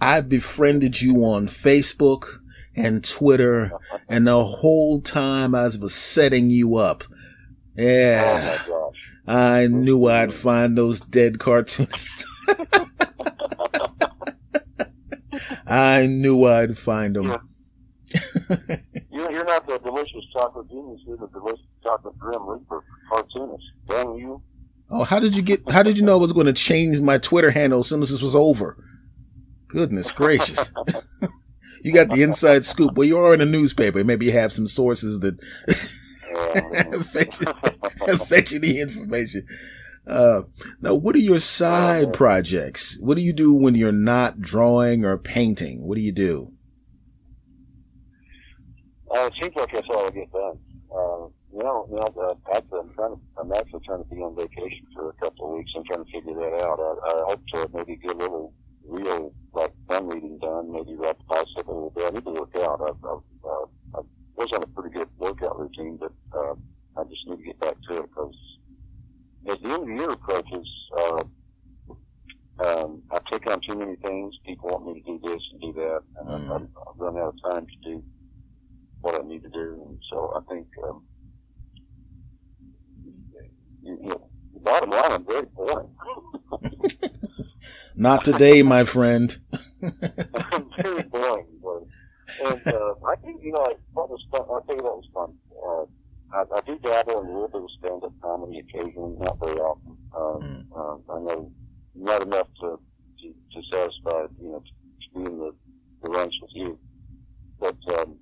I 0.00 0.20
befriended 0.20 1.00
you 1.00 1.24
on 1.24 1.46
Facebook 1.46 2.40
and 2.74 3.04
Twitter, 3.08 3.72
and 4.08 4.26
the 4.26 4.44
whole 4.44 5.00
time 5.00 5.54
I 5.54 5.64
was 5.64 5.94
setting 5.94 6.50
you 6.50 6.76
up. 6.76 7.04
Oh, 7.08 7.82
yeah. 7.82 8.58
Oh 8.68 8.91
I 9.26 9.64
oh, 9.64 9.68
knew 9.68 10.08
I'd 10.08 10.34
find 10.34 10.76
those 10.76 11.00
dead 11.00 11.38
cartoons. 11.38 12.26
I 15.66 16.06
knew 16.06 16.44
I'd 16.44 16.76
find 16.76 17.16
them. 17.16 17.34
you're, 19.10 19.32
you're 19.32 19.44
not 19.44 19.66
the 19.66 19.78
delicious 19.82 20.24
chocolate 20.32 20.68
genius. 20.68 21.00
You're 21.06 21.16
the 21.16 21.28
delicious 21.28 21.64
chocolate 21.82 22.18
grim 22.18 22.46
reaper 22.46 22.84
cartoonist. 23.10 23.64
Dang 23.88 24.18
you. 24.18 24.42
Oh, 24.90 25.04
how 25.04 25.18
did 25.18 25.34
you 25.34 25.40
get? 25.40 25.70
How 25.70 25.82
did 25.82 25.96
you 25.96 26.04
know 26.04 26.18
I 26.18 26.20
was 26.20 26.34
going 26.34 26.46
to 26.46 26.52
change 26.52 27.00
my 27.00 27.16
Twitter 27.16 27.52
handle 27.52 27.80
as 27.80 27.88
soon 27.88 28.02
as 28.02 28.10
this 28.10 28.20
was 28.20 28.34
over? 28.34 28.76
Goodness 29.68 30.12
gracious! 30.12 30.70
you 31.82 31.94
got 31.94 32.10
the 32.10 32.22
inside 32.22 32.66
scoop. 32.66 32.92
Well, 32.94 33.08
you 33.08 33.16
are 33.16 33.32
in 33.32 33.40
a 33.40 33.46
newspaper. 33.46 34.04
Maybe 34.04 34.26
you 34.26 34.32
have 34.32 34.52
some 34.52 34.66
sources 34.66 35.20
that 35.20 35.38
fetch, 37.02 37.40
you, 37.40 38.16
fetch 38.18 38.50
the 38.50 38.80
information. 38.80 39.46
Uh, 40.06 40.42
now, 40.80 40.94
what 40.94 41.14
are 41.14 41.20
your 41.20 41.38
side 41.38 42.12
projects? 42.12 42.98
What 43.00 43.16
do 43.16 43.22
you 43.22 43.32
do 43.32 43.54
when 43.54 43.74
you're 43.74 43.92
not 43.92 44.40
drawing 44.40 45.04
or 45.04 45.16
painting? 45.16 45.86
What 45.86 45.96
do 45.96 46.02
you 46.02 46.12
do? 46.12 46.52
Uh, 49.14 49.26
it 49.26 49.34
seems 49.40 49.54
like 49.54 49.72
that's 49.72 49.88
all 49.90 50.06
I 50.06 50.10
get 50.10 50.32
done. 50.32 50.58
Uh, 50.90 51.28
you 51.52 51.62
know, 51.62 51.86
you 51.90 51.96
know, 51.96 52.08
uh, 52.18 52.56
actually, 52.56 52.80
I'm 52.80 52.94
trying 52.94 53.14
to, 53.14 53.20
I'm 53.38 53.52
actually 53.52 53.80
trying 53.84 54.02
to 54.02 54.08
be 54.08 54.16
on 54.16 54.34
vacation 54.34 54.86
for 54.94 55.10
a 55.10 55.12
couple 55.14 55.52
of 55.52 55.58
weeks. 55.58 55.70
I'm 55.76 55.84
trying 55.84 56.04
to 56.04 56.10
figure 56.10 56.34
that 56.34 56.64
out. 56.64 56.80
I, 56.80 57.08
I 57.08 57.24
hope 57.28 57.46
to 57.54 57.68
maybe 57.74 57.96
get 57.96 58.16
a 58.16 58.18
little 58.18 58.54
real, 58.88 59.32
like, 59.52 59.72
fun 59.88 60.08
reading 60.08 60.38
done, 60.40 60.72
maybe 60.72 60.96
ride 60.96 61.16
the 61.18 61.24
bicycle 61.28 61.62
a 61.68 61.74
little 61.74 61.90
bit. 61.94 62.04
I 62.06 62.10
need 62.10 62.24
to 62.24 62.30
work 62.32 62.56
out. 62.62 62.80
I've, 62.80 63.04
I've, 63.04 63.22
uh, 63.44 63.66
was 64.42 64.52
on 64.54 64.62
a 64.62 64.66
pretty 64.66 64.94
good 64.96 65.08
workout 65.18 65.58
routine, 65.58 65.98
but, 65.98 66.12
uh, 66.36 66.54
I 66.96 67.04
just 67.04 67.26
need 67.26 67.38
to 67.38 67.42
get 67.42 67.60
back 67.60 67.76
to 67.88 67.94
it 67.94 68.10
because 68.10 68.34
as 69.48 69.56
the 69.62 69.68
end 69.70 69.82
of 69.82 69.88
the 69.88 69.94
year 69.94 70.10
approaches, 70.10 70.68
uh, 70.98 71.24
um, 72.64 73.02
I 73.10 73.18
take 73.30 73.50
on 73.50 73.60
too 73.66 73.76
many 73.76 73.96
things. 73.96 74.34
People 74.46 74.68
want 74.68 74.86
me 74.86 75.00
to 75.00 75.06
do 75.06 75.20
this 75.24 75.40
and 75.52 75.60
do 75.60 75.72
that, 75.72 76.00
and 76.18 76.28
mm. 76.28 76.54
I've, 76.54 76.68
run 76.96 77.16
out 77.16 77.34
of 77.34 77.52
time 77.52 77.66
to 77.66 77.90
do 77.90 78.04
what 79.00 79.20
I 79.20 79.26
need 79.26 79.42
to 79.42 79.48
do. 79.48 79.82
And 79.86 79.98
so 80.10 80.32
I 80.36 80.52
think, 80.52 80.66
um, 80.84 81.02
you, 83.82 83.98
you 84.00 84.08
know, 84.08 84.28
bottom 84.60 84.90
line, 84.90 85.12
I'm 85.12 85.26
very 85.26 85.46
boring. 85.46 85.88
Not 87.96 88.24
today, 88.24 88.62
my 88.62 88.84
friend. 88.84 89.36
I'm 89.82 90.70
very 90.78 91.02
boring. 91.04 91.41
And 92.44 92.66
uh, 92.66 92.94
I 93.06 93.16
think, 93.16 93.42
you 93.42 93.52
know, 93.52 93.64
I, 93.64 93.74
what 93.92 94.08
was 94.08 94.24
fun, 94.30 94.42
I'll 94.50 94.62
tell 94.62 94.76
you 94.76 94.82
what 94.82 94.98
was 94.98 95.08
fun. 95.12 95.34
Uh, 95.52 95.84
I, 96.36 96.58
I 96.58 96.60
do 96.66 96.78
dabble 96.78 97.20
in 97.20 97.26
a 97.26 97.32
little 97.32 97.48
bit 97.48 97.62
of 97.62 97.70
stand-up 97.78 98.12
comedy 98.22 98.60
occasionally, 98.60 99.16
not 99.18 99.38
very 99.38 99.58
often. 99.58 99.96
Um, 100.16 100.40
mm. 100.42 100.64
uh, 100.74 101.12
I 101.12 101.18
know 101.20 101.52
not 101.94 102.22
enough 102.22 102.48
to, 102.60 102.78
to, 103.20 103.26
to 103.28 103.62
satisfy, 103.72 104.26
you 104.40 104.52
know, 104.52 104.60
to, 104.60 104.72
to 104.72 105.18
be 105.18 105.30
in 105.30 105.38
the, 105.38 105.54
the 106.02 106.10
ranks 106.10 106.36
with 106.40 106.50
you. 106.54 106.78
But 107.60 107.76
um, 107.98 108.16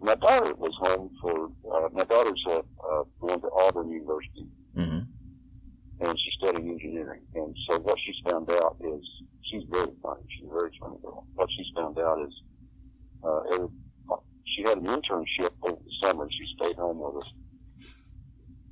my 0.00 0.14
daughter 0.16 0.54
was 0.54 0.74
home 0.80 1.10
for, 1.20 1.50
uh, 1.72 1.88
my 1.92 2.04
daughter's 2.04 2.42
uh, 2.48 2.58
uh, 2.58 3.04
going 3.20 3.40
to 3.40 3.50
Auburn 3.60 3.90
University. 3.90 4.46
Mm-hmm. 4.76 5.00
And 6.00 6.18
she's 6.18 6.34
studying 6.42 6.70
engineering. 6.70 7.20
And 7.34 7.54
so 7.68 7.78
what 7.80 7.98
she's 8.04 8.16
found 8.28 8.50
out 8.52 8.76
is, 8.80 9.04
she's 9.42 9.62
very 9.70 9.92
funny. 10.02 10.22
She's 10.30 10.48
a 10.48 10.52
very 10.52 10.70
funny 10.80 10.96
girl. 11.02 11.26
What 11.34 11.48
she's 11.56 11.66
found 11.76 11.98
out 11.98 12.22
is, 12.22 12.32
uh, 13.24 13.40
every, 13.54 13.68
she 14.44 14.62
had 14.62 14.78
an 14.78 14.86
internship 14.86 15.50
over 15.62 15.78
the 15.84 15.92
summer 16.02 16.24
and 16.24 16.32
she 16.32 16.46
stayed 16.56 16.76
home 16.76 16.98
with 16.98 17.22
us. 17.22 17.30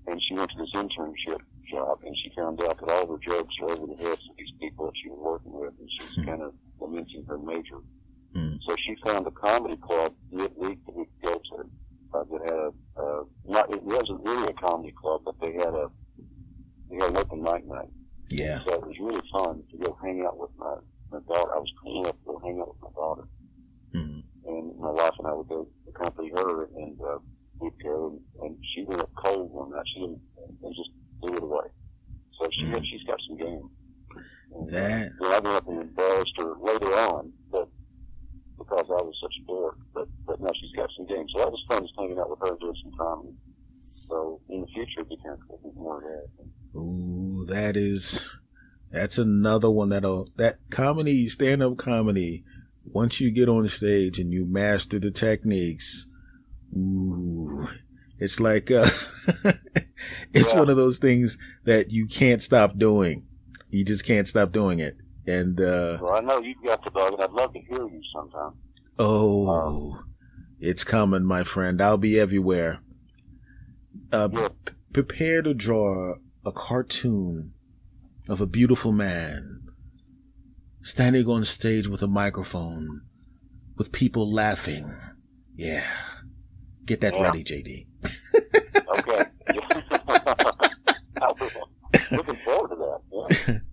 And 0.06 0.20
she 0.26 0.34
went 0.34 0.50
to 0.50 0.56
this 0.58 0.72
internship 0.74 1.40
job 1.70 1.98
and 2.04 2.16
she 2.22 2.32
found 2.34 2.62
out 2.62 2.78
that 2.80 2.90
all 2.90 3.06
the 3.06 3.18
jokes 3.18 3.54
are 3.62 3.70
over 3.70 3.86
the 3.86 3.96
heads 4.02 4.22
of 4.30 4.36
these 4.36 4.52
people 4.60 4.86
that 4.86 4.94
she 5.02 5.10
was 5.10 5.18
working 5.20 5.52
with 5.52 5.74
and 5.78 5.88
she's 5.98 6.10
mm-hmm. 6.10 6.28
kind 6.28 6.42
of 6.42 6.54
lamenting 6.80 7.24
her 7.26 7.38
major. 7.38 7.78
Mm. 8.34 8.58
So 8.66 8.76
she 8.84 8.96
found 9.04 9.26
a 9.26 9.30
comedy 9.30 9.76
club 9.76 10.14
midweek 10.30 10.84
that 10.86 10.96
we 10.96 11.04
could 11.04 11.30
go 11.30 11.34
to 11.34 11.70
uh, 12.14 12.24
that 12.24 12.40
had 12.42 12.52
a, 12.52 12.72
uh, 12.96 13.22
not, 13.44 13.72
it 13.74 13.82
wasn't 13.82 14.20
really 14.24 14.48
a 14.48 14.52
comedy 14.54 14.94
club, 15.00 15.22
but 15.24 15.34
they 15.40 15.52
had 15.52 15.74
a, 15.74 15.90
they 16.90 16.96
had 16.96 17.10
an 17.10 17.16
open 17.18 17.42
mic 17.42 17.66
night. 17.66 17.88
Yeah. 18.30 18.60
So 18.66 18.74
it 18.74 18.86
was 18.86 18.96
really 19.00 19.26
fun 19.32 19.62
to 19.70 19.78
go 19.78 19.98
hang 20.02 20.24
out 20.26 20.38
with 20.38 20.50
my, 20.58 20.76
my 21.10 21.18
daughter. 21.28 21.54
I 21.54 21.58
was 21.58 21.72
cool 21.82 22.02
enough 22.02 22.16
to 22.18 22.24
go 22.26 22.40
hang 22.44 22.60
out 22.60 22.68
with 22.68 22.82
my 22.82 22.90
daughter. 22.94 23.28
Mm. 23.94 24.22
And 24.48 24.78
my 24.78 24.90
wife 24.90 25.12
and 25.18 25.28
I 25.28 25.34
would 25.34 25.48
go 25.48 25.68
accompany 25.88 26.30
her 26.36 26.64
and, 26.74 26.98
uh, 27.00 27.18
we'd 27.60 27.72
go 27.82 28.08
and, 28.08 28.20
and 28.44 28.56
she 28.74 28.84
went 28.84 29.02
up 29.02 29.10
cold 29.22 29.52
one 29.52 29.70
night. 29.70 29.84
She 29.94 30.00
didn't, 30.00 30.20
and 30.62 30.74
just 30.74 30.90
threw 31.20 31.36
it 31.36 31.42
away. 31.42 31.68
So 32.40 32.48
she, 32.52 32.64
mm. 32.66 32.84
she's 32.84 33.02
got 33.06 33.18
some 33.28 33.36
game. 33.36 33.68
And, 34.54 34.72
that. 34.72 35.12
Uh, 35.20 35.26
I 35.26 35.38
went 35.40 35.46
up 35.46 35.68
and 35.68 35.82
embarrassed 35.82 36.34
her 36.38 36.54
later 36.60 36.86
on, 36.86 37.32
but 37.52 37.68
because 38.58 38.86
I 38.88 39.02
was 39.02 39.14
such 39.22 39.34
a 39.42 39.46
dork. 39.46 39.78
But 39.94 40.08
but 40.26 40.40
now 40.40 40.50
she's 40.60 40.72
got 40.76 40.90
some 40.96 41.06
games, 41.06 41.30
so 41.34 41.40
that 41.40 41.50
was 41.50 41.64
fun 41.68 41.82
just 41.82 41.94
hanging 41.98 42.18
out 42.18 42.30
with 42.30 42.40
her 42.40 42.56
doing 42.60 42.74
some 42.82 42.92
comedy. 42.98 43.34
So 44.08 44.40
in 44.48 44.62
the 44.62 44.66
future, 44.68 45.04
be 45.04 45.16
careful 45.22 45.60
with 45.62 45.76
more 45.76 45.98
of 45.98 46.02
that. 46.02 46.78
Ooh, 46.78 47.44
that 47.46 47.76
is 47.76 48.38
that's 48.90 49.18
another 49.18 49.70
one 49.70 49.90
that'll 49.90 50.28
that 50.36 50.58
comedy 50.70 51.28
stand 51.28 51.62
up 51.62 51.76
comedy. 51.76 52.44
Once 52.92 53.20
you 53.20 53.30
get 53.30 53.48
on 53.48 53.62
the 53.62 53.68
stage 53.68 54.18
and 54.18 54.32
you 54.32 54.44
master 54.44 54.98
the 54.98 55.10
techniques, 55.10 56.06
ooh, 56.76 57.68
it's 58.18 58.40
like 58.40 58.70
uh, 58.70 58.88
it's 60.32 60.52
yeah. 60.52 60.58
one 60.58 60.68
of 60.68 60.76
those 60.76 60.98
things 60.98 61.38
that 61.64 61.92
you 61.92 62.06
can't 62.06 62.42
stop 62.42 62.78
doing. 62.78 63.26
You 63.70 63.84
just 63.84 64.04
can't 64.04 64.26
stop 64.26 64.52
doing 64.52 64.78
it. 64.78 64.96
And, 65.26 65.60
uh, 65.60 65.98
well, 66.00 66.16
I 66.16 66.20
know 66.20 66.40
you've 66.40 66.64
got 66.64 66.82
the 66.82 66.90
dog 66.90 67.12
and 67.12 67.22
I'd 67.22 67.32
love 67.32 67.52
to 67.52 67.60
hear 67.60 67.86
you 67.86 68.00
sometime. 68.14 68.52
Oh, 68.98 69.48
um, 69.48 70.14
it's 70.58 70.84
coming, 70.84 71.24
my 71.24 71.44
friend. 71.44 71.80
I'll 71.82 71.98
be 71.98 72.18
everywhere. 72.18 72.80
Uh, 74.10 74.30
yeah. 74.32 74.48
p- 74.64 74.72
prepare 74.94 75.42
to 75.42 75.52
draw 75.52 76.14
a 76.46 76.52
cartoon 76.52 77.52
of 78.26 78.40
a 78.40 78.46
beautiful 78.46 78.90
man 78.90 79.57
standing 80.82 81.26
on 81.26 81.44
stage 81.44 81.88
with 81.88 82.02
a 82.02 82.06
microphone 82.06 83.02
with 83.76 83.92
people 83.92 84.32
laughing. 84.32 84.92
Yeah. 85.54 85.84
Get 86.84 87.00
that 87.00 87.14
yeah. 87.14 87.22
ready, 87.22 87.44
JD. 87.44 87.86
okay. 88.98 89.24
Looking 92.16 92.36
forward 92.36 92.68
to 92.70 92.76
that. 92.76 93.00
Yeah. 93.48 93.58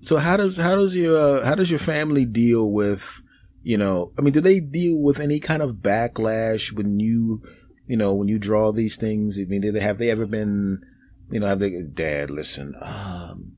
So 0.00 0.16
how 0.16 0.38
does 0.38 0.56
how 0.56 0.76
does 0.76 0.96
your 0.96 1.18
uh, 1.18 1.44
how 1.44 1.54
does 1.54 1.68
your 1.68 1.78
family 1.78 2.24
deal 2.24 2.72
with 2.72 3.20
you 3.62 3.78
know, 3.78 4.12
I 4.18 4.22
mean, 4.22 4.32
do 4.32 4.40
they 4.40 4.60
deal 4.60 5.00
with 5.00 5.20
any 5.20 5.38
kind 5.38 5.62
of 5.62 5.76
backlash 5.76 6.72
when 6.72 6.98
you, 6.98 7.42
you 7.86 7.96
know, 7.96 8.12
when 8.14 8.28
you 8.28 8.38
draw 8.38 8.72
these 8.72 8.96
things? 8.96 9.38
I 9.38 9.44
mean, 9.44 9.60
did 9.60 9.74
they, 9.74 9.80
have 9.80 9.98
they 9.98 10.10
ever 10.10 10.26
been, 10.26 10.82
you 11.30 11.40
know, 11.40 11.46
have 11.46 11.60
they, 11.60 11.82
dad, 11.82 12.30
listen, 12.30 12.74
um, 12.82 13.51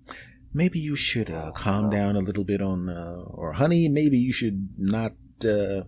maybe 0.55 0.79
you 0.79 0.97
should, 0.97 1.31
uh, 1.31 1.51
calm 1.53 1.91
down 1.91 2.17
a 2.17 2.21
little 2.21 2.45
bit 2.45 2.63
on, 2.63 2.89
uh, 2.89 3.23
or 3.27 3.55
honey, 3.55 3.89
maybe 3.89 4.17
you 4.17 4.33
should 4.33 4.69
not, 4.79 5.13
uh, 5.45 5.83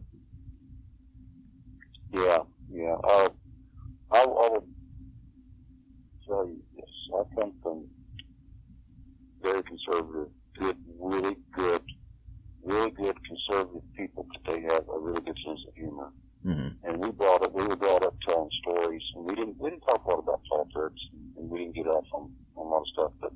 yeah, 2.12 2.38
yeah. 2.70 2.96
Uh, 3.04 3.28
I, 4.12 4.20
I 4.22 4.48
would 4.50 4.68
tell 6.26 6.46
you 6.46 6.62
this. 6.76 6.84
I 7.14 7.40
come 7.40 7.52
from 7.62 7.86
very 9.42 9.62
conservative, 9.62 10.28
good, 10.58 10.76
really 10.98 11.36
good 11.54 11.82
really 12.66 12.90
good 12.90 13.16
conservative 13.24 13.82
people, 13.96 14.26
but 14.32 14.52
they 14.52 14.60
have 14.62 14.84
a 14.88 14.98
really 14.98 15.20
good 15.20 15.38
sense 15.46 15.60
of 15.68 15.74
humor. 15.74 16.12
Mm-hmm. 16.44 16.86
And 16.86 16.98
we 16.98 17.10
brought 17.12 17.42
up, 17.42 17.54
we 17.54 17.64
were 17.64 17.76
brought 17.76 18.04
up 18.04 18.14
telling 18.28 18.50
stories, 18.62 19.02
and 19.14 19.24
we 19.24 19.34
didn't 19.34 19.56
we 19.58 19.70
didn't 19.70 19.82
talk 19.82 20.04
a 20.04 20.10
lot 20.10 20.18
about 20.18 20.40
politics, 20.50 21.00
and 21.36 21.48
we 21.48 21.60
didn't 21.60 21.74
get 21.74 21.86
off 21.86 22.04
on, 22.12 22.30
on 22.56 22.66
a 22.66 22.68
lot 22.68 22.80
of 22.80 22.88
stuff. 22.92 23.12
But 23.20 23.32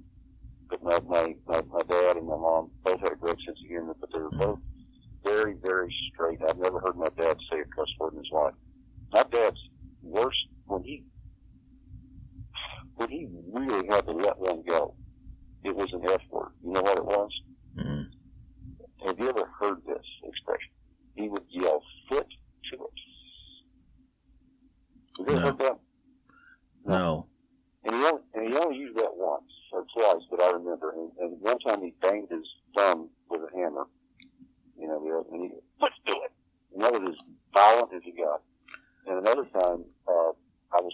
but 0.71 0.83
my, 0.83 1.01
my 1.01 1.35
my 1.47 1.63
my 1.63 1.81
dad 1.89 2.17
and 2.17 2.27
my 2.27 2.37
mom 2.37 2.71
both 2.85 3.01
had 3.01 3.13
a 3.13 3.17
great 3.17 3.37
sense 3.45 3.59
of 3.61 3.69
humor, 3.69 3.95
but 4.01 4.11
they 4.13 4.21
were 4.21 4.31
both 4.31 4.59
very 5.25 5.55
very 5.61 5.93
straight. 6.13 6.39
I've 6.49 6.59
never 6.59 6.81
heard 6.81 6.97
my 6.97 7.09
dad 7.19 7.37
say 7.51 7.59
a 7.61 7.65
cuss 7.65 7.89
word 7.99 8.13
in 8.13 8.21
his 8.21 8.31
life. 8.33 8.55
My 9.13 9.25
dad's 9.31 9.59
worst 10.03 10.39
when 10.67 10.83
he 10.83 11.05
when 12.95 13.11
he 13.11 13.29
really 13.53 13.87
had 13.89 14.07
to 14.07 14.13
let 14.13 14.39
one 14.39 14.63
go. 14.67 14.95
It 15.65 15.77
was 15.77 15.93
an 15.93 16.09
F 16.09 16.21
word. 16.31 16.53
You 16.65 16.73
know 16.73 16.83
what 16.83 16.99
it 16.99 17.05
was? 17.05 17.31
Mm-hmm. 17.77 19.07
Have 19.07 19.19
you 19.19 19.29
ever 19.29 19.51
heard 19.61 19.83
this 19.87 20.07
expression? 20.25 20.73
He 21.17 21.29
would 21.29 21.45
yell, 21.51 21.83
foot 22.09 22.27
to 22.73 22.85
it. 22.85 22.91
Have 25.19 25.29
you 25.29 25.33
ever 25.33 25.35
no. 25.35 25.47
heard 25.47 25.59
that? 25.59 25.79
No. 26.87 26.99
no. 26.99 27.27
And 27.85 27.95
he, 27.95 28.05
only, 28.05 28.23
and 28.35 28.49
he 28.49 28.57
only 28.57 28.77
used 28.77 28.97
that 28.97 29.11
once 29.15 29.51
or 29.73 29.85
twice 29.97 30.23
that 30.31 30.43
I 30.43 30.53
remember. 30.53 30.93
And, 30.93 31.11
and 31.21 31.41
one 31.41 31.59
time 31.61 31.83
he 31.83 31.95
banged 32.03 32.29
his 32.31 32.47
thumb 32.77 33.09
with 33.29 33.43
a 33.43 33.57
hammer. 33.57 33.87
You 34.79 34.89
know, 34.89 35.25
and 35.31 35.43
he, 35.43 35.49
to 35.49 35.89
do 36.07 36.17
it. 36.25 36.33
And 36.73 36.83
that 36.83 36.93
was 36.93 37.11
as 37.11 37.17
violent 37.53 37.93
as 37.95 38.03
he 38.05 38.13
got. 38.13 38.43
And 39.07 39.19
another 39.19 39.45
time, 39.45 39.85
uh, 40.09 40.33
I 40.73 40.81
was, 40.81 40.93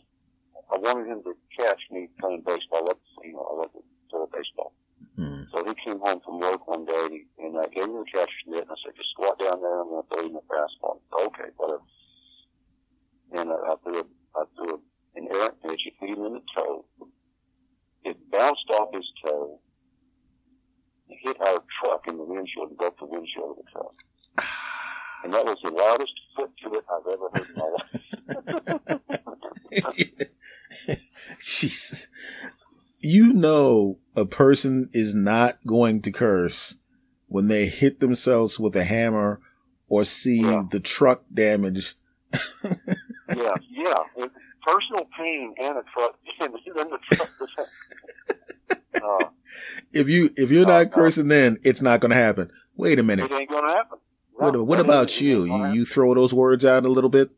I 0.72 0.78
wanted 0.78 1.06
him 1.06 1.22
to 1.22 1.34
catch 1.56 1.80
me 1.90 2.08
playing 2.20 2.42
baseball. 2.46 2.80
I 2.80 2.86
love, 2.88 2.98
you 3.22 3.32
know, 3.32 3.46
I 3.50 3.56
love 3.58 3.72
to 3.72 3.82
throw 4.10 4.26
baseball. 4.26 4.72
Mm. 5.18 5.46
So 5.50 5.64
he 5.64 5.74
came 5.84 5.98
home 6.00 6.20
from 6.24 6.40
work 6.40 6.66
one 6.66 6.84
day 6.84 7.24
and 7.38 7.56
I 7.58 7.66
gave 7.74 7.84
him 7.84 7.94
the 7.94 8.04
catcher's 8.12 8.46
mitt 8.46 8.62
and 8.62 8.70
I 8.70 8.74
said, 8.84 8.94
just 8.96 9.10
squat 9.10 9.38
down 9.38 9.60
there 9.60 9.72
and 9.72 9.80
I'm 9.80 9.88
going 9.88 10.02
to 10.02 10.08
throw 10.14 10.22
you 10.22 10.28
in 10.28 10.34
the 10.34 10.40
fastball. 10.40 11.00
Said, 11.08 11.26
okay, 11.26 11.48
whatever. 11.56 11.82
And 13.32 13.50
I, 13.50 13.54
I 13.54 13.74
threw, 13.82 14.00
a, 14.00 14.04
I 14.36 14.44
threw 14.56 14.82
an 15.16 15.28
errant 15.34 15.62
pitch. 15.62 15.82
He 15.84 15.92
hit 16.06 16.18
him 16.18 16.24
in 16.26 16.32
the 16.34 16.42
toe. 16.56 16.84
It 18.04 18.16
bounced 18.30 18.70
off 18.74 18.94
his 18.94 19.06
toe. 19.24 19.60
It 21.08 21.18
hit 21.22 21.36
our 21.40 21.62
truck 21.82 22.06
in 22.08 22.18
the 22.18 22.24
windshield 22.24 22.70
and 22.70 22.78
broke 22.78 22.98
the 22.98 23.06
windshield 23.06 23.50
of 23.50 23.56
the 23.56 23.70
truck. 23.72 23.94
And 25.24 25.32
that 25.32 25.44
was 25.44 25.56
the 25.62 25.70
loudest 25.70 26.12
foot 26.36 26.50
to 26.62 26.74
it 26.74 26.84
I've 26.92 27.06
ever 27.10 27.28
heard 27.32 27.48
in 27.48 27.56
my 27.56 27.68
life. 29.78 30.70
Jesus 31.40 32.08
you 33.06 33.32
know 33.32 33.98
a 34.16 34.25
person 34.36 34.90
is 34.92 35.14
not 35.14 35.58
going 35.66 36.02
to 36.02 36.12
curse 36.12 36.76
when 37.26 37.48
they 37.48 37.64
hit 37.66 38.00
themselves 38.00 38.60
with 38.60 38.76
a 38.76 38.84
hammer 38.84 39.40
or 39.88 40.04
see 40.04 40.42
yeah. 40.42 40.62
the 40.70 40.78
truck 40.78 41.22
damage. 41.32 41.94
yeah, 42.62 43.54
yeah. 43.70 43.94
Personal 44.66 45.08
pain 45.16 45.54
and 45.58 45.78
a 45.78 45.84
truck, 45.96 46.18
and 46.40 46.54
then 46.76 46.90
the 46.90 46.98
truck. 47.16 47.30
uh, 49.02 49.28
if 49.94 50.06
you 50.06 50.30
if 50.36 50.50
you're 50.50 50.66
not 50.66 50.86
uh, 50.86 50.88
cursing, 50.90 51.28
then 51.28 51.56
it's 51.62 51.80
not 51.80 52.00
going 52.00 52.10
to 52.10 52.16
happen. 52.16 52.50
Wait 52.74 52.98
a 52.98 53.02
minute. 53.02 53.30
It 53.30 53.34
ain't 53.34 53.50
going 53.50 53.66
to 53.66 53.74
happen. 53.74 53.98
No, 54.38 54.50
what, 54.50 54.66
what 54.66 54.80
about 54.80 55.18
you? 55.18 55.44
You 55.44 55.72
you 55.72 55.84
throw 55.86 56.12
those 56.14 56.34
words 56.34 56.62
out 56.62 56.84
a 56.84 56.90
little 56.90 57.08
bit. 57.08 57.30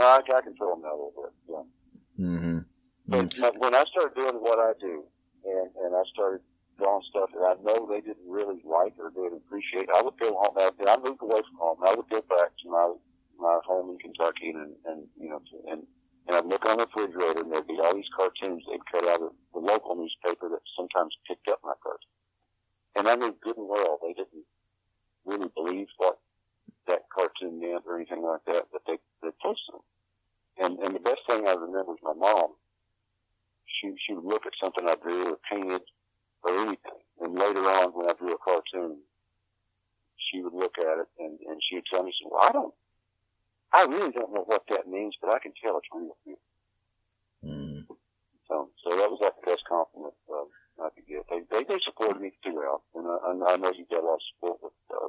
I, 0.00 0.18
I 0.26 0.40
can 0.40 0.56
throw 0.56 0.74
them 0.74 0.84
out 0.84 0.92
a 0.92 0.96
little 0.96 1.12
bit. 1.14 1.32
Yeah. 2.18 2.26
Mm-hmm. 2.26 2.58
But 3.06 3.30
mm. 3.30 3.58
when 3.58 3.74
I 3.76 3.84
started 3.92 4.16
doing 4.16 4.34
what 4.40 4.58
I 4.58 4.72
do, 4.80 5.04
and 5.04 5.04
and 5.04 5.22
I 5.23 5.23
started 6.14 6.40
drawing 6.78 7.02
stuff 7.10 7.30
that 7.34 7.42
I 7.42 7.54
know 7.62 7.86
they 7.86 8.00
didn't 8.00 8.26
really 8.26 8.62
like 8.64 8.94
or 8.98 9.10
didn't 9.10 9.42
appreciate, 9.46 9.86
I 9.94 10.02
would 10.02 10.18
go 10.18 10.34
home. 10.34 10.56
After 10.58 10.88
I 10.88 10.96
moved 10.98 11.22
away 11.22 11.42
from 11.42 11.58
home. 11.58 11.78
I 11.86 11.94
would 11.94 12.08
go 12.08 12.22
back 12.30 12.54
to 12.62 12.70
my 12.70 12.94
my 13.38 13.58
home 13.66 13.90
in 13.90 13.98
Kentucky, 13.98 14.50
and 14.50 14.74
and 14.86 15.06
you 15.18 15.28
know, 15.28 15.38
to, 15.38 15.54
and 15.70 15.82
and 16.26 16.36
I'd 16.36 16.46
look 16.46 16.64
on 16.66 16.78
the 16.78 16.86
refrigerator, 16.86 17.42
and 17.42 17.52
there'd 17.52 17.66
be 17.66 17.78
all 17.82 17.94
these 17.94 18.10
cartoons 18.16 18.62
they'd 18.70 18.86
cut 18.90 19.06
out 19.08 19.22
of 19.22 19.32
the 19.52 19.60
local 19.60 19.94
newspaper 19.94 20.48
that 20.48 20.62
sometimes 20.76 21.14
picked 21.28 21.48
up 21.48 21.60
my 21.62 21.74
cartoons. 21.82 22.10
And 22.96 23.08
I 23.08 23.16
knew 23.16 23.36
good 23.42 23.56
and 23.58 23.68
well 23.68 23.98
they 24.02 24.14
didn't 24.14 24.46
really 25.24 25.50
believe 25.54 25.88
what 25.98 26.18
that 26.86 27.02
cartoon 27.14 27.60
meant 27.60 27.84
or 27.86 27.96
anything 27.96 28.22
like 28.22 28.44
that, 28.46 28.66
but 28.72 28.82
they 28.86 28.98
they 29.22 29.30
posted 29.42 29.74
them. 29.74 29.84
And 30.58 30.78
and 30.78 30.94
the 30.94 31.00
best 31.00 31.22
thing 31.28 31.46
I 31.46 31.54
remember 31.54 31.92
is 31.92 32.02
my 32.02 32.14
mom 32.14 32.54
she 33.66 33.94
she 34.06 34.14
would 34.14 34.24
look 34.24 34.46
at 34.46 34.52
something 34.62 34.88
I 34.88 34.96
drew 34.96 35.32
or 35.32 35.38
painted 35.50 35.82
or 36.42 36.50
anything, 36.50 37.00
and 37.20 37.38
later 37.38 37.60
on 37.60 37.92
when 37.92 38.08
I 38.08 38.14
drew 38.14 38.32
a 38.34 38.38
cartoon, 38.38 38.98
she 40.30 40.40
would 40.42 40.54
look 40.54 40.74
at 40.78 40.98
it 40.98 41.08
and 41.74 41.82
and 41.82 41.86
tell 41.92 42.02
me, 42.02 42.12
"Well, 42.24 42.42
I 42.42 42.52
don't, 42.52 42.74
I 43.72 43.84
really 43.84 44.12
don't 44.12 44.32
know 44.32 44.44
what 44.46 44.64
that 44.70 44.88
means, 44.88 45.14
but 45.20 45.30
I 45.30 45.38
can 45.38 45.52
tell 45.62 45.78
it's 45.78 45.88
real." 45.92 46.16
Mm. 47.44 47.86
So 48.48 48.70
so 48.82 48.96
that 48.96 49.10
was 49.10 49.18
like 49.20 49.34
the 49.40 49.50
best 49.50 49.64
compliment 49.68 50.14
uh, 50.30 50.84
I 50.84 50.88
could 50.94 51.06
get. 51.06 51.24
They 51.30 51.40
they, 51.50 51.64
they 51.64 51.78
supported 51.84 52.20
me 52.20 52.32
throughout, 52.42 52.82
and 52.94 53.06
I, 53.06 53.54
I 53.54 53.56
know 53.56 53.72
you 53.76 53.86
got 53.90 54.02
a 54.02 54.06
lot 54.06 54.14
of 54.14 54.20
support 54.34 54.58
with 54.62 54.72
uh, 54.90 55.08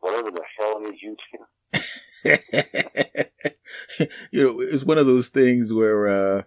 whatever 0.00 0.30
the 0.30 0.44
hell 0.58 0.82
it 0.82 0.94
is 0.94 1.02
you 1.02 1.16
do. 1.32 1.38
you 4.30 4.46
know, 4.46 4.60
it's 4.60 4.84
one 4.84 4.98
of 4.98 5.06
those 5.06 5.28
things 5.28 5.72
where, 5.72 6.06
uh, 6.06 6.42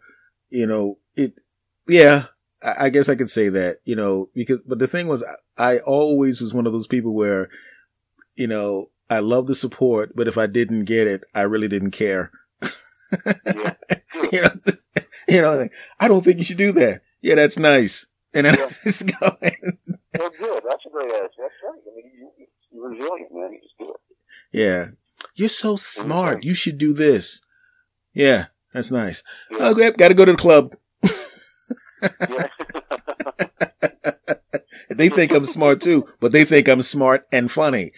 you 0.49 0.65
know, 0.65 0.97
it, 1.15 1.39
yeah, 1.87 2.25
I 2.63 2.89
guess 2.89 3.09
I 3.09 3.15
could 3.15 3.29
say 3.29 3.49
that, 3.49 3.77
you 3.85 3.95
know, 3.95 4.29
because, 4.33 4.63
but 4.63 4.79
the 4.79 4.87
thing 4.87 5.07
was, 5.07 5.23
I 5.57 5.79
always 5.79 6.41
was 6.41 6.53
one 6.53 6.65
of 6.65 6.73
those 6.73 6.87
people 6.87 7.13
where, 7.13 7.49
you 8.35 8.47
know, 8.47 8.89
I 9.09 9.19
love 9.19 9.47
the 9.47 9.55
support, 9.55 10.13
but 10.15 10.27
if 10.27 10.37
I 10.37 10.45
didn't 10.47 10.85
get 10.85 11.07
it, 11.07 11.23
I 11.33 11.41
really 11.41 11.67
didn't 11.67 11.91
care. 11.91 12.31
yeah. 12.61 13.73
you 14.31 14.41
know, 14.41 14.49
you 15.27 15.41
know, 15.41 15.67
I 15.99 16.07
don't 16.07 16.23
think 16.23 16.37
you 16.39 16.43
should 16.43 16.57
do 16.57 16.71
that. 16.73 17.01
Yeah, 17.21 17.35
that's 17.35 17.57
nice. 17.57 18.05
And 18.33 18.45
then 18.45 18.55
yeah. 18.55 18.67
just 18.83 19.05
going. 19.05 19.79
well, 20.19 20.31
good. 20.37 20.63
That's 20.67 20.85
a 20.85 20.89
great 20.89 21.09
attitude. 21.09 21.31
That's 21.39 21.53
right. 21.63 21.81
I 21.85 21.89
mean, 21.95 22.11
you, 22.13 22.31
you're 22.71 22.89
resilient, 22.89 23.33
man. 23.33 23.53
You 23.53 23.61
just 23.61 23.77
do 23.79 23.89
it. 23.89 23.95
Yeah. 24.51 24.87
You're 25.35 25.49
so 25.49 25.75
smart. 25.75 26.43
You 26.43 26.53
should 26.53 26.77
do 26.77 26.93
this. 26.93 27.41
Yeah, 28.13 28.45
that's 28.73 28.91
nice. 28.91 29.23
Yeah. 29.51 29.57
Oh, 29.61 29.71
okay, 29.71 29.91
got 29.91 30.07
to 30.07 30.13
go 30.15 30.25
to 30.25 30.31
the 30.31 30.37
club. 30.37 30.75
they 34.89 35.09
think 35.09 35.31
I'm 35.31 35.45
smart 35.45 35.81
too, 35.81 36.07
but 36.19 36.31
they 36.31 36.43
think 36.43 36.67
I'm 36.67 36.81
smart 36.81 37.27
and 37.31 37.51
funny. 37.51 37.91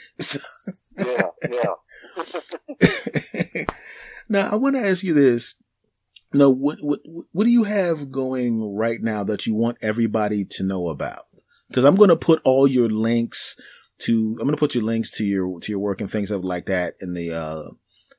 Yeah, 1.00 1.30
yeah. 1.50 1.74
now 4.30 4.52
I 4.52 4.56
want 4.56 4.76
to 4.76 4.86
ask 4.86 5.04
you 5.04 5.14
this. 5.14 5.56
No, 6.32 6.50
what, 6.50 6.78
what 6.82 7.00
what 7.32 7.46
do 7.46 7.50
you 7.50 7.64
have 7.64 8.12
going 8.12 8.76
right 8.76 9.02
now 9.02 9.24
that 9.24 9.48
you 9.48 9.56
want 9.56 9.80
everybody 9.82 10.46
to 10.52 10.64
know 10.64 10.90
about? 10.90 11.24
Because 11.68 11.84
I'm 11.84 11.96
going 11.96 12.10
to 12.10 12.16
put 12.16 12.40
all 12.44 12.68
your 12.68 12.90
links 12.90 13.56
to 14.00 14.38
I'm 14.40 14.46
going 14.46 14.56
to 14.56 14.58
put 14.58 14.76
your 14.76 14.84
links 14.84 15.10
to 15.18 15.26
your 15.26 15.60
to 15.60 15.72
your 15.72 15.80
work 15.80 16.02
and 16.02 16.10
things 16.10 16.30
like 16.30 16.66
that 16.68 16.96
in 17.02 17.14
the 17.14 17.32
uh 17.32 17.72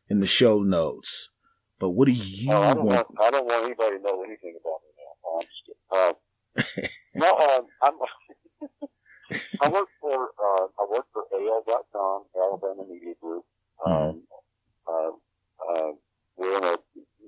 in 0.08 0.20
the 0.20 0.26
show 0.26 0.60
notes. 0.60 1.30
But 1.78 1.90
what 1.90 2.06
do 2.06 2.12
you 2.12 2.52
oh, 2.52 2.62
I 2.62 2.74
don't 2.74 2.84
want? 2.84 2.96
want? 2.96 3.06
I 3.22 3.30
don't 3.30 3.46
want 3.46 3.64
anybody 3.64 3.96
to 3.96 4.02
know 4.02 4.22
anything 4.22 4.58
about 4.60 4.80
me 4.84 4.90
now. 4.98 5.12
I'm 5.36 5.46
just 5.46 5.70
uh, 5.92 6.12
no, 7.14 7.30
um, 7.30 7.66
I'm, 7.82 7.94
I 9.62 9.68
work 9.68 9.88
for 10.00 10.30
uh, 10.38 10.66
I 10.78 10.86
work 10.90 11.06
for 11.12 11.24
AL.com, 11.32 12.24
Alabama 12.36 12.84
Media 12.88 13.14
Group. 13.20 13.44
Mm-hmm. 13.86 13.92
Um, 13.92 14.22
uh, 14.88 15.10
uh, 15.72 15.92
we're 16.36 16.58
in 16.58 16.64
a 16.64 16.76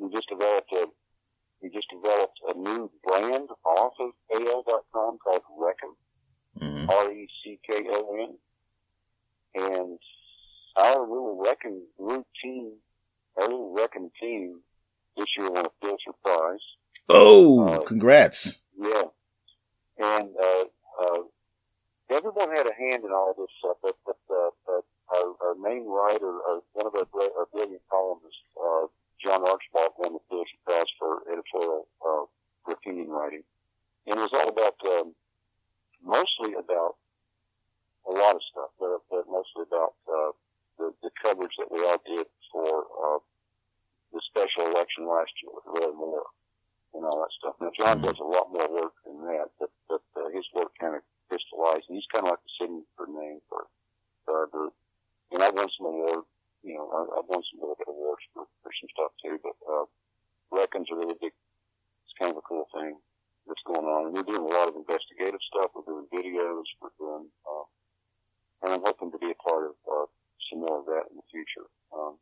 we 0.01 0.11
just 0.11 0.29
developed 0.29 0.73
a 0.73 0.87
we 1.63 1.71
just 1.71 1.87
developed 1.91 2.39
a 2.49 2.59
new 2.59 2.91
brand 3.07 3.49
off 3.65 3.93
of 4.01 4.11
AL.com 4.35 5.19
called 5.19 5.43
Reckon, 5.59 5.95
mm-hmm. 6.61 6.91
R 6.91 7.13
E 7.13 7.29
C 7.45 7.59
K 7.69 7.85
O 7.93 8.17
N, 8.21 8.37
and 9.55 9.99
our 10.77 11.01
little 11.01 11.41
Reckon 11.45 11.83
group 11.99 12.27
team, 12.43 12.73
our 13.41 13.49
little 13.49 13.73
Reckon 13.73 14.11
team 14.21 14.61
this 15.17 15.27
year 15.39 15.51
won 15.51 15.67
a 15.67 15.71
Pulitzer 15.81 16.13
Prize. 16.25 16.59
Oh, 17.09 17.69
uh, 17.69 17.81
congrats! 17.83 18.63
Yeah, 18.77 19.03
and 19.99 20.31
uh, 20.43 20.65
uh, 21.01 21.23
everyone 22.11 22.49
had 22.57 22.67
a 22.67 22.75
hand 22.75 23.05
in 23.05 23.13
all 23.13 23.35
this 23.39 23.51
stuff, 23.61 23.77
but, 23.83 23.97
but, 24.05 24.19
uh, 24.31 24.51
but 24.67 24.85
our, 25.15 25.49
our 25.49 25.55
was 34.23 34.31
all 34.39 34.49
about 34.55 34.79
um, 34.87 35.15
mostly 35.99 36.55
about 36.55 36.95
a 38.07 38.13
lot 38.15 38.39
of 38.39 38.43
stuff, 38.51 38.71
but, 38.79 39.03
but 39.11 39.27
mostly 39.27 39.67
about 39.67 39.99
uh, 40.07 40.31
the, 40.79 40.95
the 41.03 41.11
coverage 41.19 41.53
that 41.59 41.71
we 41.71 41.83
all 41.83 41.99
did 42.07 42.27
for 42.55 42.87
uh, 42.87 43.19
the 44.15 44.21
special 44.31 44.71
election 44.71 45.11
last 45.11 45.35
year 45.43 45.51
with 45.51 45.67
Roy 45.67 45.93
Moore 45.93 46.31
and 46.95 47.05
all 47.05 47.19
that 47.19 47.35
stuff. 47.35 47.59
Now, 47.59 47.75
John 47.75 48.01
does 48.01 48.19
a 48.21 48.31
lot 48.31 48.55
more 48.55 48.71
work 48.71 48.95
than 49.03 49.27
that, 49.27 49.51
but, 49.59 49.71
but 49.91 50.03
uh, 50.15 50.31
his 50.31 50.47
work 50.55 50.71
kind 50.79 50.95
of 50.95 51.03
crystallized, 51.27 51.91
and 51.91 51.99
he's 51.99 52.11
kind 52.15 52.25
of 52.27 52.39
like 52.39 52.45
the 52.47 52.55
signature 52.63 53.11
name 53.11 53.43
for, 53.51 53.67
for 54.25 54.47
our 54.47 54.49
group. 54.49 54.75
And 55.35 55.43
I 55.43 55.51
won 55.51 55.67
some 55.75 55.91
awards, 55.91 56.29
you 56.63 56.79
know, 56.79 56.87
I, 56.95 57.19
I've 57.19 57.29
won 57.29 57.43
some 57.51 57.59
little 57.59 57.79
bit 57.79 57.91
of 57.91 57.97
awards 57.97 58.23
for, 58.35 58.47
for 58.63 58.71
some 58.71 58.91
stuff 58.95 59.13
too, 59.19 59.37
but 59.43 59.57
uh, 59.67 59.87
Reckons 60.53 60.89
a 60.93 60.97
really 60.97 61.17
big, 61.21 61.33
it's 62.05 62.17
kind 62.21 62.31
of 62.31 62.39
a 62.39 62.47
cool 62.47 62.69
thing 62.77 63.01
that's 63.47 63.63
going 63.67 63.87
on. 63.87 64.07
And 64.07 64.15
we're 64.15 64.23
doing 64.29 64.45
a 64.45 64.55
lot 64.55 64.69
of 64.69 64.77
investigative 64.77 65.41
stuff. 65.49 65.71
We're 65.75 65.87
doing 65.87 66.07
videos. 66.13 66.67
We're 66.81 66.95
doing, 66.99 67.27
uh, 67.47 67.67
and 68.63 68.75
I'm 68.75 68.85
hoping 68.85 69.11
to 69.13 69.19
be 69.19 69.31
a 69.31 69.49
part 69.49 69.67
of 69.67 69.75
uh, 69.91 70.07
some 70.51 70.61
more 70.61 70.81
of 70.81 70.87
that 70.87 71.11
in 71.11 71.17
the 71.17 71.27
future. 71.31 71.67
Um, 71.95 72.19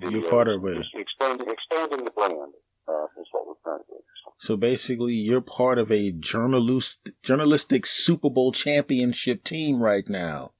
So 0.00 0.05
videos, 0.18 0.22
you're 0.22 0.30
part 0.30 0.48
of 0.48 0.64
it. 0.66 0.86
expanding, 0.94 1.48
expanding 1.48 2.04
the 2.04 2.10
brand 2.10 2.52
uh, 2.88 3.04
is 3.20 3.26
what 3.32 3.46
we're 3.46 3.54
trying 3.62 3.78
to 3.80 3.84
do. 3.88 3.96
So, 4.24 4.32
so 4.38 4.56
basically 4.56 5.14
you're 5.14 5.40
part 5.40 5.78
of 5.78 5.90
a 5.90 6.10
journalist 6.12 7.10
journalistic 7.22 7.86
Super 7.86 8.30
Bowl 8.30 8.52
championship 8.52 9.44
team 9.44 9.82
right 9.82 10.08
now. 10.08 10.52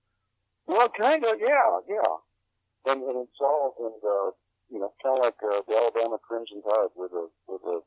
well, 0.66 0.88
kind 1.00 1.24
of, 1.24 1.34
yeah, 1.40 1.80
yeah. 1.88 2.92
And, 2.92 3.02
and 3.02 3.16
it's 3.24 3.40
all, 3.40 3.74
and 3.80 3.94
uh, 4.04 4.30
you 4.70 4.78
know, 4.80 4.92
kind 5.02 5.18
of 5.18 5.24
like 5.24 5.34
uh, 5.42 5.60
the 5.68 5.74
Alabama 5.76 6.18
Crimson 6.26 6.62
Tide 6.62 6.88
with 6.96 7.12
a 7.12 7.26
with 7.48 7.62
a 7.62 7.80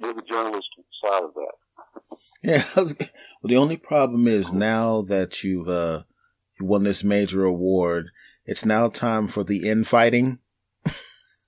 with 0.00 0.16
the 0.16 0.22
journalistic 0.30 0.84
side 1.04 1.24
of 1.24 1.34
that. 1.34 1.54
Yeah. 2.42 2.62
Was- 2.76 2.94
well, 2.98 3.48
the 3.48 3.56
only 3.56 3.78
problem 3.78 4.28
is 4.28 4.52
now 4.52 5.00
that 5.02 5.42
you've 5.42 5.68
uh, 5.68 6.02
you 6.60 6.66
won 6.66 6.82
this 6.82 7.02
major 7.02 7.44
award, 7.44 8.10
it's 8.44 8.66
now 8.66 8.88
time 8.88 9.28
for 9.28 9.44
the 9.44 9.66
infighting. 9.68 10.38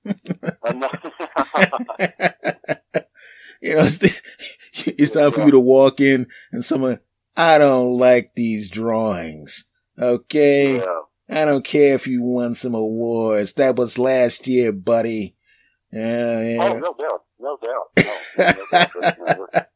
You 3.63 3.75
know, 3.75 3.85
it's, 3.85 3.99
the- 3.99 4.21
it's 4.99 5.13
time 5.13 5.33
for 5.33 5.41
you 5.43 5.51
to 5.53 5.59
walk 5.59 5.99
in 6.01 6.27
and 6.53 6.63
someone, 6.65 7.01
I 7.37 7.57
don't 7.59 7.97
like 7.97 8.33
these 8.37 8.69
drawings. 8.69 9.65
Okay. 9.99 10.77
yeah. 10.77 11.01
I 11.31 11.45
don't 11.47 11.65
care 11.65 11.95
if 11.95 12.07
you 12.07 12.23
won 12.23 12.55
some 12.55 12.75
awards. 12.75 13.55
That 13.55 13.77
was 13.77 13.99
last 13.99 14.47
year, 14.47 14.73
buddy. 14.73 15.35
Yeah, 15.91 16.37
Oh, 16.39 16.43
yeah. 16.43 16.79
no 16.79 16.95
doubt, 16.95 17.23
no 17.41 17.57
doubt. 17.65 17.87
No, 18.39 18.53
no 19.01 19.11
doubt. 19.53 19.67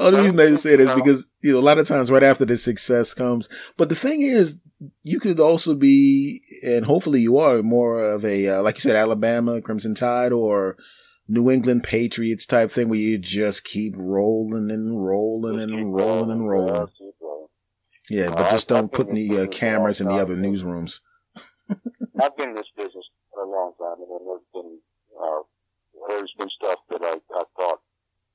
Oh, 0.00 0.10
the 0.10 0.18
reason 0.22 0.40
I 0.40 0.54
say 0.56 0.74
it 0.74 0.80
is 0.80 0.92
because 0.92 1.28
you 1.42 1.52
know 1.52 1.60
a 1.60 1.62
lot 1.62 1.78
of 1.78 1.86
times 1.86 2.10
right 2.10 2.24
after 2.24 2.44
the 2.44 2.56
success 2.58 3.14
comes. 3.14 3.48
But 3.76 3.88
the 3.88 3.94
thing 3.94 4.22
is, 4.22 4.56
you 5.02 5.20
could 5.20 5.40
also 5.40 5.74
be, 5.74 6.42
and 6.64 6.86
hopefully 6.86 7.20
you 7.20 7.36
are 7.38 7.62
more 7.62 8.00
of 8.00 8.24
a 8.24 8.48
uh, 8.48 8.62
like 8.62 8.76
you 8.76 8.80
said, 8.80 8.96
Alabama 8.96 9.60
Crimson 9.60 9.94
Tide 9.94 10.32
or 10.32 10.76
New 11.28 11.50
England 11.50 11.84
Patriots 11.84 12.46
type 12.46 12.70
thing 12.70 12.88
where 12.88 12.98
you 12.98 13.18
just 13.18 13.64
keep 13.64 13.94
rolling 13.96 14.70
and 14.70 15.04
rolling 15.04 15.60
and 15.60 15.94
rolling 15.94 16.30
and 16.30 16.48
rolling. 16.48 16.88
Yeah, 18.08 18.30
but 18.30 18.50
just 18.50 18.68
don't 18.68 18.90
put 18.92 19.08
any 19.08 19.38
uh, 19.38 19.46
cameras 19.46 20.00
in 20.00 20.08
the 20.08 20.14
other 20.14 20.34
newsrooms. 20.34 21.00
I've 22.20 22.36
been 22.36 22.50
in 22.50 22.54
this 22.56 22.66
business 22.76 23.04
for 23.32 23.44
a 23.44 23.48
long 23.48 23.72
time, 23.78 24.02
and 24.02 24.10
there's 24.26 24.48
been 24.52 24.78
uh, 25.22 25.42
there's 26.08 26.32
been 26.38 26.48
stuff 26.60 26.78
that 26.90 27.02
I, 27.04 27.16
I 27.38 27.42
thought 27.58 27.78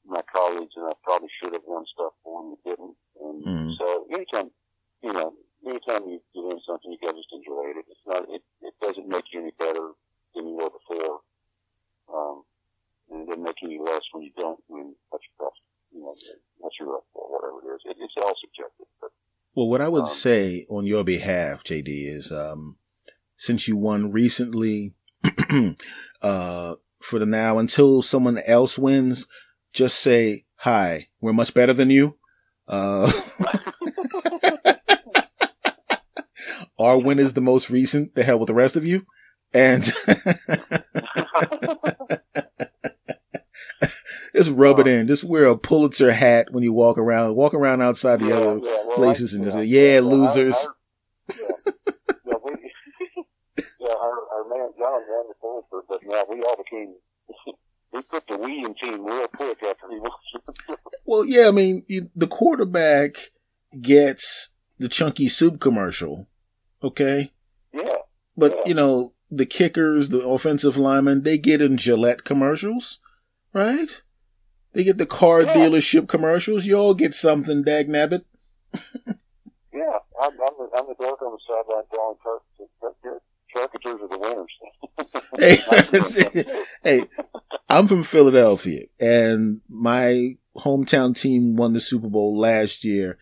my 0.05 0.21
colleagues 0.33 0.71
and 0.77 0.85
I 0.87 0.93
probably 1.03 1.27
should 1.41 1.53
have 1.53 1.63
won 1.67 1.83
stuff 1.93 2.13
for 2.23 2.41
and 2.41 2.57
didn't. 2.63 2.95
And 3.21 3.43
Mhm. 3.45 3.71
so 3.77 4.05
anytime, 4.13 4.51
you 5.03 5.11
know, 5.11 5.33
anytime 5.65 6.07
you 6.09 6.19
you 6.33 6.43
win 6.47 6.59
something, 6.67 6.91
you 6.91 6.97
gotta 7.01 7.17
just 7.17 7.33
enjoy 7.33 7.71
it. 7.71 7.85
It's 7.89 8.05
not 8.05 8.23
it, 8.29 8.41
it 8.61 8.73
doesn't 8.81 9.07
make 9.07 9.25
you 9.33 9.41
any 9.41 9.51
better 9.59 9.91
than 10.35 10.47
you 10.47 10.55
were 10.55 10.69
before. 10.69 11.19
Um, 12.13 12.43
and 13.09 13.21
it 13.23 13.25
doesn't 13.27 13.43
make 13.43 13.55
you 13.61 13.69
any 13.69 13.79
less 13.79 14.01
when 14.11 14.23
you 14.23 14.31
don't 14.37 14.59
win 14.67 14.93
what 15.09 15.21
you 15.21 15.45
best, 15.45 15.59
you 15.93 16.01
know, 16.01 16.13
what 16.59 16.71
you're 16.79 16.95
up 16.95 17.05
for, 17.13 17.23
whatever 17.29 17.59
it 17.71 17.75
is. 17.75 17.81
It, 17.85 17.97
it's 17.99 18.13
all 18.23 18.33
subjective, 18.41 18.87
but 19.01 19.11
Well, 19.55 19.67
what 19.69 19.81
I 19.81 19.87
would 19.89 20.01
Um, 20.01 20.07
say 20.07 20.65
on 20.69 20.85
your 20.85 21.03
behalf, 21.03 21.63
JD, 21.63 21.85
is 21.87 22.31
um, 22.31 22.77
since 23.37 23.67
you 23.67 23.75
won 23.77 24.11
recently, 24.11 24.93
uh, 26.21 26.75
for 27.01 27.19
the 27.19 27.25
now 27.25 27.57
until 27.57 28.01
someone 28.01 28.39
else 28.45 28.77
wins, 28.77 29.27
just 29.73 29.99
say 29.99 30.45
hi. 30.57 31.07
We're 31.21 31.33
much 31.33 31.53
better 31.53 31.73
than 31.73 31.89
you. 31.89 32.17
Uh, 32.67 33.11
our 36.77 36.97
win 36.99 37.19
is 37.19 37.33
the 37.33 37.41
most 37.41 37.69
recent. 37.69 38.15
The 38.15 38.23
hell 38.23 38.39
with 38.39 38.47
the 38.47 38.53
rest 38.53 38.75
of 38.75 38.85
you, 38.85 39.05
and 39.53 39.83
just 44.35 44.51
rub 44.51 44.79
it 44.79 44.87
oh. 44.87 44.89
in. 44.89 45.07
Just 45.07 45.23
wear 45.23 45.45
a 45.45 45.57
Pulitzer 45.57 46.11
hat 46.11 46.51
when 46.51 46.63
you 46.63 46.73
walk 46.73 46.97
around. 46.97 47.35
Walk 47.35 47.53
around 47.53 47.81
outside 47.81 48.19
the 48.19 48.35
other 48.35 48.59
well, 48.59 48.95
places 48.95 49.33
I- 49.33 49.37
and 49.37 49.45
just 49.45 49.55
say, 49.55 49.63
"Yeah, 49.65 49.95
our- 49.95 50.01
losers." 50.01 50.55
our- 50.55 50.75
yeah, 51.29 51.71
yeah, 52.25 52.33
we, 52.43 52.51
yeah, 53.79 53.87
our, 53.89 54.13
our 54.33 54.49
man 54.49 54.69
John 54.77 55.01
won 55.09 55.27
the 55.27 55.35
Pulitzer, 55.41 55.85
but 55.89 56.01
now 56.05 56.23
we 56.29 56.41
all 56.41 56.57
became. 56.57 56.95
we 57.93 58.01
put 58.03 58.27
the 58.27 58.37
we 58.37 58.57
in 58.63 58.75
team 58.75 59.05
real 59.05 59.27
quick 59.29 59.63
after 59.63 59.89
he 59.89 59.99
won. 59.99 60.11
Well, 61.05 61.25
yeah, 61.25 61.47
I 61.47 61.51
mean, 61.51 61.83
you, 61.87 62.09
the 62.15 62.27
quarterback 62.27 63.31
gets 63.81 64.49
the 64.79 64.89
chunky 64.89 65.29
soup 65.29 65.59
commercial, 65.59 66.27
okay? 66.85 67.31
yeah, 67.73 67.97
But, 68.37 68.51
Yeah. 68.53 68.61
you 68.65 68.73
know, 68.73 69.13
the 69.31 69.45
kickers, 69.45 70.09
the 70.09 70.21
offensive 70.25 70.77
linemen, 70.77 71.23
they 71.23 71.37
get 71.37 71.61
in 71.61 71.77
Gillette 71.77 72.23
commercials, 72.23 72.99
right? 73.53 74.01
They 74.73 74.83
get 74.83 74.97
the 74.97 75.05
car 75.05 75.41
Yeah. 75.41 75.53
dealership 75.53 76.07
commercials. 76.07 76.65
You 76.65 76.75
all 76.77 76.93
get 76.93 77.15
something, 77.15 77.63
dag 77.63 77.87
nabbit. 77.89 78.23
yeah. 79.73 79.99
I'm, 80.21 80.31
I'm, 80.31 80.55
the, 80.57 80.69
I'm 80.77 80.85
the 80.87 80.95
dork 80.99 81.21
on 81.21 81.31
the 81.31 81.39
sideline 81.47 81.83
drawing 81.93 82.17
car- 82.23 83.21
caricatures 83.53 84.01
of 84.03 84.09
the 84.09 84.19
winners. 84.19 84.51
Hey, 85.37 86.55
hey, 86.83 87.03
I'm 87.69 87.87
from 87.87 88.03
Philadelphia, 88.03 88.83
and 88.99 89.59
my 89.69 90.37
hometown 90.57 91.19
team 91.19 91.55
won 91.57 91.73
the 91.73 91.79
Super 91.81 92.07
Bowl 92.07 92.37
last 92.37 92.85
year. 92.85 93.17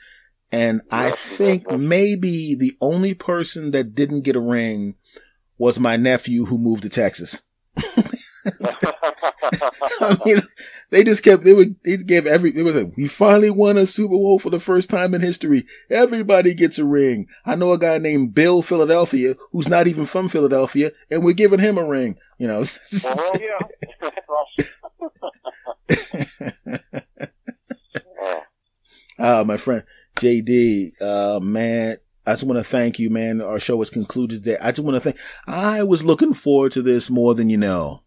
And 0.54 0.82
I 0.92 1.10
think 1.10 1.70
maybe 1.72 2.54
the 2.54 2.78
only 2.80 3.16
person 3.16 3.72
that 3.72 3.96
didn't 3.96 4.22
get 4.22 4.36
a 4.36 4.40
ring 4.40 4.94
was 5.58 5.80
my 5.80 5.98
nephew 5.98 6.46
who 6.46 6.60
moved 6.60 6.84
to 6.84 6.90
Texas. 6.90 7.42
I 10.00 10.16
mean, 10.24 10.42
they 10.92 11.04
just 11.04 11.24
kept, 11.24 11.42
they 11.44 11.54
would, 11.54 11.76
they 11.84 11.98
gave 11.98 12.28
every, 12.28 12.56
it 12.56 12.62
was 12.62 12.76
a, 12.76 12.86
we 12.86 13.08
finally 13.08 13.50
won 13.50 13.80
a 13.80 13.88
Super 13.88 14.12
Bowl 14.14 14.38
for 14.38 14.52
the 14.52 14.60
first 14.60 14.92
time 14.92 15.16
in 15.16 15.22
history. 15.22 15.66
Everybody 15.90 16.54
gets 16.54 16.78
a 16.78 16.86
ring. 16.86 17.26
I 17.46 17.56
know 17.56 17.72
a 17.72 17.80
guy 17.80 17.98
named 17.98 18.36
Bill 18.36 18.62
Philadelphia 18.62 19.34
who's 19.54 19.68
not 19.68 19.88
even 19.88 20.06
from 20.06 20.30
Philadelphia 20.30 20.92
and 21.10 21.24
we're 21.24 21.34
giving 21.34 21.62
him 21.62 21.80
a 21.80 21.84
ring, 21.84 22.18
you 22.38 22.48
know. 22.48 22.64
well, 23.04 23.34
yeah. 23.42 23.58
oh, 29.18 29.44
my 29.46 29.58
friend 29.58 29.84
JD, 30.18 31.02
uh, 31.02 31.40
man, 31.40 31.98
I 32.26 32.34
just 32.34 32.44
want 32.44 32.58
to 32.58 32.64
thank 32.64 33.00
you, 33.00 33.10
man. 33.10 33.42
Our 33.42 33.60
show 33.60 33.82
is 33.82 33.90
concluded 33.90 34.44
there. 34.44 34.58
I 34.62 34.72
just 34.72 34.84
want 34.86 34.96
to 34.96 35.00
thank, 35.02 35.18
I 35.48 35.84
was 35.84 36.04
looking 36.04 36.34
forward 36.34 36.72
to 36.74 36.82
this 36.82 37.10
more 37.10 37.34
than 37.36 37.50
you 37.50 37.58
know. 37.58 38.04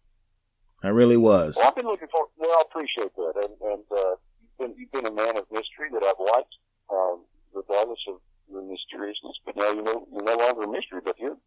I 0.83 0.89
really 0.89 1.17
was. 1.17 1.55
well, 1.57 1.67
I've 1.67 1.75
been 1.75 1.85
looking 1.85 2.07
for. 2.11 2.27
Well, 2.37 2.51
I 2.51 2.63
appreciate 2.69 3.13
that, 3.15 3.33
and, 3.35 3.71
and 3.71 3.83
uh, 3.97 4.15
you've 4.41 4.57
been 4.59 4.75
you've 4.77 4.91
been 4.91 5.05
a 5.07 5.11
man 5.13 5.35
of 5.37 5.45
mystery 5.51 5.89
that 5.91 6.03
I've 6.03 6.35
liked, 6.35 6.53
um, 6.91 7.23
regardless 7.53 7.99
of 8.07 8.19
your 8.49 8.61
mysteriousness. 8.61 9.33
But 9.45 9.57
now 9.57 9.71
you 9.71 9.81
know 9.81 10.07
you're 10.11 10.23
no 10.23 10.35
longer 10.45 10.61
a 10.63 10.71
mystery, 10.71 11.01
but 11.03 11.17
you're, 11.19 11.37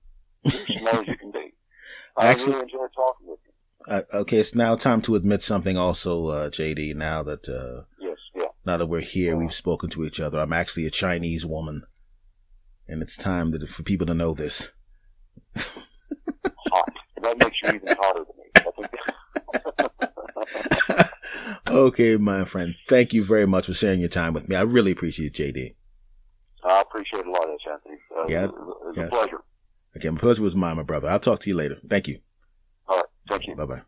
you're 0.45 0.53
as 0.53 0.67
smart 0.67 0.95
as 0.97 1.07
you 1.09 1.17
can 1.17 1.31
be. 1.31 1.55
I 2.17 2.27
Actually- 2.27 2.53
really 2.55 2.63
enjoy 2.65 2.87
talking 2.97 3.29
with 3.29 3.39
you. 3.47 3.53
Uh, 3.89 4.03
okay, 4.13 4.39
it's 4.39 4.55
now 4.55 4.75
time 4.77 5.01
to 5.03 5.15
admit 5.15 5.43
something 5.43 5.79
also, 5.79 6.27
uh, 6.27 6.51
JD, 6.51 6.95
now 6.97 7.23
that, 7.23 7.49
uh. 7.49 7.85
Now 8.71 8.77
that 8.77 8.87
we're 8.87 9.01
here, 9.01 9.37
we've 9.37 9.53
spoken 9.53 9.91
to 9.91 10.05
each 10.05 10.21
other. 10.21 10.39
I'm 10.39 10.53
actually 10.53 10.87
a 10.87 10.91
Chinese 10.91 11.45
woman. 11.45 11.83
And 12.87 13.03
it's 13.03 13.17
time 13.17 13.51
that, 13.51 13.69
for 13.69 13.83
people 13.83 14.07
to 14.07 14.15
know 14.15 14.33
this. 14.33 14.71
Hot. 15.57 16.93
That 17.23 17.37
makes 17.39 17.57
you 17.65 17.71
even 17.71 17.97
hotter 18.01 18.25
than 18.25 18.37
me. 18.39 18.47
Okay, 21.69 22.17
my 22.17 22.45
friend. 22.45 22.75
Thank 22.89 23.13
you 23.13 23.25
very 23.25 23.47
much 23.47 23.67
for 23.67 23.75
sharing 23.75 24.01
your 24.01 24.09
time 24.09 24.35
with 24.35 24.49
me. 24.49 24.57
I 24.57 24.63
really 24.63 24.91
appreciate 24.91 25.39
it, 25.39 25.55
JD. 25.55 25.75
I 26.65 26.81
appreciate 26.81 27.25
a 27.27 27.31
lot 27.31 27.45
of 27.45 27.51
this, 27.51 27.61
Anthony. 27.73 27.97
Uh, 28.17 28.27
Yeah, 28.29 28.45
It 28.45 28.53
was, 28.53 28.95
yeah. 28.97 29.05
a 29.05 29.09
pleasure. 29.09 29.41
Okay, 29.97 30.11
my 30.11 30.19
pleasure 30.19 30.43
was 30.43 30.57
mine, 30.57 30.77
my 30.77 30.83
brother. 30.83 31.09
I'll 31.09 31.21
talk 31.21 31.39
to 31.41 31.51
you 31.51 31.57
later. 31.57 31.77
Thank 31.89 32.09
you. 32.09 32.19
All 32.89 32.97
right. 32.97 33.07
Thank 33.29 33.47
you. 33.47 33.55
Bye 33.55 33.67
bye. 33.67 33.83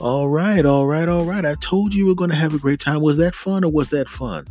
All 0.00 0.30
right, 0.30 0.64
all 0.64 0.86
right, 0.86 1.06
all 1.06 1.26
right. 1.26 1.44
I 1.44 1.56
told 1.56 1.94
you 1.94 2.06
we 2.06 2.12
are 2.12 2.14
going 2.14 2.30
to 2.30 2.36
have 2.36 2.54
a 2.54 2.58
great 2.58 2.80
time. 2.80 3.02
Was 3.02 3.18
that 3.18 3.34
fun 3.34 3.64
or 3.64 3.70
was 3.70 3.90
that 3.90 4.08
fun? 4.08 4.46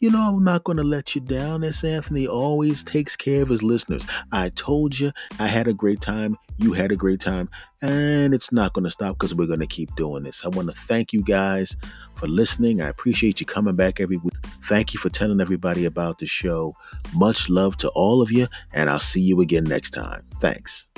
You 0.00 0.10
know, 0.10 0.20
I'm 0.20 0.42
not 0.42 0.64
going 0.64 0.76
to 0.78 0.82
let 0.82 1.14
you 1.14 1.20
down. 1.20 1.62
S. 1.62 1.84
Anthony 1.84 2.26
always 2.26 2.82
takes 2.82 3.14
care 3.14 3.42
of 3.42 3.48
his 3.48 3.62
listeners. 3.62 4.04
I 4.32 4.48
told 4.48 4.98
you 4.98 5.12
I 5.38 5.46
had 5.46 5.68
a 5.68 5.72
great 5.72 6.00
time. 6.00 6.36
You 6.56 6.72
had 6.72 6.90
a 6.90 6.96
great 6.96 7.20
time. 7.20 7.48
And 7.80 8.34
it's 8.34 8.50
not 8.50 8.72
going 8.72 8.86
to 8.86 8.90
stop 8.90 9.16
because 9.16 9.36
we're 9.36 9.46
going 9.46 9.60
to 9.60 9.68
keep 9.68 9.94
doing 9.94 10.24
this. 10.24 10.44
I 10.44 10.48
want 10.48 10.68
to 10.68 10.74
thank 10.74 11.12
you 11.12 11.22
guys 11.22 11.76
for 12.16 12.26
listening. 12.26 12.80
I 12.82 12.88
appreciate 12.88 13.38
you 13.38 13.46
coming 13.46 13.76
back 13.76 14.00
every 14.00 14.16
week. 14.16 14.34
Thank 14.64 14.94
you 14.94 14.98
for 14.98 15.10
telling 15.10 15.40
everybody 15.40 15.84
about 15.84 16.18
the 16.18 16.26
show. 16.26 16.74
Much 17.14 17.48
love 17.48 17.76
to 17.78 17.88
all 17.90 18.20
of 18.20 18.32
you, 18.32 18.48
and 18.72 18.90
I'll 18.90 18.98
see 18.98 19.20
you 19.20 19.40
again 19.40 19.64
next 19.64 19.90
time. 19.90 20.24
Thanks. 20.40 20.88